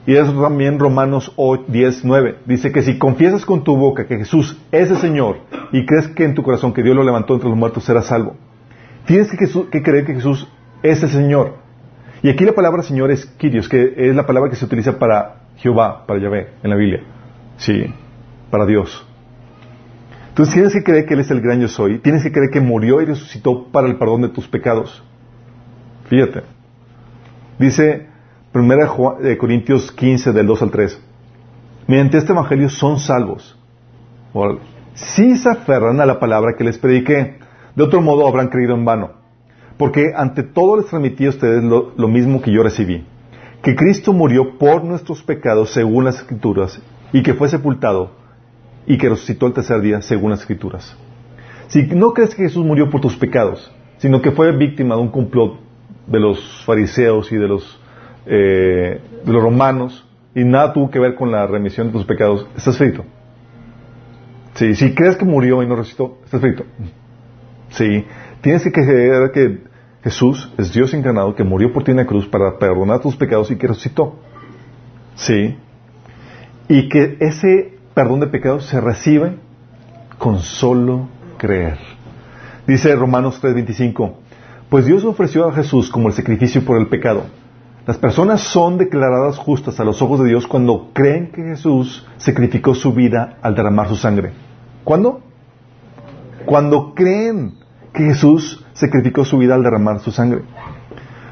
Y 0.06 0.16
es 0.16 0.26
también 0.26 0.78
Romanos 0.78 1.32
10, 1.66 2.04
9. 2.04 2.38
Dice 2.44 2.72
que 2.72 2.82
si 2.82 2.98
confiesas 2.98 3.46
con 3.46 3.64
tu 3.64 3.76
boca 3.76 4.06
que 4.06 4.18
Jesús 4.18 4.58
es 4.70 4.90
el 4.90 4.98
Señor 4.98 5.38
y 5.72 5.86
crees 5.86 6.08
que 6.08 6.24
en 6.24 6.34
tu 6.34 6.42
corazón 6.42 6.74
que 6.74 6.82
Dios 6.82 6.94
lo 6.94 7.04
levantó 7.04 7.34
entre 7.34 7.48
los 7.48 7.56
muertos, 7.56 7.84
serás 7.84 8.06
salvo. 8.06 8.36
Tienes 9.06 9.30
que, 9.30 9.36
que 9.70 9.82
creer 9.82 10.04
que 10.04 10.14
Jesús 10.14 10.46
es 10.82 11.02
el 11.02 11.08
Señor. 11.08 11.54
Y 12.22 12.28
aquí 12.28 12.44
la 12.44 12.52
palabra 12.52 12.82
Señor 12.82 13.10
es 13.10 13.24
Kyrios, 13.24 13.68
que 13.68 13.94
es 13.96 14.14
la 14.14 14.26
palabra 14.26 14.50
que 14.50 14.56
se 14.56 14.64
utiliza 14.64 14.98
para 14.98 15.42
Jehová, 15.56 16.04
para 16.06 16.20
Yahvé, 16.20 16.48
en 16.62 16.70
la 16.70 16.76
Biblia. 16.76 17.02
Sí, 17.56 17.86
para 18.50 18.66
Dios. 18.66 19.06
Entonces 20.28 20.54
tienes 20.54 20.72
que 20.72 20.82
creer 20.82 21.06
que 21.06 21.14
Él 21.14 21.20
es 21.20 21.30
el 21.30 21.40
gran 21.40 21.60
yo 21.60 21.68
soy, 21.68 21.98
tienes 22.00 22.22
que 22.22 22.32
creer 22.32 22.50
que 22.50 22.60
murió 22.60 23.00
y 23.00 23.04
resucitó 23.04 23.68
para 23.70 23.86
el 23.86 23.96
perdón 23.96 24.22
de 24.22 24.30
tus 24.30 24.48
pecados. 24.48 25.02
Fíjate. 26.08 26.42
Dice 27.58 28.08
1 28.52 29.18
eh, 29.22 29.36
Corintios 29.36 29.92
15 29.92 30.32
del 30.32 30.46
2 30.46 30.62
al 30.62 30.70
3. 30.70 31.00
Mediante 31.86 32.18
este 32.18 32.32
evangelio 32.32 32.68
son 32.68 32.98
salvos. 32.98 33.56
Si 34.94 35.36
se 35.36 35.48
aferran 35.48 36.00
a 36.00 36.06
la 36.06 36.18
palabra 36.18 36.54
que 36.56 36.64
les 36.64 36.78
prediqué, 36.78 37.38
de 37.76 37.82
otro 37.82 38.00
modo 38.00 38.26
habrán 38.26 38.48
creído 38.48 38.74
en 38.74 38.84
vano. 38.84 39.12
Porque 39.76 40.12
ante 40.16 40.42
todo 40.42 40.76
les 40.76 40.86
transmití 40.86 41.26
a 41.26 41.30
ustedes 41.30 41.62
lo, 41.62 42.08
mismo 42.08 42.40
que 42.40 42.52
yo 42.52 42.62
recibí. 42.62 43.04
Que 43.62 43.74
Cristo 43.74 44.12
murió 44.12 44.58
por 44.58 44.84
nuestros 44.84 45.22
pecados 45.22 45.72
según 45.72 46.04
las 46.04 46.16
Escrituras 46.16 46.80
y 47.12 47.22
que 47.22 47.34
fue 47.34 47.48
sepultado 47.48 48.23
y 48.86 48.98
que 48.98 49.08
resucitó 49.08 49.46
el 49.46 49.52
tercer 49.52 49.80
día 49.80 50.02
según 50.02 50.30
las 50.30 50.40
Escrituras. 50.40 50.96
Si 51.68 51.82
no 51.82 52.12
crees 52.12 52.34
que 52.34 52.42
Jesús 52.42 52.64
murió 52.64 52.90
por 52.90 53.00
tus 53.00 53.16
pecados, 53.16 53.72
sino 53.98 54.20
que 54.20 54.30
fue 54.30 54.54
víctima 54.56 54.96
de 54.96 55.02
un 55.02 55.10
complot 55.10 55.58
de 56.06 56.20
los 56.20 56.64
fariseos 56.64 57.32
y 57.32 57.36
de 57.36 57.48
los, 57.48 57.80
eh, 58.26 59.00
de 59.24 59.32
los 59.32 59.42
romanos 59.42 60.06
y 60.34 60.44
nada 60.44 60.72
tuvo 60.72 60.90
que 60.90 60.98
ver 60.98 61.14
con 61.14 61.30
la 61.30 61.46
remisión 61.46 61.86
de 61.86 61.92
tus 61.94 62.04
pecados, 62.04 62.46
estás 62.56 62.76
frito. 62.76 63.04
Sí, 64.54 64.74
si 64.74 64.94
crees 64.94 65.16
que 65.16 65.24
murió 65.24 65.62
y 65.62 65.66
no 65.66 65.76
resucitó, 65.76 66.18
estás 66.24 66.40
frito. 66.40 66.64
Sí, 67.70 68.04
Tienes 68.44 68.62
que 68.62 68.72
creer 68.72 69.30
que 69.32 69.60
Jesús 70.02 70.52
es 70.58 70.70
Dios 70.70 70.92
encarnado, 70.92 71.34
que 71.34 71.42
murió 71.42 71.72
por 71.72 71.82
ti 71.82 71.92
en 71.92 71.96
la 71.96 72.04
cruz 72.04 72.26
para 72.28 72.58
perdonar 72.58 73.00
tus 73.00 73.16
pecados 73.16 73.50
y 73.50 73.56
que 73.56 73.66
resucitó. 73.66 74.16
Sí. 75.14 75.56
Y 76.68 76.90
que 76.90 77.16
ese 77.20 77.73
perdón 77.94 78.20
de 78.20 78.26
pecados 78.26 78.66
se 78.66 78.80
recibe 78.80 79.36
con 80.18 80.40
solo 80.40 81.08
creer. 81.38 81.78
Dice 82.66 82.94
Romanos 82.96 83.40
3:25, 83.40 84.14
pues 84.68 84.86
Dios 84.86 85.04
ofreció 85.04 85.48
a 85.48 85.52
Jesús 85.52 85.90
como 85.90 86.08
el 86.08 86.14
sacrificio 86.14 86.64
por 86.64 86.78
el 86.78 86.88
pecado. 86.88 87.24
Las 87.86 87.98
personas 87.98 88.40
son 88.40 88.78
declaradas 88.78 89.36
justas 89.38 89.78
a 89.78 89.84
los 89.84 90.00
ojos 90.00 90.20
de 90.20 90.28
Dios 90.28 90.46
cuando 90.46 90.90
creen 90.94 91.30
que 91.30 91.42
Jesús 91.42 92.06
sacrificó 92.16 92.74
su 92.74 92.94
vida 92.94 93.36
al 93.42 93.54
derramar 93.54 93.88
su 93.88 93.96
sangre. 93.96 94.32
¿Cuándo? 94.84 95.20
Cuando 96.46 96.94
creen 96.94 97.56
que 97.92 98.04
Jesús 98.04 98.64
sacrificó 98.72 99.24
su 99.24 99.38
vida 99.38 99.54
al 99.54 99.62
derramar 99.62 100.00
su 100.00 100.10
sangre. 100.10 100.42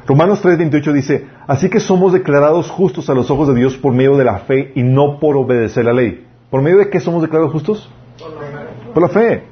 Romanos 0.05 0.43
3:28 0.43 0.93
dice, 0.93 1.27
así 1.47 1.69
que 1.69 1.79
somos 1.79 2.13
declarados 2.13 2.69
justos 2.69 3.09
a 3.09 3.15
los 3.15 3.31
ojos 3.31 3.47
de 3.47 3.55
Dios 3.55 3.75
por 3.77 3.93
medio 3.93 4.15
de 4.17 4.25
la 4.25 4.39
fe 4.39 4.71
y 4.75 4.83
no 4.83 5.19
por 5.19 5.35
obedecer 5.35 5.85
la 5.85 5.93
ley. 5.93 6.27
¿Por 6.53 6.61
medio 6.61 6.77
de 6.77 6.89
qué 6.91 6.99
somos 6.99 7.23
declarados 7.23 7.51
justos? 7.51 7.89
Por 8.93 9.01
la 9.01 9.09
fe. 9.09 9.43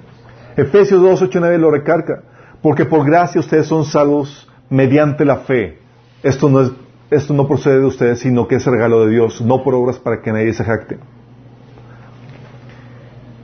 Efesios 0.55 1.01
2, 1.01 1.23
8, 1.23 1.39
9 1.39 1.57
lo 1.57 1.71
recarga. 1.71 2.21
Porque 2.61 2.85
por 2.85 3.03
gracia 3.03 3.39
ustedes 3.39 3.65
son 3.65 3.85
salvos 3.85 4.47
mediante 4.69 5.25
la 5.25 5.37
fe. 5.37 5.79
Esto 6.21 6.47
no, 6.47 6.61
es, 6.61 6.71
esto 7.09 7.33
no 7.33 7.47
procede 7.47 7.79
de 7.79 7.87
ustedes, 7.87 8.19
sino 8.19 8.47
que 8.47 8.57
es 8.57 8.65
regalo 8.67 9.03
de 9.03 9.13
Dios, 9.13 9.41
no 9.41 9.63
por 9.63 9.73
obras 9.73 9.97
para 9.97 10.21
que 10.21 10.31
nadie 10.31 10.53
se 10.53 10.63
jacte. 10.63 10.99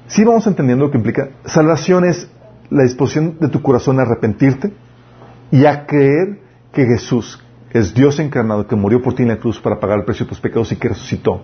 Si 0.06 0.24
vamos 0.24 0.46
entendiendo 0.46 0.86
lo 0.86 0.92
que 0.92 1.00
implica. 1.00 1.30
Salvación 1.46 2.06
es 2.06 2.30
la 2.70 2.84
disposición 2.84 3.40
de 3.40 3.48
tu 3.48 3.64
corazón 3.64 4.00
a 4.00 4.04
arrepentirte 4.04 4.72
y 5.50 5.66
a 5.66 5.88
creer 5.88 6.42
que 6.72 6.86
Jesús 6.86 7.44
es 7.72 7.96
Dios 7.96 8.20
encarnado 8.20 8.68
que 8.68 8.76
murió 8.76 9.02
por 9.02 9.16
ti 9.16 9.24
en 9.24 9.30
la 9.30 9.38
cruz 9.38 9.60
para 9.60 9.80
pagar 9.80 9.98
el 9.98 10.06
precio 10.06 10.28
de 10.28 10.30
tus 10.30 10.40
pecados 10.40 10.72
y 10.72 10.76
que 10.76 10.90
resucitó. 10.90 11.42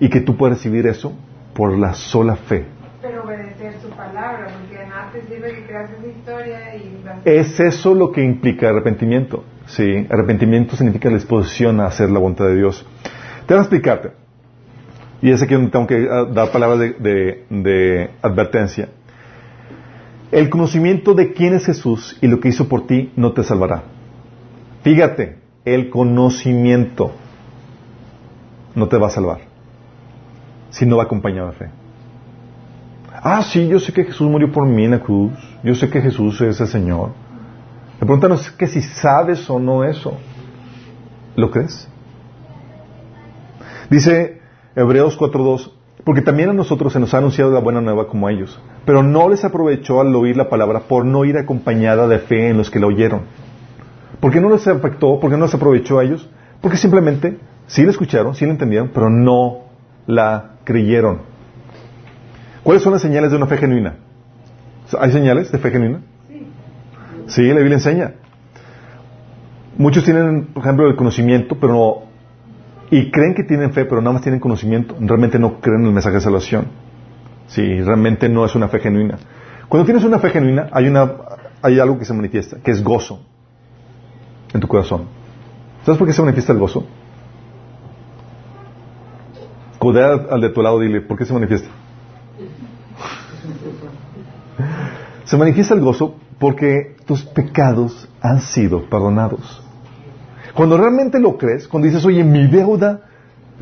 Y 0.00 0.08
que 0.08 0.20
tú 0.20 0.36
puedes 0.36 0.58
recibir 0.58 0.86
eso 0.86 1.12
por 1.54 1.76
la 1.78 1.94
sola 1.94 2.36
fe. 2.36 2.66
Pero 3.00 3.22
obedecer 3.24 3.74
su 3.80 3.88
palabra, 3.90 4.48
porque 4.60 4.78
antes 4.78 5.24
sirve 5.28 5.54
que 5.54 5.66
creas 5.66 5.90
esa 5.90 6.06
historia 6.06 6.74
y... 6.76 7.04
Es 7.24 7.60
eso 7.60 7.94
lo 7.94 8.10
que 8.10 8.22
implica 8.22 8.68
arrepentimiento. 8.70 9.44
Sí, 9.66 10.06
arrepentimiento 10.10 10.76
significa 10.76 11.08
la 11.10 11.16
disposición 11.16 11.80
a 11.80 11.86
hacer 11.86 12.10
la 12.10 12.18
voluntad 12.18 12.46
de 12.46 12.56
Dios. 12.56 12.84
Te 13.46 13.54
voy 13.54 13.58
a 13.58 13.62
explicarte. 13.62 14.10
Y 15.22 15.30
es 15.30 15.40
aquí 15.42 15.54
donde 15.54 15.70
tengo 15.70 15.86
que 15.86 16.06
ah, 16.10 16.24
dar 16.24 16.50
palabras 16.50 16.80
de, 16.80 16.92
de- 16.94 17.44
de 17.48 18.10
advertencia. 18.20 18.88
El 20.32 20.50
conocimiento 20.50 21.14
de 21.14 21.32
quién 21.32 21.54
es 21.54 21.64
Jesús 21.66 22.18
y 22.20 22.26
lo 22.26 22.40
que 22.40 22.48
hizo 22.48 22.68
por 22.68 22.86
ti 22.86 23.12
no 23.16 23.32
te 23.32 23.44
salvará. 23.44 23.84
Fíjate, 24.82 25.38
el 25.64 25.88
conocimiento 25.88 27.12
no 28.74 28.88
te 28.88 28.98
va 28.98 29.06
a 29.06 29.10
salvar 29.10 29.53
si 30.74 30.84
no 30.86 30.96
va 30.96 31.04
acompañado 31.04 31.48
de 31.48 31.54
fe. 31.54 31.70
Ah, 33.22 33.42
sí, 33.42 33.68
yo 33.68 33.78
sé 33.78 33.92
que 33.92 34.04
Jesús 34.04 34.28
murió 34.28 34.50
por 34.50 34.66
mí 34.66 34.84
en 34.84 34.90
la 34.90 34.98
cruz. 34.98 35.32
Yo 35.62 35.74
sé 35.76 35.88
que 35.88 36.00
Jesús 36.00 36.40
es 36.40 36.60
el 36.60 36.66
Señor. 36.66 37.10
La 38.00 38.00
pregunta 38.00 38.28
no 38.28 38.34
es 38.34 38.50
que 38.50 38.66
si 38.66 38.82
sabes 38.82 39.48
o 39.48 39.60
no 39.60 39.84
eso. 39.84 40.16
¿Lo 41.36 41.50
crees? 41.52 41.88
Dice 43.88 44.40
Hebreos 44.74 45.16
4.2, 45.16 45.70
porque 46.02 46.22
también 46.22 46.50
a 46.50 46.52
nosotros 46.52 46.92
se 46.92 46.98
nos 46.98 47.14
ha 47.14 47.18
anunciado 47.18 47.52
la 47.52 47.60
buena 47.60 47.80
nueva 47.80 48.08
como 48.08 48.26
a 48.26 48.32
ellos, 48.32 48.60
pero 48.84 49.04
no 49.04 49.28
les 49.28 49.44
aprovechó 49.44 50.00
al 50.00 50.14
oír 50.14 50.36
la 50.36 50.48
palabra 50.48 50.80
por 50.80 51.04
no 51.04 51.24
ir 51.24 51.38
acompañada 51.38 52.08
de 52.08 52.18
fe 52.18 52.48
en 52.48 52.56
los 52.56 52.70
que 52.70 52.80
la 52.80 52.88
oyeron. 52.88 53.22
¿Por 54.20 54.32
qué 54.32 54.40
no 54.40 54.50
les 54.50 54.66
afectó? 54.66 55.20
¿Por 55.20 55.30
qué 55.30 55.36
no 55.36 55.44
les 55.44 55.54
aprovechó 55.54 56.00
a 56.00 56.04
ellos? 56.04 56.28
Porque 56.60 56.78
simplemente 56.78 57.38
sí 57.68 57.84
la 57.84 57.90
escucharon, 57.90 58.34
sí 58.34 58.44
la 58.44 58.52
entendieron, 58.52 58.90
pero 58.92 59.08
no 59.08 59.64
la 60.06 60.53
creyeron. 60.64 61.20
¿Cuáles 62.62 62.82
son 62.82 62.92
las 62.92 63.02
señales 63.02 63.30
de 63.30 63.36
una 63.36 63.46
fe 63.46 63.58
genuina? 63.58 63.96
¿Hay 64.98 65.12
señales 65.12 65.52
de 65.52 65.58
fe 65.58 65.70
genuina? 65.70 66.00
Sí, 67.26 67.42
la 67.48 67.56
Biblia 67.56 67.74
enseña. 67.74 68.14
Muchos 69.76 70.04
tienen, 70.04 70.46
por 70.46 70.62
ejemplo, 70.62 70.86
el 70.86 70.96
conocimiento, 70.96 71.56
pero 71.58 71.72
no, 71.72 72.04
y 72.90 73.10
creen 73.10 73.34
que 73.34 73.42
tienen 73.42 73.72
fe, 73.72 73.84
pero 73.84 74.00
nada 74.00 74.12
más 74.12 74.22
tienen 74.22 74.40
conocimiento. 74.40 74.94
Realmente 75.00 75.38
no 75.38 75.60
creen 75.60 75.80
en 75.80 75.86
el 75.86 75.92
mensaje 75.92 76.16
de 76.16 76.20
salvación. 76.20 76.66
Sí, 77.48 77.82
realmente 77.82 78.28
no 78.28 78.44
es 78.44 78.54
una 78.54 78.68
fe 78.68 78.78
genuina. 78.78 79.18
Cuando 79.68 79.84
tienes 79.84 80.04
una 80.04 80.18
fe 80.18 80.30
genuina, 80.30 80.68
hay 80.70 80.86
una, 80.86 81.12
hay 81.62 81.80
algo 81.80 81.98
que 81.98 82.04
se 82.04 82.14
manifiesta, 82.14 82.58
que 82.62 82.70
es 82.70 82.82
gozo 82.82 83.20
en 84.52 84.60
tu 84.60 84.68
corazón. 84.68 85.06
¿Sabes 85.84 85.98
por 85.98 86.06
qué 86.06 86.12
se 86.12 86.22
manifiesta 86.22 86.52
el 86.52 86.58
gozo? 86.58 86.86
Al 89.90 90.40
de 90.40 90.48
tu 90.50 90.62
lado, 90.62 90.80
dile, 90.80 91.00
¿por 91.00 91.18
qué 91.18 91.24
se 91.24 91.32
manifiesta? 91.32 91.68
Se 95.24 95.36
manifiesta 95.36 95.74
el 95.74 95.80
gozo 95.80 96.16
porque 96.38 96.96
tus 97.06 97.24
pecados 97.24 98.08
han 98.20 98.40
sido 98.40 98.88
perdonados. 98.88 99.62
Cuando 100.54 100.76
realmente 100.76 101.18
lo 101.18 101.36
crees, 101.36 101.66
cuando 101.66 101.86
dices, 101.86 102.04
oye, 102.04 102.22
mi 102.22 102.46
deuda, 102.46 103.00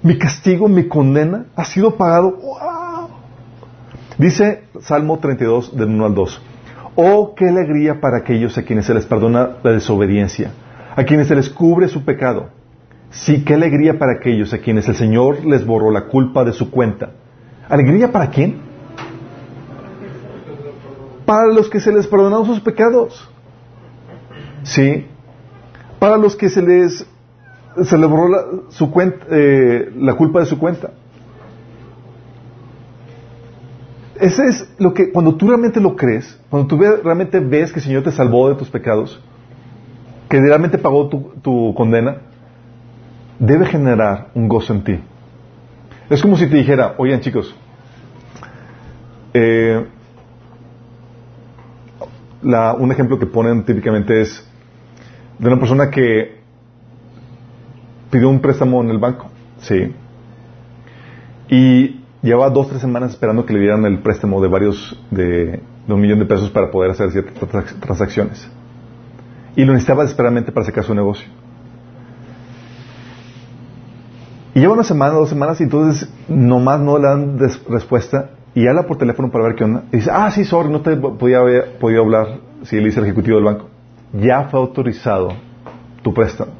mi 0.02 0.18
castigo, 0.18 0.68
mi 0.68 0.88
condena 0.88 1.46
ha 1.56 1.64
sido 1.64 1.96
pagado, 1.96 2.32
¡wow! 2.32 3.08
Dice 4.18 4.64
Salmo 4.80 5.18
32, 5.18 5.76
del 5.76 5.88
1 5.88 6.06
al 6.06 6.14
2. 6.14 6.42
Oh, 6.96 7.34
qué 7.34 7.48
alegría 7.48 8.00
para 8.00 8.18
aquellos 8.18 8.58
a 8.58 8.62
quienes 8.62 8.84
se 8.84 8.94
les 8.94 9.06
perdona 9.06 9.56
la 9.62 9.72
desobediencia, 9.72 10.50
a 10.94 11.04
quienes 11.04 11.28
se 11.28 11.34
les 11.34 11.48
cubre 11.48 11.88
su 11.88 12.04
pecado. 12.04 12.50
Sí, 13.12 13.44
qué 13.44 13.54
alegría 13.54 13.98
para 13.98 14.12
aquellos 14.12 14.54
a 14.54 14.58
quienes 14.58 14.88
el 14.88 14.94
Señor 14.94 15.44
les 15.44 15.66
borró 15.66 15.90
la 15.90 16.06
culpa 16.06 16.44
de 16.44 16.52
su 16.52 16.70
cuenta. 16.70 17.10
¿Alegría 17.68 18.10
para 18.10 18.30
quién? 18.30 18.56
Para 21.26 21.46
los 21.48 21.68
que 21.68 21.78
se 21.78 21.92
les 21.92 22.06
perdonaron 22.06 22.46
sus 22.46 22.60
pecados. 22.60 23.28
Sí. 24.62 25.06
Para 25.98 26.16
los 26.16 26.34
que 26.36 26.48
se 26.48 26.62
les, 26.62 27.06
se 27.82 27.98
les 27.98 28.08
borró 28.08 28.28
la, 28.28 28.70
su 28.70 28.90
cuenta, 28.90 29.26
eh, 29.30 29.92
la 29.94 30.14
culpa 30.14 30.40
de 30.40 30.46
su 30.46 30.58
cuenta. 30.58 30.92
Ese 34.18 34.46
es 34.46 34.74
lo 34.78 34.94
que, 34.94 35.12
cuando 35.12 35.34
tú 35.34 35.48
realmente 35.48 35.80
lo 35.80 35.96
crees, 35.96 36.40
cuando 36.48 36.66
tú 36.66 36.78
realmente 36.78 37.40
ves 37.40 37.72
que 37.72 37.80
el 37.80 37.84
Señor 37.84 38.04
te 38.04 38.12
salvó 38.12 38.48
de 38.48 38.54
tus 38.54 38.70
pecados, 38.70 39.20
que 40.30 40.40
realmente 40.40 40.78
pagó 40.78 41.08
tu 41.08 41.74
condena, 41.74 42.31
debe 43.42 43.66
generar 43.66 44.28
un 44.34 44.46
gozo 44.46 44.72
en 44.72 44.84
ti. 44.84 45.00
Es 46.08 46.22
como 46.22 46.36
si 46.36 46.46
te 46.46 46.56
dijera, 46.56 46.94
oigan 46.96 47.20
chicos, 47.20 47.54
eh, 49.34 49.84
un 52.42 52.92
ejemplo 52.92 53.18
que 53.18 53.26
ponen 53.26 53.64
típicamente 53.64 54.20
es 54.20 54.48
de 55.38 55.48
una 55.48 55.58
persona 55.58 55.90
que 55.90 56.40
pidió 58.10 58.28
un 58.28 58.40
préstamo 58.40 58.80
en 58.82 58.90
el 58.90 58.98
banco, 58.98 59.28
sí, 59.58 59.92
y 61.48 62.00
llevaba 62.22 62.50
dos 62.50 62.68
tres 62.68 62.80
semanas 62.80 63.10
esperando 63.10 63.44
que 63.44 63.54
le 63.54 63.60
dieran 63.60 63.84
el 63.86 63.98
préstamo 63.98 64.40
de 64.40 64.48
varios 64.48 65.00
de, 65.10 65.60
de 65.86 65.92
un 65.94 66.00
millón 66.00 66.20
de 66.20 66.26
pesos 66.26 66.48
para 66.50 66.70
poder 66.70 66.92
hacer 66.92 67.10
ciertas 67.10 67.48
trans- 67.48 67.80
transacciones 67.80 68.48
y 69.56 69.64
lo 69.64 69.72
necesitaba 69.72 70.02
desesperadamente 70.02 70.52
para 70.52 70.64
sacar 70.64 70.84
su 70.84 70.94
negocio. 70.94 71.41
Y 74.54 74.60
lleva 74.60 74.74
una 74.74 74.84
semana, 74.84 75.14
dos 75.14 75.30
semanas 75.30 75.60
y 75.60 75.64
entonces 75.64 76.12
nomás 76.28 76.80
no 76.80 76.98
le 76.98 77.08
dan 77.08 77.38
respuesta 77.68 78.30
y 78.54 78.66
habla 78.66 78.82
por 78.82 78.98
teléfono 78.98 79.30
para 79.30 79.44
ver 79.44 79.54
qué 79.54 79.64
onda. 79.64 79.84
Y 79.92 79.96
dice, 79.96 80.10
ah, 80.12 80.30
sí, 80.30 80.44
sorry, 80.44 80.70
no 80.70 80.82
te 80.82 80.96
podía 80.96 81.38
haber 81.38 81.78
podido 81.78 82.02
hablar 82.02 82.40
si 82.64 82.76
le 82.76 82.84
dice 82.86 83.00
el 83.00 83.06
ejecutivo 83.06 83.36
del 83.36 83.46
banco. 83.46 83.68
Ya 84.12 84.48
fue 84.50 84.60
autorizado 84.60 85.28
tu 86.02 86.12
préstamo. 86.12 86.52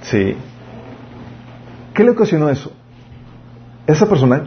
Sí. 0.00 0.34
¿Qué 1.92 2.04
le 2.04 2.10
ocasionó 2.10 2.48
eso? 2.48 2.72
Esa 3.86 4.06
persona 4.06 4.44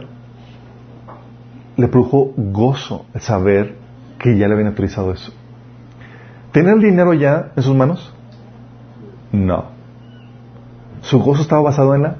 le 1.76 1.88
produjo 1.88 2.32
gozo 2.36 3.06
el 3.14 3.20
saber 3.20 3.76
que 4.18 4.36
ya 4.36 4.48
le 4.48 4.54
habían 4.54 4.68
autorizado 4.68 5.12
eso. 5.12 5.32
¿Tener 6.50 6.74
el 6.74 6.80
dinero 6.80 7.12
ya 7.12 7.52
en 7.54 7.62
sus 7.62 7.76
manos? 7.76 8.12
No. 9.30 9.75
Su 11.06 11.20
gozo 11.20 11.42
estaba 11.42 11.62
basado 11.62 11.94
en 11.94 12.02
la 12.02 12.16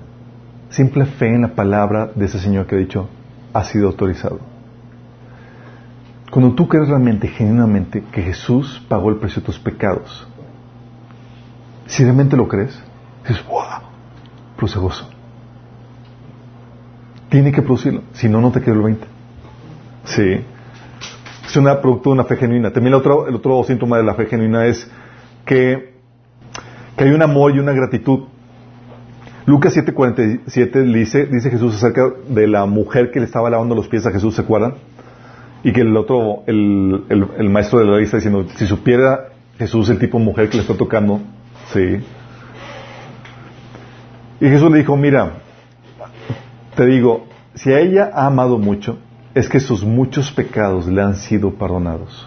simple 0.70 1.06
fe 1.06 1.34
en 1.34 1.42
la 1.42 1.56
palabra 1.56 2.12
de 2.14 2.24
ese 2.26 2.38
Señor 2.38 2.66
que 2.66 2.76
ha 2.76 2.78
dicho, 2.78 3.08
ha 3.52 3.64
sido 3.64 3.88
autorizado. 3.88 4.38
Cuando 6.30 6.54
tú 6.54 6.68
crees 6.68 6.88
realmente, 6.88 7.26
genuinamente, 7.26 8.04
que 8.12 8.22
Jesús 8.22 8.80
pagó 8.88 9.10
el 9.10 9.16
precio 9.16 9.40
de 9.40 9.46
tus 9.46 9.58
pecados, 9.58 10.28
si 11.86 12.04
realmente 12.04 12.36
lo 12.36 12.46
crees, 12.46 12.80
dices, 13.26 13.44
wow, 13.48 13.90
produce 14.56 14.78
gozo. 14.78 15.08
Tiene 17.28 17.50
que 17.50 17.62
producirlo, 17.62 18.02
si 18.12 18.28
no, 18.28 18.40
no 18.40 18.52
te 18.52 18.60
queda 18.60 18.74
el 18.74 18.82
20. 18.82 19.06
Sí. 20.04 20.44
Es 21.44 21.56
una 21.56 21.80
producto 21.80 22.10
de 22.10 22.14
una 22.14 22.24
fe 22.24 22.36
genuina. 22.36 22.72
También 22.72 22.94
el 22.94 23.00
otro, 23.00 23.26
el 23.26 23.34
otro 23.34 23.64
síntoma 23.64 23.96
de 23.96 24.04
la 24.04 24.14
fe 24.14 24.26
genuina 24.26 24.66
es 24.66 24.88
que, 25.44 25.96
que 26.96 27.04
hay 27.04 27.10
un 27.10 27.22
amor 27.22 27.52
y 27.52 27.58
una 27.58 27.72
gratitud. 27.72 28.28
Lucas 29.46 29.76
7:47 29.76 30.92
dice, 30.92 31.26
dice 31.26 31.50
Jesús 31.50 31.76
acerca 31.76 32.10
de 32.28 32.48
la 32.48 32.66
mujer 32.66 33.10
que 33.12 33.20
le 33.20 33.26
estaba 33.26 33.48
lavando 33.48 33.74
los 33.76 33.86
pies 33.88 34.04
a 34.06 34.10
Jesús, 34.10 34.34
¿se 34.34 34.42
acuerdan? 34.42 34.74
Y 35.62 35.72
que 35.72 35.82
el 35.82 35.96
otro, 35.96 36.42
el, 36.46 37.04
el- 37.08 37.48
maestro 37.50 37.78
de 37.78 37.84
la 37.86 37.92
ley 37.96 38.04
está 38.04 38.16
diciendo, 38.16 38.44
si 38.56 38.66
supiera 38.66 39.28
Jesús 39.58 39.88
el 39.88 39.98
tipo 39.98 40.18
de 40.18 40.24
mujer 40.24 40.48
que 40.48 40.56
le 40.56 40.62
está 40.62 40.76
tocando, 40.76 41.20
sí. 41.72 41.98
Y 44.40 44.48
Jesús 44.48 44.70
le 44.70 44.78
dijo, 44.78 44.96
mira, 44.96 45.30
te 46.74 46.84
digo, 46.86 47.26
si 47.54 47.72
a 47.72 47.78
ella 47.80 48.10
ha 48.12 48.26
amado 48.26 48.58
mucho, 48.58 48.98
es 49.34 49.48
que 49.48 49.60
sus 49.60 49.84
muchos 49.84 50.30
pecados 50.32 50.86
le 50.88 51.02
han 51.02 51.14
sido 51.14 51.54
perdonados. 51.54 52.26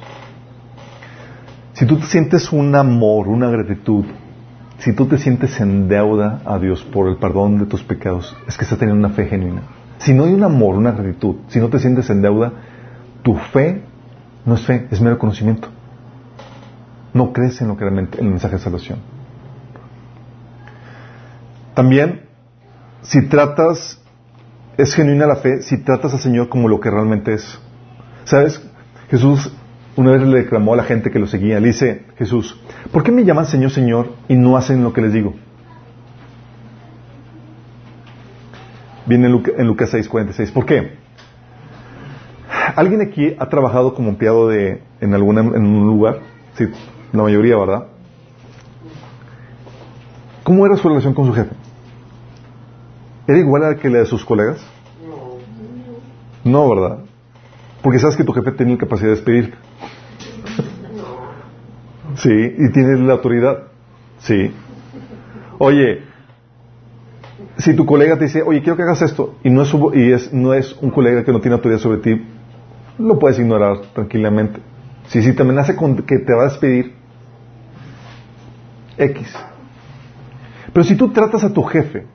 Si 1.74 1.86
tú 1.86 1.98
te 1.98 2.06
sientes 2.06 2.52
un 2.52 2.76
amor, 2.76 3.28
una 3.28 3.50
gratitud, 3.50 4.06
si 4.80 4.94
tú 4.94 5.08
te 5.08 5.18
sientes 5.18 5.60
en 5.60 5.88
deuda 5.88 6.42
a 6.46 6.58
Dios 6.58 6.84
por 6.84 7.10
el 7.10 7.18
perdón 7.18 7.60
de 7.60 7.66
tus 7.66 7.84
pecados, 7.84 8.36
es 8.48 8.58
que 8.58 8.64
estás 8.64 8.80
teniendo 8.80 9.06
una 9.06 9.16
fe 9.16 9.26
genuina. 9.26 9.62
Si 10.00 10.14
no 10.14 10.24
hay 10.24 10.34
un 10.34 10.44
amor, 10.44 10.76
una 10.76 10.92
gratitud, 10.92 11.36
si 11.50 11.60
no 11.60 11.70
te 11.70 11.80
sientes 11.80 12.10
en 12.10 12.22
deuda, 12.22 12.54
tu 13.22 13.36
fe 13.36 13.84
no 14.46 14.56
es 14.56 14.66
fe, 14.66 14.88
es 14.90 15.02
mero 15.02 15.20
conocimiento. 15.20 15.68
No 17.14 17.34
crees 17.34 17.60
en 17.62 17.68
lo 17.68 17.76
que 17.76 17.84
realmente, 17.84 18.20
en 18.20 18.26
el 18.26 18.32
mensaje 18.32 18.56
de 18.56 18.62
salvación. 18.62 19.00
También, 21.74 22.22
si 23.02 23.28
tratas, 23.28 24.02
es 24.78 24.94
genuina 24.94 25.28
la 25.28 25.38
fe, 25.38 25.62
si 25.62 25.84
tratas 25.84 26.14
al 26.14 26.20
Señor 26.20 26.48
como 26.48 26.70
lo 26.70 26.80
que 26.80 26.90
realmente 26.90 27.34
es. 27.34 27.60
¿Sabes? 28.24 28.62
Jesús 29.10 29.52
una 29.96 30.12
vez 30.12 30.22
le 30.22 30.42
reclamó 30.44 30.74
a 30.74 30.78
la 30.78 30.84
gente 30.84 31.12
que 31.12 31.20
lo 31.20 31.28
seguía, 31.28 31.60
le 31.60 31.68
dice 31.68 32.06
Jesús, 32.18 32.60
¿por 32.92 33.04
qué 33.04 33.12
me 33.12 33.26
llaman 33.26 33.46
Señor, 33.46 33.72
Señor 33.72 34.14
y 34.28 34.36
no 34.36 34.56
hacen 34.58 34.84
lo 34.84 34.94
que 34.94 35.02
les 35.02 35.14
digo? 35.14 35.34
Viene 39.06 39.26
en, 39.26 39.32
Luca- 39.32 39.52
en 39.58 39.68
Lucas 39.68 39.94
6:46. 39.94 40.52
¿Por 40.54 40.66
qué? 40.66 40.98
¿Alguien 42.76 43.02
aquí 43.02 43.36
ha 43.40 43.50
trabajado 43.50 43.94
como 43.96 44.10
empleado 44.10 44.48
de, 44.48 44.82
en, 45.02 45.14
alguna, 45.14 45.42
en 45.42 45.66
un 45.66 45.86
lugar? 45.88 46.20
Sí, 46.56 46.66
la 47.12 47.24
mayoría, 47.24 47.58
¿verdad? 47.58 47.88
¿Cómo 50.44 50.66
era 50.66 50.76
su 50.78 50.88
relación 50.88 51.14
con 51.14 51.26
su 51.26 51.34
jefe? 51.34 51.52
¿Era 53.28 53.38
igual 53.40 53.64
a 53.64 53.70
la 53.72 53.76
que 53.78 53.90
la 53.90 54.00
de 54.00 54.06
sus 54.06 54.24
colegas? 54.24 54.60
No, 56.44 56.70
¿verdad? 56.70 57.00
Porque 57.82 58.00
sabes 58.00 58.16
que 58.16 58.24
tu 58.24 58.34
jefe 58.34 58.52
tiene 58.52 58.74
la 58.74 58.78
capacidad 58.78 59.10
de 59.10 59.16
despedir. 59.16 59.54
Sí, 62.16 62.30
y 62.30 62.72
tiene 62.72 62.98
la 62.98 63.14
autoridad. 63.14 63.68
Sí. 64.20 64.52
Oye, 65.58 66.04
si 67.58 67.76
tu 67.76 67.86
colega 67.86 68.18
te 68.18 68.26
dice, 68.26 68.42
oye, 68.42 68.62
quiero 68.62 68.76
que 68.76 68.84
hagas 68.84 69.02
esto, 69.02 69.36
y 69.44 69.50
no 69.50 69.62
es, 69.62 69.74
y 69.94 70.12
es, 70.12 70.34
no 70.34 70.54
es 70.54 70.76
un 70.82 70.90
colega 70.92 71.24
que 71.24 71.32
no 71.32 71.40
tiene 71.40 71.56
autoridad 71.56 71.80
sobre 71.80 72.00
ti, 72.00 72.26
lo 72.98 73.20
puedes 73.20 73.40
ignorar 73.40 73.80
tranquilamente. 73.94 74.60
Si, 75.08 75.22
si 75.22 75.34
te 75.34 75.42
amenaza 75.42 75.76
con 75.76 75.96
que 76.04 76.20
te 76.20 76.34
va 76.34 76.44
a 76.44 76.50
despedir, 76.50 76.94
X. 78.98 79.34
Pero 80.74 80.84
si 80.84 80.96
tú 80.96 81.12
tratas 81.12 81.44
a 81.44 81.54
tu 81.54 81.64
jefe 81.64 82.06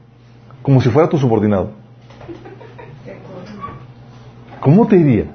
como 0.63 0.81
si 0.81 0.91
fuera 0.91 1.09
tu 1.09 1.19
subordinado, 1.19 1.73
¿cómo 4.61 4.87
te 4.87 4.97
iría? 4.97 5.27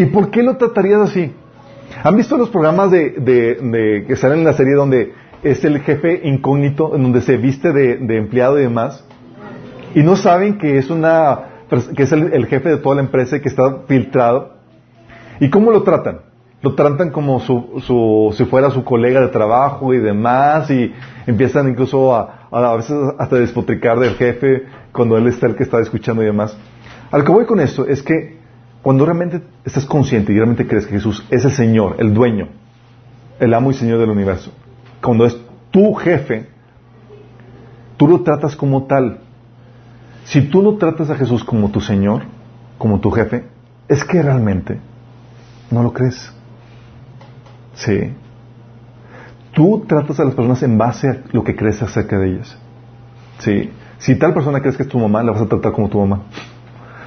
¿Y 0.00 0.06
por 0.06 0.30
qué 0.30 0.42
lo 0.42 0.56
tratarías 0.56 1.02
así? 1.02 1.30
¿Han 2.02 2.16
visto 2.16 2.38
los 2.38 2.48
programas 2.48 2.90
de, 2.90 3.10
de, 3.10 4.06
que 4.08 4.16
salen 4.16 4.38
en 4.38 4.44
la 4.46 4.54
serie 4.54 4.72
donde 4.72 5.12
es 5.42 5.62
el 5.62 5.78
jefe 5.80 6.22
incógnito, 6.24 6.96
en 6.96 7.02
donde 7.02 7.20
se 7.20 7.36
viste 7.36 7.70
de, 7.74 8.16
empleado 8.16 8.58
y 8.58 8.62
demás? 8.62 9.04
Y 9.94 10.02
no 10.02 10.16
saben 10.16 10.56
que 10.56 10.78
es 10.78 10.88
una 10.88 11.40
que 11.94 12.04
es 12.04 12.12
el, 12.12 12.46
jefe 12.46 12.70
de 12.70 12.76
toda 12.78 12.94
la 12.94 13.02
empresa 13.02 13.36
y 13.36 13.40
que 13.40 13.50
está 13.50 13.80
filtrado. 13.86 14.54
¿Y 15.38 15.50
cómo 15.50 15.70
lo 15.70 15.82
tratan? 15.82 16.20
Lo 16.62 16.74
tratan 16.74 17.10
como 17.10 17.38
su, 17.40 17.82
su, 17.86 18.34
si 18.38 18.46
fuera 18.46 18.70
su 18.70 18.82
colega 18.84 19.20
de 19.20 19.28
trabajo 19.28 19.92
y 19.92 19.98
demás, 19.98 20.70
y 20.70 20.94
empiezan 21.26 21.68
incluso 21.68 22.16
a, 22.16 22.48
a, 22.50 22.76
veces 22.76 22.96
hasta 23.18 23.36
despotricar 23.36 23.98
del 23.98 24.14
jefe 24.14 24.64
cuando 24.92 25.18
él 25.18 25.26
está 25.26 25.46
el 25.46 25.56
que 25.56 25.64
está 25.64 25.78
escuchando 25.78 26.22
y 26.22 26.26
demás. 26.26 26.56
Al 27.10 27.22
que 27.22 27.32
voy 27.32 27.44
con 27.44 27.60
esto 27.60 27.86
es 27.86 28.02
que 28.02 28.39
cuando 28.82 29.04
realmente 29.04 29.42
estás 29.64 29.84
consciente 29.84 30.32
y 30.32 30.36
realmente 30.36 30.66
crees 30.66 30.86
que 30.86 30.94
Jesús 30.94 31.24
es 31.30 31.44
el 31.44 31.52
Señor, 31.52 31.96
el 31.98 32.14
dueño, 32.14 32.48
el 33.38 33.52
amo 33.54 33.70
y 33.70 33.74
Señor 33.74 33.98
del 33.98 34.10
universo, 34.10 34.52
cuando 35.02 35.26
es 35.26 35.36
tu 35.70 35.94
jefe, 35.94 36.48
tú 37.96 38.08
lo 38.08 38.22
tratas 38.22 38.56
como 38.56 38.84
tal. 38.84 39.20
Si 40.24 40.42
tú 40.42 40.62
no 40.62 40.76
tratas 40.76 41.10
a 41.10 41.16
Jesús 41.16 41.44
como 41.44 41.70
tu 41.70 41.80
Señor, 41.80 42.22
como 42.78 43.00
tu 43.00 43.10
jefe, 43.10 43.44
es 43.88 44.04
que 44.04 44.22
realmente 44.22 44.78
no 45.70 45.82
lo 45.82 45.92
crees. 45.92 46.32
Sí. 47.74 48.12
Tú 49.52 49.84
tratas 49.86 50.20
a 50.20 50.24
las 50.24 50.34
personas 50.34 50.62
en 50.62 50.78
base 50.78 51.08
a 51.08 51.18
lo 51.32 51.42
que 51.44 51.56
crees 51.56 51.82
acerca 51.82 52.18
de 52.18 52.34
ellas. 52.34 52.56
Sí. 53.38 53.70
Si 53.98 54.16
tal 54.16 54.32
persona 54.32 54.60
crees 54.60 54.76
que 54.76 54.84
es 54.84 54.88
tu 54.88 54.98
mamá, 54.98 55.22
la 55.22 55.32
vas 55.32 55.42
a 55.42 55.46
tratar 55.46 55.72
como 55.72 55.88
tu 55.88 55.98
mamá. 55.98 56.22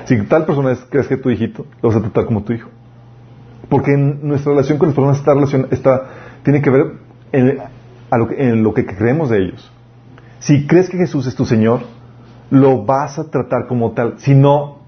Si 0.05 0.21
tal 0.23 0.45
persona 0.45 0.75
crees 0.89 1.07
que 1.07 1.15
es 1.15 1.21
tu 1.21 1.29
hijito, 1.29 1.65
lo 1.81 1.89
vas 1.89 1.97
a 1.97 2.01
tratar 2.01 2.25
como 2.25 2.43
tu 2.43 2.53
hijo. 2.53 2.69
Porque 3.69 3.93
en 3.93 4.27
nuestra 4.27 4.51
relación 4.51 4.77
con 4.77 4.89
las 4.89 4.95
personas 4.95 5.17
esta 5.19 5.33
relación 5.33 5.67
está, 5.71 6.09
tiene 6.43 6.61
que 6.61 6.69
ver 6.69 6.93
en, 7.31 8.63
lo 8.63 8.73
que, 8.73 8.85
creemos 8.85 9.29
de 9.29 9.37
ellos. 9.43 9.71
Si 10.39 10.67
crees 10.67 10.89
que 10.89 10.97
Jesús 10.97 11.25
es 11.27 11.35
tu 11.35 11.45
Señor, 11.45 11.81
lo 12.49 12.85
vas 12.85 13.17
a 13.17 13.29
tratar 13.29 13.67
como 13.67 13.91
tal. 13.91 14.15
Si 14.17 14.35
no, 14.35 14.79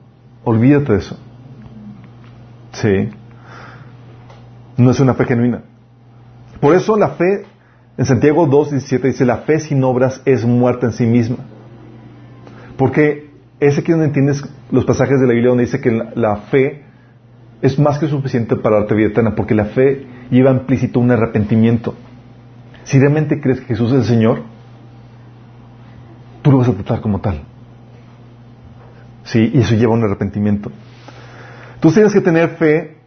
olvídate 0.43 0.91
de 0.91 0.99
eso. 0.99 1.17
Sí. 2.73 3.09
No 4.77 4.91
es 4.91 4.99
una 4.99 5.13
fe 5.13 5.25
genuina. 5.25 5.63
Por 6.59 6.75
eso 6.75 6.97
la 6.97 7.11
fe, 7.11 7.45
en 7.97 8.05
Santiago 8.05 8.47
2.17 8.47 9.01
dice, 9.01 9.25
la 9.25 9.37
fe 9.37 9.59
sin 9.59 9.83
obras 9.83 10.21
es 10.25 10.45
muerta 10.45 10.87
en 10.87 10.93
sí 10.93 11.05
misma. 11.05 11.37
Porque 12.77 13.24
es 13.59 13.77
aquí 13.77 13.91
donde 13.91 14.07
entiendes 14.07 14.43
los 14.71 14.85
pasajes 14.85 15.19
de 15.19 15.27
la 15.27 15.33
Biblia 15.33 15.49
donde 15.49 15.65
dice 15.65 15.79
que 15.79 15.91
la, 16.15 16.37
fe 16.51 16.83
es 17.61 17.79
más 17.79 17.99
que 17.99 18.07
suficiente 18.07 18.55
para 18.55 18.79
darte 18.79 18.95
vida 18.95 19.07
eterna, 19.07 19.35
porque 19.35 19.55
la 19.55 19.65
fe 19.65 20.05
lleva 20.29 20.51
implícito 20.51 20.99
un 20.99 21.11
arrepentimiento. 21.11 21.95
Si 22.83 22.99
realmente 22.99 23.39
crees 23.39 23.61
que 23.61 23.67
Jesús 23.67 23.91
es 23.91 23.97
el 23.97 24.03
Señor, 24.03 24.43
tú 26.41 26.51
lo 26.51 26.59
vas 26.59 26.69
a 26.69 26.73
tratar 26.73 27.01
como 27.01 27.21
tal. 27.21 27.41
Sí, 29.23 29.51
y 29.53 29.59
eso 29.59 29.73
lleva 29.75 29.93
un 29.93 30.03
arrepentimiento. 30.03 30.71
Tú 31.79 31.91
tienes 31.91 32.13
que 32.13 32.21
tener 32.21 32.49
fe, 32.57 32.97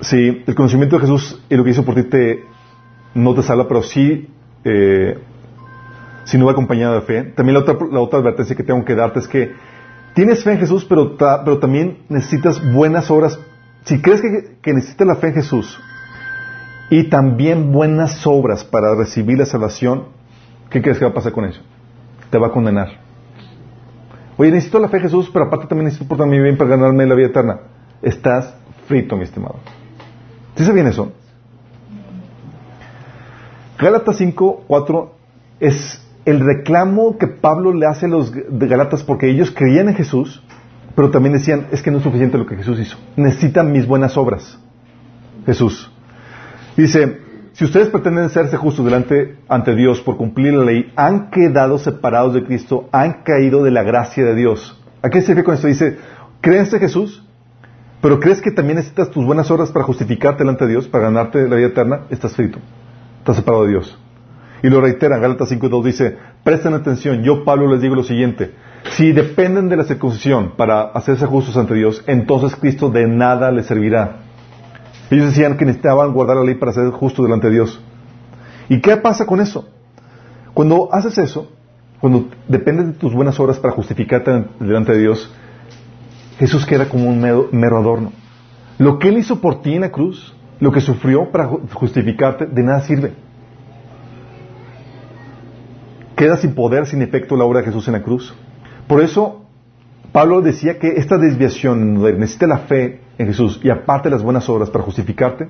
sí, 0.00 0.42
el 0.46 0.54
conocimiento 0.54 0.96
de 0.96 1.02
Jesús 1.02 1.42
y 1.48 1.56
lo 1.56 1.64
que 1.64 1.70
hizo 1.70 1.84
por 1.84 1.94
ti 1.94 2.02
te, 2.04 2.44
no 3.14 3.34
te 3.34 3.42
salva, 3.42 3.66
pero 3.66 3.82
sí 3.82 4.28
eh, 4.64 5.18
si 6.36 6.38
no 6.38 6.46
va 6.46 6.52
acompañado 6.52 6.94
de 6.94 7.00
fe. 7.00 7.22
También 7.34 7.54
la 7.54 8.00
otra, 8.00 8.18
advertencia 8.18 8.54
que 8.54 8.62
tengo 8.62 8.84
que 8.84 8.94
darte 8.94 9.20
es 9.20 9.28
que 9.28 9.54
tienes 10.14 10.44
fe 10.44 10.52
en 10.52 10.58
Jesús, 10.58 10.84
pero, 10.84 11.16
pero 11.16 11.58
también 11.58 12.04
necesitas 12.10 12.60
buenas 12.72 13.10
obras. 13.10 13.38
Si 13.84 14.02
crees 14.02 14.20
que, 14.20 14.58
que 14.60 14.74
necesitas 14.74 15.06
la 15.06 15.16
fe 15.16 15.28
en 15.28 15.34
Jesús 15.34 15.80
y 16.90 17.04
también 17.04 17.72
buenas 17.72 18.26
obras 18.26 18.64
para 18.64 18.94
recibir 18.94 19.38
la 19.38 19.46
salvación, 19.46 20.08
¿qué 20.68 20.82
crees 20.82 20.98
que 20.98 21.06
va 21.06 21.12
a 21.12 21.14
pasar 21.14 21.32
con 21.32 21.46
eso? 21.46 21.62
Te 22.28 22.36
va 22.36 22.48
a 22.48 22.50
condenar. 22.50 22.88
Oye, 24.36 24.50
necesito 24.50 24.78
la 24.78 24.88
fe 24.88 24.98
en 24.98 25.04
Jesús, 25.04 25.30
pero 25.32 25.46
aparte 25.46 25.66
también 25.66 25.86
necesito 25.86 26.14
por 26.14 26.26
mi 26.26 26.38
bien 26.38 26.58
para 26.58 26.70
ganarme 26.70 27.06
la 27.06 27.14
vida 27.14 27.28
eterna. 27.28 27.60
Estás 28.02 28.54
frito, 28.86 29.16
mi 29.16 29.22
estimado. 29.22 29.56
¿Sí 30.54 30.64
se 30.66 30.72
bien 30.72 30.86
eso? 30.86 31.12
Gálatas 33.78 34.18
5, 34.18 34.64
4 34.66 35.14
es 35.60 36.05
el 36.26 36.40
reclamo 36.40 37.16
que 37.18 37.28
Pablo 37.28 37.72
le 37.72 37.86
hace 37.86 38.06
a 38.06 38.08
los 38.08 38.32
de 38.32 38.66
Galatas 38.66 39.04
porque 39.04 39.30
ellos 39.30 39.52
creían 39.52 39.88
en 39.88 39.94
Jesús, 39.94 40.42
pero 40.96 41.10
también 41.10 41.34
decían, 41.34 41.68
es 41.70 41.82
que 41.82 41.90
no 41.90 41.98
es 41.98 42.02
suficiente 42.02 42.36
lo 42.36 42.46
que 42.46 42.56
Jesús 42.56 42.78
hizo. 42.80 42.98
Necesitan 43.16 43.70
mis 43.70 43.86
buenas 43.86 44.16
obras. 44.16 44.58
Jesús. 45.46 45.90
Dice, 46.76 47.20
si 47.52 47.64
ustedes 47.64 47.88
pretenden 47.88 48.28
serse 48.28 48.56
justos 48.56 48.84
delante 48.84 49.36
ante 49.48 49.76
Dios 49.76 50.00
por 50.00 50.16
cumplir 50.16 50.54
la 50.54 50.64
ley, 50.64 50.92
han 50.96 51.30
quedado 51.30 51.78
separados 51.78 52.34
de 52.34 52.44
Cristo, 52.44 52.88
han 52.90 53.22
caído 53.22 53.62
de 53.62 53.70
la 53.70 53.84
gracia 53.84 54.24
de 54.24 54.34
Dios. 54.34 54.82
¿A 55.02 55.08
qué 55.08 55.20
se 55.20 55.28
refiere 55.28 55.44
con 55.44 55.54
esto? 55.54 55.68
Dice, 55.68 55.96
¿crees 56.40 56.72
en 56.72 56.80
Jesús? 56.80 57.22
Pero 58.02 58.18
crees 58.18 58.42
que 58.42 58.50
también 58.50 58.76
necesitas 58.76 59.10
tus 59.10 59.24
buenas 59.24 59.48
obras 59.50 59.70
para 59.70 59.84
justificarte 59.84 60.42
delante 60.42 60.64
de 60.64 60.72
Dios, 60.72 60.88
para 60.88 61.04
ganarte 61.04 61.48
la 61.48 61.54
vida 61.54 61.68
eterna, 61.68 62.00
estás 62.10 62.34
frito. 62.34 62.58
Estás 63.20 63.36
separado 63.36 63.64
de 63.64 63.70
Dios. 63.70 63.96
Y 64.66 64.68
lo 64.68 64.80
reitera, 64.80 65.18
Gálatas 65.18 65.52
5.2 65.52 65.84
dice, 65.84 66.16
presten 66.42 66.74
atención, 66.74 67.22
yo 67.22 67.44
Pablo 67.44 67.70
les 67.70 67.80
digo 67.80 67.94
lo 67.94 68.02
siguiente, 68.02 68.50
si 68.96 69.12
dependen 69.12 69.68
de 69.68 69.76
la 69.76 69.84
circuncisión 69.84 70.54
para 70.56 70.82
hacerse 70.86 71.24
justos 71.24 71.56
ante 71.56 71.74
Dios, 71.74 72.02
entonces 72.08 72.56
Cristo 72.56 72.90
de 72.90 73.06
nada 73.06 73.52
les 73.52 73.66
servirá. 73.66 74.22
Ellos 75.08 75.26
decían 75.26 75.56
que 75.56 75.66
necesitaban 75.66 76.12
guardar 76.12 76.38
la 76.38 76.42
ley 76.42 76.56
para 76.56 76.72
ser 76.72 76.90
justos 76.90 77.24
delante 77.24 77.46
de 77.46 77.52
Dios. 77.52 77.80
¿Y 78.68 78.80
qué 78.80 78.96
pasa 78.96 79.24
con 79.24 79.40
eso? 79.40 79.68
Cuando 80.52 80.88
haces 80.92 81.16
eso, 81.18 81.48
cuando 82.00 82.26
dependes 82.48 82.86
de 82.88 82.92
tus 82.94 83.14
buenas 83.14 83.38
obras 83.38 83.60
para 83.60 83.72
justificarte 83.72 84.46
delante 84.58 84.94
de 84.94 84.98
Dios, 84.98 85.32
Jesús 86.40 86.66
queda 86.66 86.88
como 86.88 87.08
un 87.08 87.20
mero, 87.20 87.50
mero 87.52 87.78
adorno. 87.78 88.10
Lo 88.78 88.98
que 88.98 89.10
Él 89.10 89.18
hizo 89.18 89.40
por 89.40 89.62
ti 89.62 89.74
en 89.76 89.82
la 89.82 89.92
cruz, 89.92 90.34
lo 90.58 90.72
que 90.72 90.80
sufrió 90.80 91.30
para 91.30 91.46
justificarte, 91.72 92.46
de 92.46 92.62
nada 92.64 92.80
sirve. 92.80 93.25
Queda 96.16 96.38
sin 96.38 96.54
poder, 96.54 96.86
sin 96.86 97.02
efecto 97.02 97.36
la 97.36 97.44
obra 97.44 97.60
de 97.60 97.66
Jesús 97.66 97.86
en 97.86 97.92
la 97.92 98.02
cruz. 98.02 98.34
Por 98.88 99.02
eso, 99.02 99.44
Pablo 100.12 100.40
decía 100.40 100.78
que 100.78 100.94
esta 100.96 101.18
desviación 101.18 102.02
necesita 102.18 102.46
la 102.46 102.58
fe 102.60 103.00
en 103.18 103.26
Jesús 103.26 103.60
y 103.62 103.70
aparte 103.70 104.10
las 104.10 104.22
buenas 104.22 104.48
obras 104.48 104.70
para 104.70 104.82
justificarte, 104.82 105.48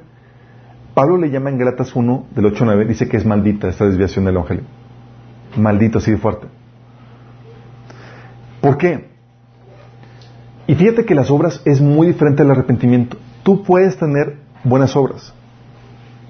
Pablo 0.93 1.19
le 1.19 1.31
llama 1.31 1.51
en 1.51 1.59
Galatas 1.59 1.95
1, 1.95 2.27
del 2.35 2.47
8 2.47 2.65
9, 2.65 2.85
dice 2.87 3.09
que 3.09 3.17
es 3.17 3.25
maldita 3.25 3.69
esta 3.69 3.87
desviación 3.87 4.25
del 4.25 4.35
Evangelio. 4.35 4.65
Maldito, 5.57 5.99
así 5.99 6.11
de 6.11 6.19
fuerte. 6.19 6.47
¿Por 8.61 8.77
qué? 8.79 9.09
Y 10.67 10.75
fíjate 10.75 11.05
que 11.05 11.15
las 11.15 11.31
obras 11.31 11.63
es 11.65 11.81
muy 11.81 12.09
diferente 12.09 12.43
al 12.43 12.51
arrepentimiento. 12.51 13.19
Tú 13.45 13.63
puedes 13.63 13.97
tener 13.97 14.39
buenas 14.65 14.97
obras. 14.97 15.33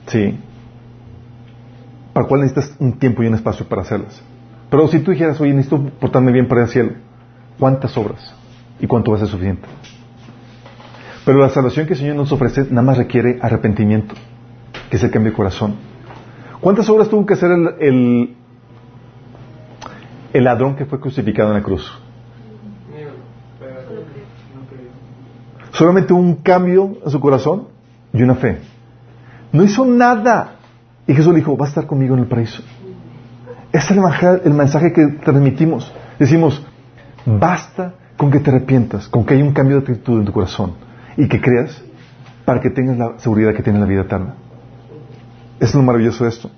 Sí 0.09 0.39
para 2.17 2.25
lo 2.25 2.29
cual 2.29 2.41
necesitas 2.41 2.75
un 2.79 2.95
tiempo 2.95 3.23
y 3.23 3.27
un 3.27 3.35
espacio 3.35 3.69
para 3.69 3.83
hacerlas. 3.83 4.23
Pero 4.71 4.89
si 4.89 5.01
tú 5.01 5.11
dijeras, 5.11 5.39
oye, 5.39 5.53
necesito 5.53 5.79
portarme 6.01 6.33
bien 6.33 6.49
para 6.49 6.63
el 6.63 6.69
cielo, 6.69 6.93
¿cuántas 7.59 7.95
obras? 7.99 8.35
¿Y 8.81 8.87
cuánto 8.87 9.11
va 9.11 9.19
a 9.19 9.21
ser 9.21 9.29
suficiente? 9.29 9.69
Pero 11.27 11.41
la 11.41 11.51
salvación 11.51 11.87
que 11.87 11.93
el 11.93 11.99
Señor 11.99 12.17
nos 12.17 12.33
ofrece 12.33 12.63
nada 12.71 12.81
más 12.81 12.97
requiere 12.97 13.39
arrepentimiento, 13.43 14.15
que 14.89 14.97
se 14.97 15.11
cambie 15.11 15.31
de 15.31 15.37
corazón. 15.37 15.75
¿Cuántas 16.59 16.89
obras 16.89 17.11
tuvo 17.11 17.27
que 17.27 17.35
hacer 17.35 17.51
el, 17.81 18.35
el, 20.33 20.43
ladrón 20.43 20.75
que 20.75 20.87
fue 20.87 20.99
crucificado 20.99 21.51
en 21.51 21.57
la 21.57 21.63
cruz? 21.63 21.87
Solamente 25.71 26.15
un 26.15 26.37
cambio 26.37 26.97
en 27.05 27.11
su 27.11 27.21
corazón 27.21 27.69
y 28.15 28.23
una 28.23 28.37
fe. 28.37 28.61
No 29.53 29.63
hizo 29.63 29.85
nada. 29.85 30.56
Y 31.07 31.15
Jesús 31.15 31.33
le 31.33 31.39
dijo, 31.39 31.57
va 31.57 31.67
a 31.67 31.69
estar 31.69 31.87
conmigo 31.87 32.15
en 32.15 32.21
el 32.21 32.27
paraíso. 32.27 32.63
Este 33.73 33.95
es 33.95 34.45
el 34.45 34.55
mensaje, 34.55 34.93
que 34.93 35.07
transmitimos. 35.23 35.93
Decimos, 36.19 36.65
basta 37.25 37.95
con 38.17 38.31
que 38.31 38.41
te 38.41 38.51
arrepientas, 38.51 39.09
con 39.09 39.25
que 39.25 39.35
haya 39.35 39.45
un 39.45 39.53
cambio 39.53 39.77
de 39.77 39.83
actitud 39.83 40.19
en 40.19 40.25
tu 40.25 40.33
corazón 40.33 40.75
y 41.17 41.29
que 41.29 41.41
creas 41.41 41.83
para 42.45 42.61
que 42.61 42.71
tengas 42.71 42.97
la 42.97 43.19
seguridad 43.19 43.55
que 43.55 43.63
tienes 43.63 43.81
la 43.81 43.87
vida 43.87 44.03
eterna. 44.03 44.35
Es 45.61 45.75
lo 45.75 45.83
maravilloso 45.83 46.25
de 46.25 46.31
esto. 46.31 46.51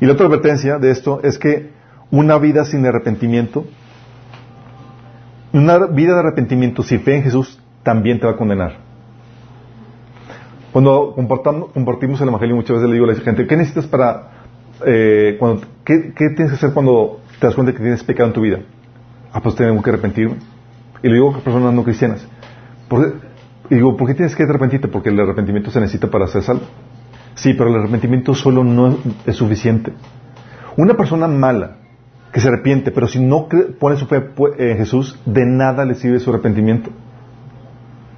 Y 0.00 0.06
la 0.06 0.12
otra 0.12 0.26
advertencia 0.26 0.78
de 0.78 0.90
esto 0.90 1.20
es 1.22 1.38
que 1.38 1.70
una 2.10 2.38
vida 2.38 2.64
sin 2.64 2.84
arrepentimiento, 2.84 3.64
una 5.52 5.86
vida 5.86 6.14
de 6.14 6.20
arrepentimiento 6.20 6.82
sin 6.82 7.00
fe 7.00 7.16
en 7.16 7.22
Jesús 7.22 7.60
también 7.82 8.18
te 8.18 8.26
va 8.26 8.32
a 8.32 8.36
condenar. 8.36 8.83
Cuando 10.74 11.14
compartimos 11.14 12.20
el 12.20 12.26
Evangelio 12.26 12.56
muchas 12.56 12.74
veces 12.74 12.88
le 12.88 12.94
digo 12.94 13.08
a 13.08 13.12
la 13.12 13.14
gente, 13.14 13.46
¿qué 13.46 13.56
necesitas 13.56 13.86
para, 13.86 14.30
eh, 14.84 15.36
cuando, 15.38 15.64
¿qué, 15.84 16.12
tienes 16.16 16.48
que 16.48 16.54
hacer 16.56 16.72
cuando 16.72 17.20
te 17.38 17.46
das 17.46 17.54
cuenta 17.54 17.72
que 17.72 17.78
tienes 17.78 18.02
pecado 18.02 18.30
en 18.30 18.32
tu 18.32 18.40
vida? 18.40 18.58
Ah, 19.32 19.40
pues 19.40 19.54
tengo 19.54 19.80
que 19.80 19.90
arrepentirme. 19.90 20.34
Y 21.00 21.06
le 21.06 21.14
digo 21.14 21.32
a 21.32 21.38
personas 21.38 21.72
no 21.72 21.84
cristianas, 21.84 22.26
digo, 23.70 23.96
¿por 23.96 24.08
qué 24.08 24.14
tienes 24.14 24.34
que 24.34 24.42
arrepentirte? 24.42 24.88
Porque 24.88 25.10
el 25.10 25.20
arrepentimiento 25.20 25.70
se 25.70 25.78
necesita 25.78 26.10
para 26.10 26.26
ser 26.26 26.42
salvo. 26.42 26.64
Sí, 27.36 27.54
pero 27.54 27.70
el 27.70 27.76
arrepentimiento 27.76 28.34
solo 28.34 28.64
no 28.64 28.98
es 29.26 29.36
suficiente. 29.36 29.92
Una 30.76 30.94
persona 30.94 31.28
mala 31.28 31.76
que 32.32 32.40
se 32.40 32.48
arrepiente, 32.48 32.90
pero 32.90 33.06
si 33.06 33.20
no 33.20 33.46
pone 33.78 33.96
su 33.96 34.06
fe 34.06 34.24
en 34.58 34.76
Jesús, 34.76 35.20
de 35.24 35.46
nada 35.46 35.84
le 35.84 35.94
sirve 35.94 36.18
su 36.18 36.30
arrepentimiento. 36.30 36.90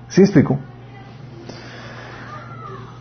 ¿Sí 0.08 0.22
explico? 0.22 0.58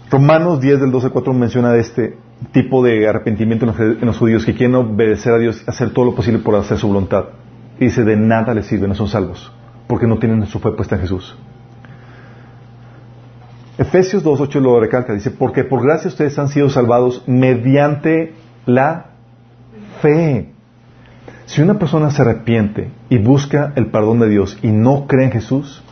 Romanos 0.10 0.62
10 0.62 0.82
del 0.82 0.92
12 0.92 1.08
al 1.08 1.14
4 1.14 1.34
menciona 1.34 1.76
este 1.76 2.18
tipo 2.52 2.84
de 2.84 3.08
arrepentimiento 3.08 3.66
en 3.66 4.06
los, 4.06 4.18
judíos 4.18 4.46
que 4.46 4.54
quieren 4.54 4.76
obedecer 4.76 5.34
a 5.34 5.38
Dios, 5.38 5.64
hacer 5.68 5.92
todo 5.92 6.06
lo 6.06 6.16
posible 6.16 6.40
por 6.40 6.56
hacer 6.56 6.78
su 6.78 6.88
voluntad. 6.88 7.26
Y 7.80 7.86
dice, 7.86 8.04
de 8.04 8.16
nada 8.16 8.54
les 8.54 8.68
sirve, 8.68 8.88
no 8.88 8.96
son 8.96 9.08
salvos, 9.08 9.52
porque 9.88 10.08
no 10.08 10.18
tienen 10.18 10.46
su 10.46 10.60
fe 10.60 10.72
puesta 10.72 10.96
en 10.96 11.02
Jesús. 11.02 11.36
Efesios 13.78 14.24
2.8 14.24 14.62
lo 14.62 14.80
recalca, 14.80 15.14
dice, 15.14 15.32
porque 15.32 15.64
por 15.64 15.84
gracia 15.84 16.08
ustedes 16.08 16.38
han 16.40 16.48
sido 16.48 16.70
salvados 16.70 17.24
mediante 17.28 18.34
la 18.66 19.08
fe. 20.02 20.52
Si 21.46 21.62
una 21.62 21.78
persona 21.78 22.10
se 22.10 22.22
arrepiente 22.22 22.90
y 23.10 23.18
busca 23.18 23.74
el 23.76 23.88
perdón 23.88 24.20
de 24.20 24.30
Dios 24.30 24.58
y 24.62 24.70
no 24.70 25.08
cree 25.08 25.26
en 25.26 25.32
Jesús, 25.32 25.84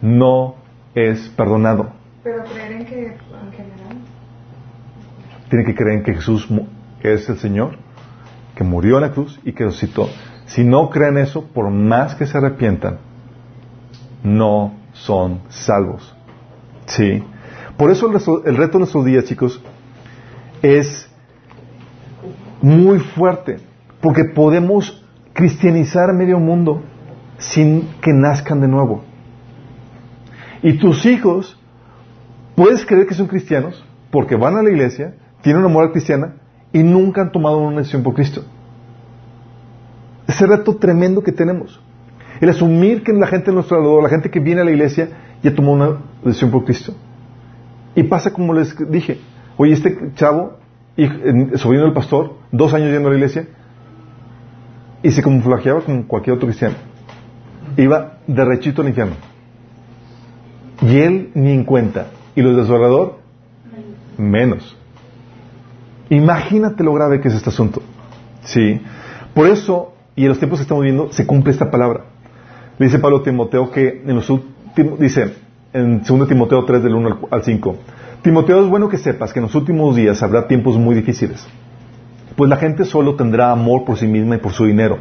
no 0.00 0.56
es 0.94 1.28
perdonado. 1.36 1.92
Pero 2.24 2.44
creer 2.44 2.72
en 2.72 2.86
que, 2.86 3.16
Tiene 5.48 5.64
que 5.64 5.74
creer 5.74 5.98
en 5.98 6.04
que 6.04 6.14
Jesús 6.14 6.48
es 7.02 7.28
el 7.28 7.38
Señor, 7.38 7.78
que 8.54 8.64
murió 8.64 8.96
en 8.96 9.02
la 9.02 9.12
cruz 9.12 9.40
y 9.44 9.52
que 9.52 9.64
resucitó. 9.64 10.08
Si 10.46 10.64
no 10.64 10.90
creen 10.90 11.18
eso, 11.18 11.44
por 11.44 11.70
más 11.70 12.14
que 12.14 12.26
se 12.26 12.38
arrepientan, 12.38 12.98
no 14.22 14.74
son 14.92 15.40
salvos. 15.48 16.14
Sí. 16.86 17.22
Por 17.76 17.90
eso 17.90 18.06
el, 18.44 18.56
reto 18.56 18.72
de 18.72 18.78
nuestros 18.78 19.04
días, 19.04 19.24
chicos, 19.24 19.62
es 20.62 21.08
muy 22.60 22.98
fuerte. 22.98 23.58
Porque 24.00 24.24
podemos 24.24 25.04
cristianizar 25.32 26.12
medio 26.12 26.38
mundo 26.38 26.82
sin 27.38 27.88
que 28.00 28.12
nazcan 28.12 28.60
de 28.60 28.68
nuevo. 28.68 29.02
Y 30.62 30.74
tus 30.74 31.06
hijos, 31.06 31.58
puedes 32.56 32.84
creer 32.84 33.06
que 33.06 33.14
son 33.14 33.28
cristianos 33.28 33.84
porque 34.10 34.34
van 34.36 34.56
a 34.56 34.62
la 34.62 34.70
iglesia, 34.70 35.14
tienen 35.42 35.62
una 35.62 35.72
moral 35.72 35.92
cristiana 35.92 36.34
y 36.72 36.82
nunca 36.82 37.22
han 37.22 37.32
tomado 37.32 37.58
una 37.58 37.78
decisión 37.78 38.02
por 38.02 38.14
Cristo. 38.14 38.44
Ese 40.26 40.46
reto 40.46 40.76
tremendo 40.76 41.22
que 41.22 41.32
tenemos. 41.32 41.80
El 42.40 42.50
asumir 42.50 43.02
que 43.02 43.12
la 43.12 43.26
gente 43.26 43.46
de 43.46 43.54
nuestro 43.54 43.78
alrededor, 43.78 44.02
la 44.02 44.08
gente 44.10 44.30
que 44.30 44.40
viene 44.40 44.60
a 44.60 44.64
la 44.64 44.70
iglesia, 44.70 45.08
ya 45.42 45.54
tomó 45.54 45.72
una 45.72 45.98
decisión 46.22 46.50
por 46.50 46.64
Cristo. 46.64 46.94
Y 47.94 48.04
pasa 48.04 48.32
como 48.32 48.52
les 48.52 48.76
dije, 48.90 49.18
oye, 49.56 49.72
este 49.72 50.12
chavo, 50.14 50.58
sobrino 51.54 51.84
del 51.84 51.94
pastor, 51.94 52.34
dos 52.52 52.74
años 52.74 52.90
yendo 52.90 53.08
a 53.08 53.12
la 53.12 53.16
iglesia, 53.16 53.48
y 55.02 55.10
se 55.10 55.22
camuflajeaba 55.22 55.80
como 55.80 56.06
cualquier 56.06 56.36
otro 56.36 56.46
cristiano. 56.46 56.74
Iba 57.76 58.18
derechito 58.26 58.82
al 58.82 58.88
infierno. 58.88 59.14
Y 60.82 60.98
él 60.98 61.30
ni 61.34 61.52
en 61.52 61.64
cuenta. 61.64 62.08
Y 62.34 62.42
los 62.42 62.56
de 62.56 62.66
su 62.66 62.72
alrededor, 62.72 63.18
menos. 64.16 64.76
Imagínate 66.10 66.82
lo 66.82 66.94
grave 66.94 67.20
que 67.20 67.28
es 67.28 67.34
este 67.34 67.50
asunto. 67.50 67.82
Sí. 68.42 68.80
Por 69.34 69.46
eso, 69.46 69.92
y 70.16 70.22
en 70.22 70.30
los 70.30 70.38
tiempos 70.38 70.58
que 70.58 70.62
estamos 70.62 70.82
viviendo, 70.82 71.12
se 71.12 71.26
cumple 71.26 71.52
esta 71.52 71.70
palabra. 71.70 72.04
Dice 72.78 72.98
Pablo 72.98 73.18
a 73.18 73.22
Timoteo 73.22 73.70
que 73.70 74.02
en 74.06 74.14
los 74.14 74.30
últimos, 74.30 74.98
dice 74.98 75.34
en 75.72 76.02
2 76.02 76.28
Timoteo 76.28 76.64
3 76.64 76.82
del 76.82 76.94
1 76.94 77.18
al 77.30 77.42
5, 77.42 77.76
Timoteo 78.22 78.62
es 78.62 78.68
bueno 78.68 78.88
que 78.88 78.98
sepas 78.98 79.32
que 79.32 79.40
en 79.40 79.44
los 79.44 79.54
últimos 79.54 79.96
días 79.96 80.22
habrá 80.22 80.46
tiempos 80.46 80.76
muy 80.76 80.94
difíciles, 80.94 81.46
pues 82.36 82.48
la 82.48 82.56
gente 82.56 82.84
solo 82.84 83.16
tendrá 83.16 83.50
amor 83.50 83.84
por 83.84 83.98
sí 83.98 84.06
misma 84.06 84.36
y 84.36 84.38
por 84.38 84.52
su 84.52 84.64
dinero. 84.64 84.98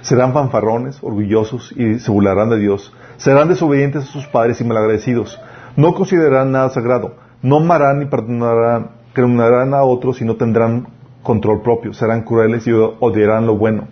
Serán 0.00 0.32
fanfarrones, 0.32 0.98
orgullosos 1.00 1.72
y 1.76 2.00
se 2.00 2.10
burlarán 2.10 2.50
de 2.50 2.58
Dios. 2.58 2.92
Serán 3.18 3.48
desobedientes 3.48 4.02
a 4.02 4.06
sus 4.06 4.26
padres 4.26 4.60
y 4.60 4.64
malagradecidos. 4.64 5.40
No 5.76 5.94
considerarán 5.94 6.50
nada 6.50 6.70
sagrado. 6.70 7.14
No 7.40 7.58
amarán 7.58 8.00
ni 8.00 8.06
perdonarán, 8.06 8.90
perdonarán 9.14 9.74
a 9.74 9.82
otros 9.82 10.20
y 10.20 10.24
no 10.24 10.36
tendrán 10.36 10.88
control 11.22 11.62
propio. 11.62 11.92
Serán 11.92 12.22
crueles 12.22 12.66
y 12.66 12.72
odiarán 12.72 13.46
lo 13.46 13.56
bueno 13.56 13.88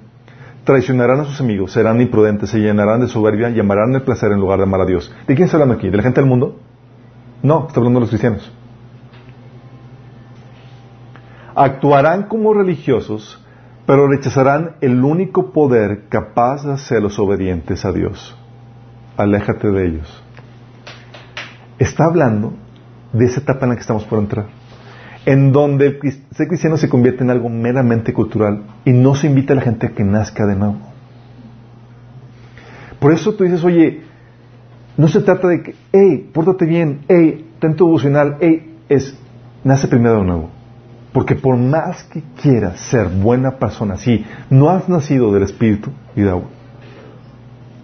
traicionarán 0.65 1.21
a 1.21 1.25
sus 1.25 1.41
amigos, 1.41 1.73
serán 1.73 2.01
imprudentes, 2.01 2.51
se 2.51 2.59
llenarán 2.59 3.01
de 3.01 3.09
soberbia 3.09 3.51
y 3.51 3.59
amarán 3.61 3.95
el 3.95 4.03
placer 4.03 4.33
en 4.33 4.41
lugar 4.41 4.59
de 4.59 4.65
amar 4.65 4.83
a 4.83 4.87
Dios. 4.87 5.13
¿De 5.27 5.35
quién 5.35 5.47
está 5.47 5.57
hablando 5.57 5.75
aquí? 5.75 5.89
¿De 5.89 5.97
la 5.97 6.03
gente 6.03 6.21
del 6.21 6.29
mundo? 6.29 6.61
No, 7.43 7.67
está 7.67 7.81
hablando 7.81 7.99
de 7.99 8.03
los 8.03 8.11
cristianos. 8.11 8.53
Actuarán 11.55 12.25
como 12.25 12.55
religiosos, 12.55 13.45
pero 13.87 14.07
rechazarán 14.07 14.77
el 14.81 15.03
único 15.03 15.53
poder 15.53 16.05
capaz 16.09 16.65
de 16.65 16.75
hacerlos 16.75 17.19
obedientes 17.19 17.85
a 17.85 17.93
Dios. 17.93 18.37
Aléjate 19.17 19.71
de 19.71 19.87
ellos. 19.87 20.25
Está 21.79 22.05
hablando 22.05 22.53
de 23.13 23.25
esa 23.25 23.41
etapa 23.41 23.65
en 23.65 23.71
la 23.71 23.75
que 23.75 23.81
estamos 23.81 24.05
por 24.05 24.19
entrar 24.19 24.60
en 25.27 25.53
donde 25.53 25.99
ser 26.33 26.49
cristiano 26.49 26.77
se 26.77 26.89
convierte 26.89 27.23
en 27.23 27.31
algo 27.31 27.49
meramente 27.49 28.13
cultural 28.13 28.63
y 28.85 28.93
no 28.93 29.15
se 29.15 29.27
invita 29.27 29.53
a 29.53 29.57
la 29.57 29.63
gente 29.63 29.87
a 29.87 29.91
que 29.91 30.05
nazca 30.05 30.47
de 30.47 30.57
nuevo. 30.57 30.79
Por 32.99 33.13
eso 33.13 33.35
tú 33.35 33.45
dices, 33.45 33.65
oye, 33.65 34.03
no 34.97 35.09
se 35.09 35.21
trata 35.21 35.49
de 35.49 35.63
que, 35.63 35.75
hey, 35.93 36.31
pórtate 36.33 36.67
bien, 36.67 37.01
hey, 37.09 37.47
ten 37.59 37.75
tu 37.75 37.87
devocional, 37.87 38.37
hey, 38.41 38.77
es, 38.89 39.17
nace 39.65 39.89
primero 39.89 40.21
de 40.21 40.25
nuevo. 40.25 40.51
Porque 41.13 41.35
por 41.35 41.57
más 41.57 42.05
que 42.05 42.23
quieras 42.41 42.81
ser 42.81 43.09
buena 43.09 43.53
persona, 43.53 43.97
si 43.97 44.25
no 44.49 44.69
has 44.71 44.89
nacido 44.89 45.33
del 45.33 45.43
Espíritu 45.43 45.91
y 46.15 46.21
de 46.21 46.31
agua, 46.31 46.49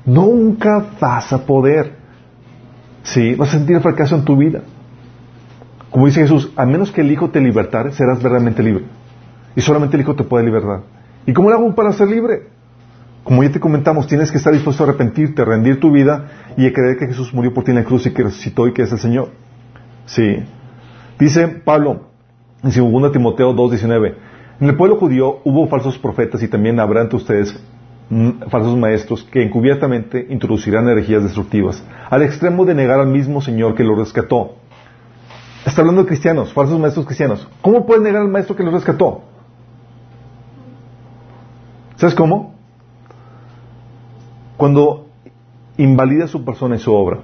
nunca 0.04 0.84
vas 1.00 1.32
a 1.32 1.44
poder. 1.44 1.96
Sí, 3.02 3.34
vas 3.34 3.48
a 3.48 3.58
sentir 3.58 3.80
fracaso 3.80 4.16
en 4.16 4.24
tu 4.24 4.36
vida. 4.36 4.62
Como 5.96 6.04
dice 6.04 6.20
Jesús, 6.20 6.52
a 6.56 6.66
menos 6.66 6.92
que 6.92 7.00
el 7.00 7.10
Hijo 7.10 7.30
te 7.30 7.40
libertare, 7.40 7.90
serás 7.92 8.18
verdaderamente 8.18 8.62
libre. 8.62 8.84
Y 9.54 9.62
solamente 9.62 9.96
el 9.96 10.02
Hijo 10.02 10.14
te 10.14 10.24
puede 10.24 10.44
libertar. 10.44 10.82
¿Y 11.24 11.32
cómo 11.32 11.48
lo 11.48 11.56
hago 11.56 11.74
para 11.74 11.90
ser 11.94 12.08
libre? 12.08 12.48
Como 13.24 13.42
ya 13.42 13.50
te 13.50 13.58
comentamos, 13.58 14.06
tienes 14.06 14.30
que 14.30 14.36
estar 14.36 14.52
dispuesto 14.52 14.84
a 14.84 14.88
arrepentirte, 14.88 15.42
rendir 15.42 15.80
tu 15.80 15.90
vida 15.90 16.26
y 16.58 16.66
a 16.66 16.72
creer 16.74 16.98
que 16.98 17.06
Jesús 17.06 17.32
murió 17.32 17.54
por 17.54 17.64
ti 17.64 17.70
en 17.70 17.78
la 17.78 17.84
cruz 17.84 18.04
y 18.04 18.12
que 18.12 18.24
resucitó 18.24 18.68
y 18.68 18.74
que 18.74 18.82
es 18.82 18.92
el 18.92 18.98
Señor. 18.98 19.30
Sí. 20.04 20.44
Dice 21.18 21.48
Pablo 21.48 22.08
en 22.62 22.92
2 22.92 23.12
Timoteo 23.12 23.56
2.19, 23.56 24.14
en 24.60 24.68
el 24.68 24.76
pueblo 24.76 24.96
judío 24.96 25.38
hubo 25.44 25.66
falsos 25.68 25.96
profetas 25.96 26.42
y 26.42 26.48
también 26.48 26.78
habrá 26.78 27.00
entre 27.00 27.16
ustedes 27.16 27.58
mm, 28.10 28.50
falsos 28.50 28.76
maestros 28.76 29.24
que 29.32 29.42
encubiertamente 29.42 30.26
introducirán 30.28 30.90
herejías 30.90 31.22
destructivas, 31.22 31.82
al 32.10 32.20
extremo 32.20 32.66
de 32.66 32.74
negar 32.74 33.00
al 33.00 33.08
mismo 33.08 33.40
Señor 33.40 33.74
que 33.74 33.82
lo 33.82 33.94
rescató 33.94 34.56
Está 35.66 35.80
hablando 35.80 36.02
de 36.02 36.08
cristianos, 36.08 36.52
falsos 36.52 36.78
maestros 36.78 37.06
cristianos. 37.06 37.46
¿Cómo 37.60 37.84
pueden 37.86 38.04
negar 38.04 38.22
al 38.22 38.28
maestro 38.28 38.54
que 38.54 38.62
los 38.62 38.72
rescató? 38.72 39.22
¿Sabes 41.96 42.14
cómo? 42.14 42.54
Cuando 44.56 45.08
invalida 45.76 46.28
su 46.28 46.44
persona 46.44 46.76
y 46.76 46.78
su 46.78 46.94
obra. 46.94 47.18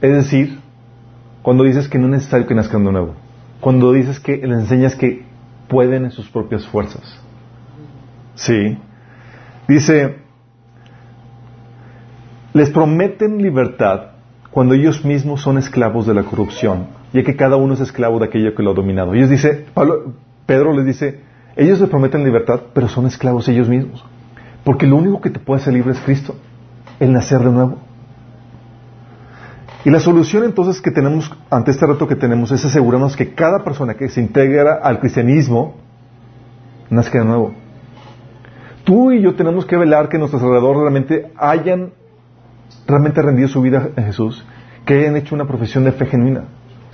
Es 0.00 0.10
decir, 0.10 0.58
cuando 1.42 1.64
dices 1.64 1.86
que 1.86 1.98
no 1.98 2.06
es 2.06 2.12
necesario 2.12 2.46
que 2.46 2.54
nazcan 2.54 2.82
de 2.82 2.92
nuevo. 2.92 3.14
Cuando 3.60 3.92
dices 3.92 4.18
que 4.20 4.38
les 4.38 4.60
enseñas 4.60 4.96
que 4.96 5.26
pueden 5.68 6.06
en 6.06 6.12
sus 6.12 6.30
propias 6.30 6.66
fuerzas. 6.66 7.20
Sí. 8.36 8.78
Dice, 9.68 10.16
les 12.54 12.70
prometen 12.70 13.36
libertad 13.42 14.12
cuando 14.50 14.74
ellos 14.74 15.04
mismos 15.04 15.42
son 15.42 15.58
esclavos 15.58 16.06
de 16.06 16.14
la 16.14 16.22
corrupción 16.22 17.03
ya 17.14 17.22
que 17.22 17.36
cada 17.36 17.56
uno 17.56 17.74
es 17.74 17.80
esclavo 17.80 18.18
de 18.18 18.26
aquello 18.26 18.54
que 18.56 18.62
lo 18.64 18.72
ha 18.72 18.74
dominado. 18.74 19.14
Ellos 19.14 19.30
dice, 19.30 19.66
Pedro 20.46 20.72
les 20.72 20.84
dice, 20.84 21.20
ellos 21.54 21.80
les 21.80 21.88
prometen 21.88 22.24
libertad, 22.24 22.60
pero 22.74 22.88
son 22.88 23.06
esclavos 23.06 23.48
ellos 23.48 23.68
mismos. 23.68 24.04
Porque 24.64 24.86
lo 24.86 24.96
único 24.96 25.20
que 25.20 25.30
te 25.30 25.38
puede 25.38 25.60
hacer 25.60 25.74
libre 25.74 25.92
es 25.92 26.00
Cristo. 26.00 26.34
el 26.98 27.12
nacer 27.12 27.40
de 27.40 27.50
nuevo. 27.50 27.78
Y 29.84 29.90
la 29.90 30.00
solución 30.00 30.44
entonces 30.44 30.80
que 30.80 30.90
tenemos 30.90 31.30
ante 31.50 31.70
este 31.70 31.86
reto 31.86 32.08
que 32.08 32.16
tenemos 32.16 32.50
es 32.50 32.64
asegurarnos 32.64 33.16
que 33.16 33.34
cada 33.34 33.62
persona 33.62 33.94
que 33.94 34.08
se 34.08 34.20
integra 34.20 34.80
al 34.82 34.98
cristianismo 34.98 35.74
nazca 36.90 37.18
de 37.18 37.24
nuevo. 37.26 37.54
Tú 38.84 39.12
y 39.12 39.20
yo 39.20 39.34
tenemos 39.34 39.66
que 39.66 39.76
velar 39.76 40.08
que 40.08 40.18
nuestros 40.18 40.42
alrededor 40.42 40.78
realmente 40.78 41.32
hayan 41.36 41.92
realmente 42.86 43.22
rendido 43.22 43.48
su 43.48 43.60
vida 43.60 43.90
a 43.96 44.02
Jesús, 44.02 44.44
que 44.84 44.98
hayan 44.98 45.16
hecho 45.16 45.34
una 45.34 45.46
profesión 45.46 45.84
de 45.84 45.92
fe 45.92 46.06
genuina. 46.06 46.44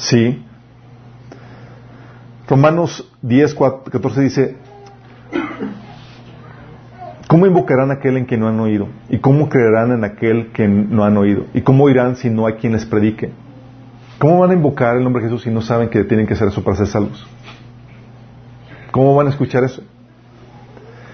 Sí. 0.01 0.43
Romanos 2.49 3.09
10, 3.23 3.55
14 3.55 4.21
dice, 4.23 4.57
¿Cómo 7.29 7.47
invocarán 7.47 7.91
a 7.91 7.95
aquel 7.95 8.17
en 8.17 8.25
quien 8.25 8.41
no 8.41 8.49
han 8.49 8.59
oído? 8.59 8.89
¿Y 9.09 9.19
cómo 9.19 9.49
creerán 9.49 9.93
en 9.93 10.03
aquel 10.03 10.51
que 10.53 10.67
no 10.67 11.05
han 11.05 11.17
oído? 11.17 11.45
¿Y 11.55 11.61
cómo 11.61 11.89
irán 11.89 12.17
si 12.17 12.29
no 12.29 12.47
hay 12.47 12.55
quien 12.55 12.73
les 12.73 12.87
predique? 12.87 13.31
¿Cómo 14.19 14.41
van 14.41 14.51
a 14.51 14.55
invocar 14.55 14.97
el 14.97 15.05
nombre 15.05 15.23
de 15.23 15.29
Jesús 15.29 15.45
si 15.45 15.51
no 15.51 15.61
saben 15.61 15.91
que 15.91 16.03
tienen 16.05 16.27
que 16.27 16.33
hacer 16.33 16.49
eso 16.49 16.65
para 16.65 16.77
ser 16.77 16.89
salvos? 16.89 17.25
¿Cómo 18.91 19.15
van 19.15 19.29
a 19.29 19.31
escuchar 19.31 19.63
eso? 19.63 19.83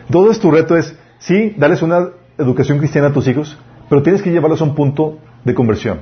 Entonces 0.06 0.40
tu 0.40 0.50
reto 0.50 0.76
es, 0.76 0.96
sí, 1.18 1.54
darles 1.58 1.82
una 1.82 2.08
educación 2.38 2.78
cristiana 2.78 3.08
a 3.08 3.12
tus 3.12 3.28
hijos, 3.28 3.58
pero 3.90 4.02
tienes 4.02 4.22
que 4.22 4.30
llevarlos 4.30 4.62
a 4.62 4.64
un 4.64 4.74
punto 4.74 5.18
de 5.44 5.54
conversión. 5.54 5.98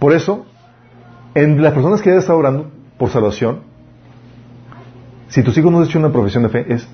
Por 0.00 0.12
eso, 0.12 0.46
en 1.34 1.62
las 1.62 1.72
personas 1.72 2.00
que 2.00 2.16
estado 2.16 2.38
orando 2.38 2.70
por 2.98 3.10
salvación, 3.10 3.60
si 5.28 5.42
tus 5.42 5.56
hijos 5.58 5.72
no 5.72 5.78
han 5.78 5.84
hecho 5.84 5.98
una 5.98 6.12
profesión 6.12 6.44
de 6.44 6.48
fe, 6.48 6.64
es 6.72 6.88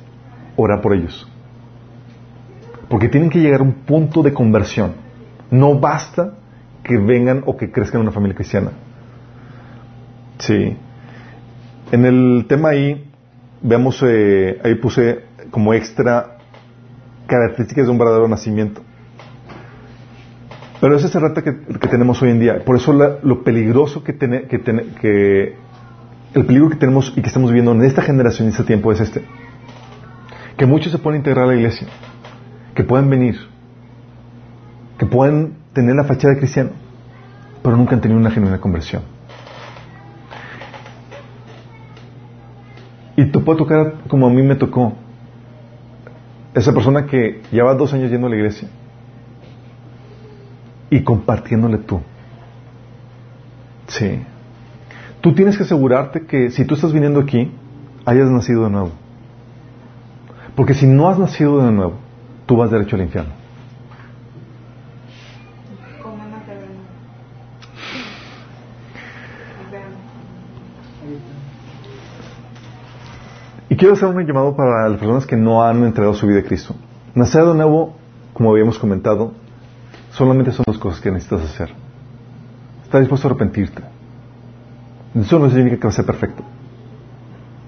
orar 0.56 0.80
por 0.80 0.94
ellos. 0.94 1.28
Porque 2.88 3.08
tienen 3.08 3.30
que 3.30 3.38
llegar 3.38 3.60
a 3.60 3.64
un 3.64 3.72
punto 3.72 4.22
de 4.22 4.32
conversión. 4.32 4.94
No 5.50 5.78
basta 5.78 6.34
que 6.82 6.96
vengan 6.96 7.42
o 7.46 7.56
que 7.56 7.70
crezcan 7.70 8.00
en 8.00 8.08
una 8.08 8.12
familia 8.12 8.34
cristiana. 8.34 8.70
Sí. 10.38 10.76
En 11.92 12.04
el 12.04 12.46
tema 12.48 12.70
ahí, 12.70 13.10
veamos, 13.62 14.02
eh, 14.06 14.58
ahí 14.64 14.76
puse 14.76 15.24
como 15.50 15.74
extra 15.74 16.38
características 17.26 17.86
de 17.86 17.92
un 17.92 17.98
verdadero 17.98 18.26
nacimiento. 18.26 18.82
Pero 20.80 20.96
es 20.96 21.14
el 21.14 21.20
reto 21.20 21.42
que, 21.42 21.52
tenemos 21.88 22.22
hoy 22.22 22.30
en 22.30 22.40
día. 22.40 22.64
Por 22.64 22.76
eso 22.76 22.92
lo 22.92 23.42
peligroso 23.42 24.02
que, 24.02 24.14
tiene 24.14 24.44
que, 24.44 24.60
que 24.60 25.56
el 26.34 26.46
peligro 26.46 26.70
que 26.70 26.76
tenemos 26.76 27.12
y 27.16 27.20
que 27.20 27.28
estamos 27.28 27.50
viviendo 27.50 27.72
en 27.72 27.82
esta 27.82 28.02
generación 28.02 28.48
y 28.48 28.52
este 28.52 28.64
tiempo 28.64 28.90
es 28.92 29.00
este 29.00 29.22
que 30.56 30.66
muchos 30.66 30.92
se 30.92 30.98
pueden 30.98 31.20
integrar 31.20 31.46
a 31.46 31.48
la 31.48 31.54
iglesia, 31.54 31.88
que 32.74 32.84
pueden 32.84 33.08
venir, 33.08 33.34
que 34.98 35.06
pueden 35.06 35.54
tener 35.72 35.96
la 35.96 36.04
fachada 36.04 36.34
de 36.34 36.38
cristiano, 36.38 36.72
pero 37.62 37.78
nunca 37.78 37.94
han 37.94 38.02
tenido 38.02 38.20
una 38.20 38.30
genuina 38.30 38.60
conversión. 38.60 39.02
Y 43.16 43.24
te 43.24 43.38
puede 43.38 43.58
tocar 43.58 44.02
como 44.06 44.26
a 44.26 44.30
mí 44.30 44.42
me 44.42 44.54
tocó, 44.54 44.92
esa 46.52 46.74
persona 46.74 47.06
que 47.06 47.40
lleva 47.50 47.74
dos 47.74 47.94
años 47.94 48.10
yendo 48.10 48.26
a 48.26 48.30
la 48.30 48.36
iglesia 48.36 48.68
y 50.90 51.02
compartiéndole 51.02 51.78
tú. 51.78 52.00
Sí. 53.86 54.22
Tú 55.20 55.32
tienes 55.34 55.56
que 55.56 55.62
asegurarte 55.62 56.26
que 56.26 56.50
si 56.50 56.64
tú 56.64 56.74
estás 56.74 56.92
viniendo 56.92 57.20
aquí, 57.20 57.52
hayas 58.04 58.28
nacido 58.30 58.64
de 58.64 58.70
nuevo. 58.70 58.90
Porque 60.56 60.74
si 60.74 60.86
no 60.86 61.08
has 61.08 61.18
nacido 61.18 61.64
de 61.64 61.70
nuevo, 61.70 61.94
tú 62.46 62.56
vas 62.56 62.70
derecho 62.70 62.96
al 62.96 63.02
infierno. 63.02 63.32
Y 73.68 73.76
quiero 73.76 73.94
hacer 73.94 74.08
un 74.08 74.26
llamado 74.26 74.56
para 74.56 74.88
las 74.88 74.98
personas 74.98 75.26
que 75.26 75.36
no 75.36 75.62
han 75.62 75.84
entregado 75.84 76.14
su 76.14 76.26
vida 76.26 76.40
a 76.40 76.42
Cristo. 76.42 76.74
Nacer 77.14 77.44
de 77.44 77.54
nuevo, 77.54 77.96
como 78.32 78.50
habíamos 78.50 78.78
comentado, 78.78 79.32
solamente 80.10 80.52
son 80.52 80.64
dos 80.66 80.78
cosas 80.78 81.00
que 81.00 81.10
necesitas 81.10 81.42
hacer. 81.42 81.70
Estás 82.82 83.00
dispuesto 83.00 83.28
a 83.28 83.30
arrepentirte. 83.30 83.82
Eso 85.14 85.38
no 85.38 85.48
significa 85.48 85.80
que 85.80 85.86
vas 85.86 85.94
a 85.94 86.02
ser 86.02 86.06
perfecto, 86.06 86.42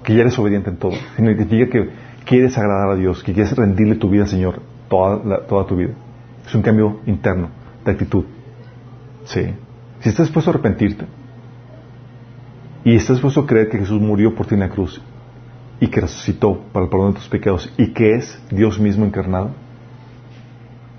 que 0.04 0.14
ya 0.14 0.20
eres 0.20 0.38
obediente 0.38 0.70
en 0.70 0.76
todo, 0.76 0.92
significa 1.16 1.70
que 1.70 1.90
quieres 2.24 2.56
agradar 2.56 2.90
a 2.90 2.94
Dios, 2.94 3.22
que 3.22 3.32
quieres 3.32 3.56
rendirle 3.56 3.96
tu 3.96 4.08
vida, 4.08 4.26
Señor, 4.26 4.60
toda, 4.88 5.46
toda 5.46 5.66
tu 5.66 5.76
vida. 5.76 5.92
Es 6.46 6.54
un 6.54 6.62
cambio 6.62 7.00
interno 7.06 7.48
de 7.84 7.90
actitud. 7.90 8.24
Sí. 9.24 9.54
Si 10.00 10.08
estás 10.08 10.26
dispuesto 10.26 10.50
a 10.50 10.54
arrepentirte 10.54 11.06
y 12.84 12.96
estás 12.96 13.16
dispuesto 13.16 13.40
a 13.40 13.46
creer 13.46 13.68
que 13.68 13.78
Jesús 13.78 14.00
murió 14.00 14.34
por 14.34 14.46
ti 14.46 14.54
en 14.54 14.60
la 14.60 14.68
cruz 14.68 15.00
y 15.80 15.88
que 15.88 16.00
resucitó 16.00 16.60
para 16.72 16.84
el 16.84 16.90
perdón 16.90 17.12
de 17.12 17.20
tus 17.20 17.28
pecados 17.28 17.72
y 17.76 17.92
que 17.92 18.14
es 18.14 18.40
Dios 18.50 18.78
mismo 18.78 19.04
encarnado, 19.04 19.50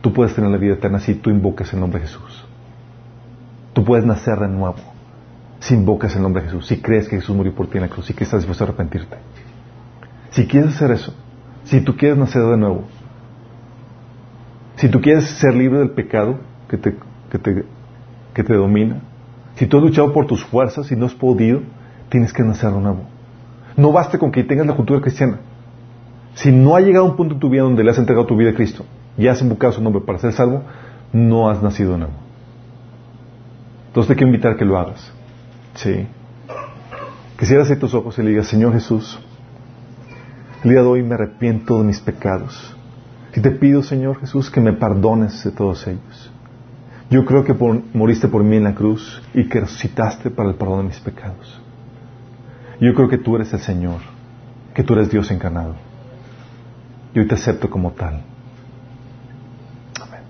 tú 0.03 0.11
puedes 0.11 0.35
tener 0.35 0.51
la 0.51 0.57
vida 0.57 0.73
eterna 0.73 0.99
si 0.99 1.15
tú 1.15 1.29
invocas 1.29 1.71
el 1.73 1.79
nombre 1.79 2.01
de 2.01 2.07
Jesús. 2.07 2.45
Tú 3.71 3.85
puedes 3.85 4.05
nacer 4.05 4.37
de 4.37 4.49
nuevo 4.49 4.75
si 5.59 5.75
invocas 5.75 6.13
el 6.17 6.21
nombre 6.21 6.41
de 6.43 6.49
Jesús, 6.49 6.67
si 6.67 6.81
crees 6.81 7.07
que 7.07 7.15
Jesús 7.15 7.33
murió 7.33 7.55
por 7.55 7.67
ti 7.67 7.77
en 7.77 7.83
la 7.83 7.87
cruz 7.87 8.09
y 8.09 8.13
que 8.13 8.25
estás 8.25 8.41
dispuesto 8.41 8.65
a 8.65 8.67
arrepentirte. 8.67 9.15
Si 10.31 10.45
quieres 10.45 10.75
hacer 10.75 10.91
eso, 10.91 11.13
si 11.63 11.79
tú 11.79 11.95
quieres 11.95 12.17
nacer 12.17 12.41
de 12.41 12.57
nuevo, 12.57 12.83
si 14.75 14.89
tú 14.89 14.99
quieres 14.99 15.23
ser 15.39 15.55
libre 15.55 15.79
del 15.79 15.91
pecado 15.91 16.37
que 16.67 16.75
te, 16.75 16.97
que 17.31 17.39
te, 17.39 17.65
que 18.33 18.43
te 18.43 18.53
domina, 18.55 18.99
si 19.55 19.67
tú 19.67 19.77
has 19.77 19.83
luchado 19.83 20.11
por 20.11 20.27
tus 20.27 20.43
fuerzas 20.43 20.91
y 20.91 20.97
no 20.97 21.05
has 21.05 21.13
podido, 21.13 21.61
tienes 22.09 22.33
que 22.33 22.43
nacer 22.43 22.71
de 22.71 22.81
nuevo. 22.81 23.05
No 23.77 23.93
basta 23.93 24.19
con 24.19 24.33
que 24.33 24.43
tengas 24.43 24.67
la 24.67 24.75
cultura 24.75 24.99
cristiana. 24.99 25.39
Si 26.33 26.51
no 26.51 26.75
ha 26.75 26.81
llegado 26.81 27.05
un 27.05 27.15
punto 27.15 27.35
en 27.35 27.39
tu 27.39 27.49
vida 27.49 27.63
donde 27.63 27.85
le 27.85 27.91
has 27.91 27.97
entregado 27.97 28.27
tu 28.27 28.35
vida 28.35 28.49
a 28.49 28.53
Cristo 28.53 28.83
y 29.17 29.27
has 29.27 29.41
invocado 29.41 29.73
su 29.73 29.81
nombre 29.81 30.01
para 30.01 30.19
ser 30.19 30.33
salvo, 30.33 30.63
no 31.11 31.49
has 31.49 31.61
nacido 31.61 31.93
de 31.93 31.99
nuevo. 31.99 32.13
Entonces 33.87 34.09
te 34.09 34.15
quiero 34.15 34.27
invitar 34.27 34.53
a 34.53 34.57
que 34.57 34.65
lo 34.65 34.77
hagas. 34.77 35.11
Sí. 35.75 36.07
Quisiera 37.37 37.63
hacer 37.63 37.79
tus 37.79 37.93
ojos 37.93 38.17
y 38.17 38.23
le 38.23 38.29
digas, 38.31 38.47
Señor 38.47 38.73
Jesús, 38.73 39.19
el 40.63 40.69
día 40.69 40.81
de 40.81 40.87
hoy 40.87 41.03
me 41.03 41.15
arrepiento 41.15 41.77
de 41.77 41.83
mis 41.83 41.99
pecados. 41.99 42.75
Y 43.35 43.41
te 43.41 43.51
pido, 43.51 43.83
Señor 43.83 44.19
Jesús, 44.19 44.49
que 44.49 44.61
me 44.61 44.73
perdones 44.73 45.43
de 45.43 45.51
todos 45.51 45.85
ellos. 45.87 46.31
Yo 47.09 47.25
creo 47.25 47.43
que 47.43 47.53
moriste 47.93 48.27
por 48.27 48.43
mí 48.43 48.57
en 48.57 48.63
la 48.63 48.73
cruz 48.73 49.21
y 49.33 49.47
que 49.47 49.59
resucitaste 49.59 50.31
para 50.31 50.49
el 50.49 50.55
perdón 50.55 50.79
de 50.79 50.83
mis 50.85 50.99
pecados. 50.99 51.61
Yo 52.79 52.93
creo 52.93 53.07
que 53.07 53.17
tú 53.17 53.35
eres 53.35 53.53
el 53.53 53.59
Señor, 53.59 53.99
que 54.73 54.83
tú 54.83 54.93
eres 54.93 55.09
Dios 55.09 55.29
encarnado. 55.31 55.75
Y 57.13 57.19
hoy 57.19 57.27
te 57.27 57.35
acepto 57.35 57.69
como 57.69 57.91
tal. 57.91 58.23
Amén. 60.01 60.21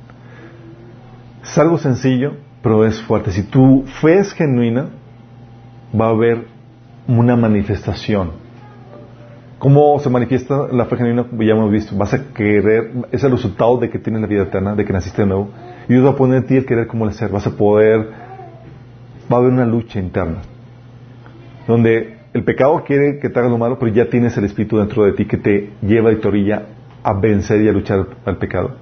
Es 1.43 1.57
algo 1.57 1.77
sencillo, 1.77 2.37
pero 2.61 2.85
es 2.85 3.01
fuerte. 3.01 3.31
Si 3.31 3.43
tu 3.43 3.83
fe 4.01 4.19
es 4.19 4.33
genuina, 4.33 4.89
va 5.99 6.07
a 6.07 6.09
haber 6.09 6.47
una 7.07 7.35
manifestación 7.35 8.43
¿Cómo 9.63 9.97
se 9.99 10.09
manifiesta 10.09 10.67
la 10.73 10.87
fe 10.87 10.97
genuina? 10.97 11.25
Ya 11.39 11.53
hemos 11.53 11.71
visto. 11.71 11.95
Vas 11.95 12.13
a 12.13 12.33
querer, 12.33 12.91
es 13.13 13.23
el 13.23 13.31
resultado 13.31 13.77
de 13.77 13.89
que 13.89 13.97
tienes 13.97 14.21
la 14.21 14.27
vida 14.27 14.43
eterna, 14.43 14.75
de 14.75 14.83
que 14.83 14.91
naciste 14.91 15.21
de 15.21 15.27
nuevo. 15.29 15.51
Y 15.87 15.93
Dios 15.93 16.05
va 16.05 16.09
a 16.09 16.15
poner 16.17 16.39
en 16.39 16.47
ti 16.47 16.57
el 16.57 16.65
querer 16.65 16.85
como 16.85 17.05
el 17.05 17.13
ser. 17.13 17.31
Vas 17.31 17.47
a 17.47 17.51
poder, 17.51 18.09
va 19.31 19.37
a 19.37 19.39
haber 19.39 19.53
una 19.53 19.65
lucha 19.65 20.01
interna. 20.01 20.39
Donde 21.65 22.17
el 22.33 22.43
pecado 22.43 22.83
quiere 22.85 23.19
que 23.19 23.29
te 23.29 23.39
hagas 23.39 23.49
lo 23.49 23.57
malo, 23.57 23.79
pero 23.79 23.89
ya 23.93 24.09
tienes 24.09 24.35
el 24.35 24.43
Espíritu 24.43 24.79
dentro 24.79 25.05
de 25.05 25.13
ti 25.13 25.25
que 25.25 25.37
te 25.37 25.69
lleva 25.81 26.11
y 26.11 26.17
te 26.17 26.27
orilla 26.27 26.63
a 27.01 27.13
vencer 27.13 27.61
y 27.61 27.69
a 27.69 27.71
luchar 27.71 28.05
al 28.25 28.37
pecado. 28.37 28.75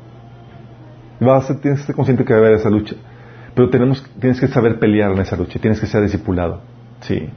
Tienes 1.21 1.61
que 1.61 1.81
estar 1.81 1.95
consciente 1.95 2.25
que 2.25 2.33
va 2.33 2.39
a 2.39 2.41
haber 2.41 2.53
esa 2.59 2.69
lucha. 2.69 2.95
Pero 3.53 3.69
tenemos, 3.69 4.03
tienes 4.19 4.39
que 4.39 4.47
saber 4.47 4.79
pelear 4.79 5.11
en 5.11 5.19
esa 5.19 5.35
lucha. 5.35 5.59
Tienes 5.59 5.79
que 5.79 5.85
ser 5.85 6.01
discipulado. 6.01 6.61
Sí. 7.01 7.29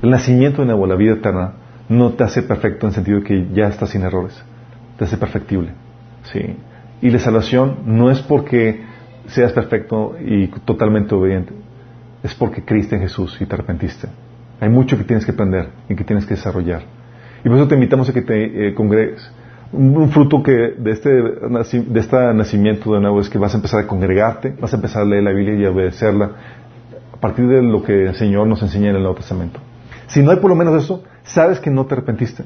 El 0.00 0.10
nacimiento 0.10 0.62
de 0.62 0.66
nuevo, 0.66 0.86
la 0.86 0.94
vida 0.94 1.12
eterna, 1.12 1.52
no 1.88 2.12
te 2.12 2.24
hace 2.24 2.42
perfecto 2.42 2.86
en 2.86 2.88
el 2.90 2.94
sentido 2.94 3.18
de 3.18 3.24
que 3.24 3.48
ya 3.52 3.68
estás 3.68 3.90
sin 3.90 4.02
errores, 4.02 4.42
te 4.96 5.04
hace 5.04 5.18
perfectible. 5.18 5.72
¿sí? 6.32 6.56
Y 7.02 7.10
la 7.10 7.18
salvación 7.18 7.78
no 7.84 8.10
es 8.10 8.20
porque 8.20 8.80
seas 9.26 9.52
perfecto 9.52 10.16
y 10.18 10.48
totalmente 10.64 11.14
obediente, 11.14 11.52
es 12.22 12.34
porque 12.34 12.64
creíste 12.64 12.96
en 12.96 13.02
Jesús 13.02 13.36
y 13.40 13.46
te 13.46 13.54
arrepentiste. 13.54 14.08
Hay 14.60 14.68
mucho 14.68 14.96
que 14.96 15.04
tienes 15.04 15.24
que 15.24 15.32
aprender 15.32 15.68
y 15.88 15.94
que 15.94 16.04
tienes 16.04 16.24
que 16.24 16.34
desarrollar. 16.34 16.82
Y 17.44 17.48
por 17.48 17.58
eso 17.58 17.68
te 17.68 17.74
invitamos 17.74 18.08
a 18.08 18.12
que 18.12 18.22
te 18.22 18.68
eh, 18.68 18.74
congregues. 18.74 19.30
Un, 19.72 20.10
fruto 20.10 20.42
que 20.42 20.52
de 20.52 20.90
este, 20.90 21.10
de 21.10 22.00
este 22.00 22.34
nacimiento 22.34 22.92
de 22.92 23.00
nuevo 23.00 23.20
es 23.20 23.30
que 23.30 23.38
vas 23.38 23.54
a 23.54 23.56
empezar 23.56 23.80
a 23.80 23.86
congregarte, 23.86 24.54
vas 24.60 24.72
a 24.72 24.76
empezar 24.76 25.02
a 25.02 25.04
leer 25.06 25.22
la 25.22 25.32
Biblia 25.32 25.54
y 25.58 25.64
a 25.64 25.70
obedecerla 25.70 26.30
a 27.12 27.16
partir 27.16 27.46
de 27.48 27.62
lo 27.62 27.82
que 27.82 28.08
el 28.08 28.14
Señor 28.14 28.46
nos 28.46 28.60
enseña 28.62 28.90
en 28.90 28.96
el 28.96 29.02
Nuevo 29.02 29.16
Testamento. 29.16 29.60
Si 30.08 30.22
no 30.22 30.30
hay 30.30 30.36
por 30.38 30.50
lo 30.50 30.56
menos 30.56 30.82
eso, 30.82 31.02
sabes 31.22 31.58
que 31.58 31.70
no 31.70 31.86
te 31.86 31.94
arrepentiste. 31.94 32.44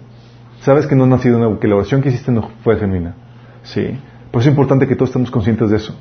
Sabes 0.61 0.87
que 0.87 0.95
no 0.95 1.05
has 1.05 1.11
nacido 1.11 1.39
nuevo, 1.39 1.59
que 1.59 1.67
la 1.69 1.77
oración 1.77 2.01
que 2.01 2.11
hiciste 2.11 2.31
no 2.31 2.51
fue 2.63 2.77
genuina. 2.77 3.15
¿Sí? 3.65 3.99
Por 4.31 4.41
eso 4.41 4.51
es 4.51 4.57
importante 4.57 4.87
que 4.87 4.95
todos 4.95 5.11
estemos 5.11 5.31
conscientes 5.31 5.71
de 5.71 5.77
eso. 5.77 5.97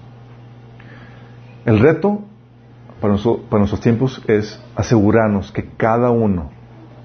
El 1.65 1.79
reto 1.79 2.21
para, 3.01 3.15
para 3.15 3.59
nuestros 3.59 3.81
tiempos 3.81 4.21
es 4.27 4.61
asegurarnos 4.75 5.51
que 5.51 5.65
cada 5.77 6.11
uno 6.11 6.51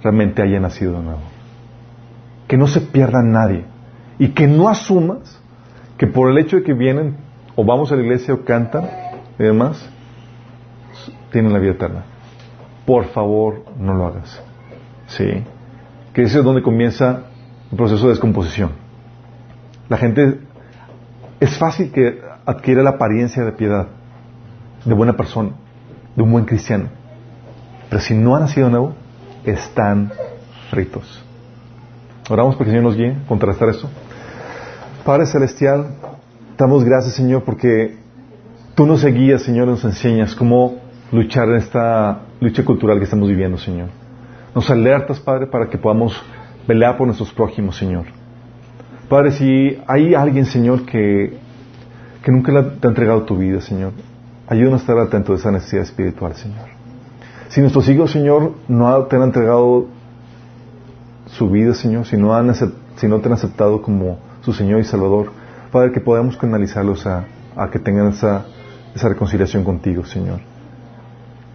realmente 0.02 0.42
haya 0.42 0.60
nacido 0.60 0.94
de 0.94 1.02
nuevo. 1.04 1.20
Que 2.46 2.56
no 2.56 2.66
se 2.66 2.80
pierda 2.80 3.22
nadie. 3.22 3.64
Y 4.20 4.28
que 4.28 4.46
no 4.46 4.68
asumas 4.68 5.40
que 5.96 6.06
por 6.06 6.30
el 6.30 6.38
hecho 6.38 6.58
de 6.58 6.62
que 6.62 6.74
vienen 6.74 7.16
o 7.56 7.64
vamos 7.64 7.90
a 7.90 7.96
la 7.96 8.02
iglesia 8.02 8.34
o 8.34 8.44
cantan 8.44 8.88
y 9.38 9.42
demás, 9.42 9.88
tienen 11.32 11.54
la 11.54 11.58
vida 11.58 11.72
eterna. 11.72 12.04
Por 12.84 13.06
favor, 13.06 13.64
no 13.78 13.94
lo 13.94 14.06
hagas. 14.06 14.42
¿Sí? 15.06 15.42
Que 16.12 16.22
ese 16.22 16.38
es 16.38 16.44
donde 16.44 16.62
comienza 16.62 17.22
el 17.70 17.76
proceso 17.78 18.04
de 18.04 18.10
descomposición. 18.10 18.72
La 19.88 19.96
gente 19.96 20.38
es 21.40 21.56
fácil 21.56 21.90
que 21.90 22.20
adquiera 22.44 22.82
la 22.82 22.90
apariencia 22.90 23.42
de 23.42 23.52
piedad, 23.52 23.88
de 24.84 24.94
buena 24.94 25.16
persona, 25.16 25.52
de 26.14 26.22
un 26.22 26.30
buen 26.30 26.44
cristiano. 26.44 26.88
Pero 27.88 28.02
si 28.02 28.14
no 28.14 28.36
ha 28.36 28.40
nacido 28.40 28.68
nuevo, 28.68 28.92
están 29.44 30.12
fritos. 30.70 31.24
Oramos 32.28 32.56
porque 32.56 32.70
el 32.70 32.76
Señor 32.76 32.84
nos 32.84 32.96
guíe, 32.96 33.16
contrastar 33.26 33.70
eso. 33.70 33.90
Padre 35.10 35.26
Celestial, 35.26 35.86
damos 36.56 36.84
gracias, 36.84 37.14
Señor, 37.14 37.42
porque 37.42 37.96
tú 38.76 38.86
nos 38.86 39.04
guías, 39.04 39.42
Señor, 39.42 39.66
nos 39.66 39.84
enseñas 39.84 40.36
cómo 40.36 40.76
luchar 41.10 41.48
en 41.48 41.56
esta 41.56 42.20
lucha 42.38 42.64
cultural 42.64 42.98
que 42.98 43.06
estamos 43.06 43.28
viviendo, 43.28 43.58
Señor. 43.58 43.88
Nos 44.54 44.70
alertas, 44.70 45.18
Padre, 45.18 45.48
para 45.48 45.68
que 45.68 45.78
podamos 45.78 46.12
pelear 46.64 46.96
por 46.96 47.08
nuestros 47.08 47.32
prójimos, 47.32 47.76
Señor. 47.76 48.04
Padre, 49.08 49.32
si 49.32 49.82
hay 49.88 50.14
alguien, 50.14 50.46
Señor, 50.46 50.86
que, 50.86 51.36
que 52.22 52.30
nunca 52.30 52.52
te 52.80 52.86
ha 52.86 52.90
entregado 52.90 53.24
tu 53.24 53.36
vida, 53.36 53.60
Señor, 53.60 53.90
ayúdanos 54.46 54.78
a 54.78 54.82
estar 54.84 54.98
atentos 55.00 55.30
de 55.34 55.40
esa 55.40 55.50
necesidad 55.50 55.82
espiritual, 55.82 56.36
Señor. 56.36 56.68
Si 57.48 57.60
nuestros 57.60 57.88
hijos, 57.88 58.12
Señor, 58.12 58.52
no 58.68 59.06
te 59.06 59.16
han 59.16 59.22
entregado 59.22 59.88
su 61.26 61.50
vida, 61.50 61.74
Señor, 61.74 62.06
si 62.06 62.16
no, 62.16 62.32
han, 62.32 62.54
si 62.54 63.08
no 63.08 63.18
te 63.18 63.26
han 63.26 63.32
aceptado 63.32 63.82
como 63.82 64.29
su 64.42 64.52
Señor 64.52 64.80
y 64.80 64.84
Salvador, 64.84 65.32
Padre, 65.70 65.92
que 65.92 66.00
podamos 66.00 66.36
canalizarlos 66.36 67.06
a, 67.06 67.24
que 67.70 67.78
tengan 67.78 68.08
esa, 68.08 68.46
esa 68.94 69.08
reconciliación 69.08 69.64
contigo, 69.64 70.04
Señor. 70.04 70.40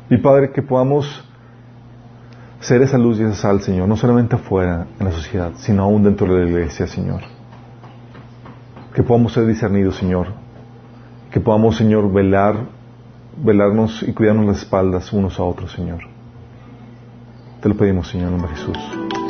Y 0.09 0.17
Padre, 0.17 0.51
que 0.51 0.61
podamos 0.61 1.23
ser 2.59 2.81
esa 2.81 2.97
luz 2.97 3.19
y 3.19 3.23
esa 3.23 3.35
sal, 3.35 3.61
Señor, 3.61 3.87
no 3.87 3.95
solamente 3.95 4.35
afuera 4.35 4.87
en 4.99 5.05
la 5.05 5.11
sociedad, 5.11 5.51
sino 5.57 5.83
aún 5.83 6.03
dentro 6.03 6.33
de 6.33 6.43
la 6.43 6.49
iglesia, 6.49 6.87
Señor. 6.87 7.21
Que 8.93 9.03
podamos 9.03 9.33
ser 9.33 9.45
discernidos, 9.45 9.97
Señor. 9.97 10.27
Que 11.31 11.39
podamos, 11.39 11.75
Señor, 11.75 12.11
velar, 12.11 12.55
velarnos 13.37 14.03
y 14.03 14.13
cuidarnos 14.13 14.45
las 14.45 14.57
espaldas 14.59 15.11
unos 15.11 15.39
a 15.39 15.43
otros, 15.43 15.73
Señor. 15.73 15.99
Te 17.61 17.69
lo 17.69 17.75
pedimos, 17.75 18.07
Señor, 18.07 18.27
en 18.27 18.37
nombre 18.37 18.51
de 18.51 18.57
Jesús. 18.57 19.24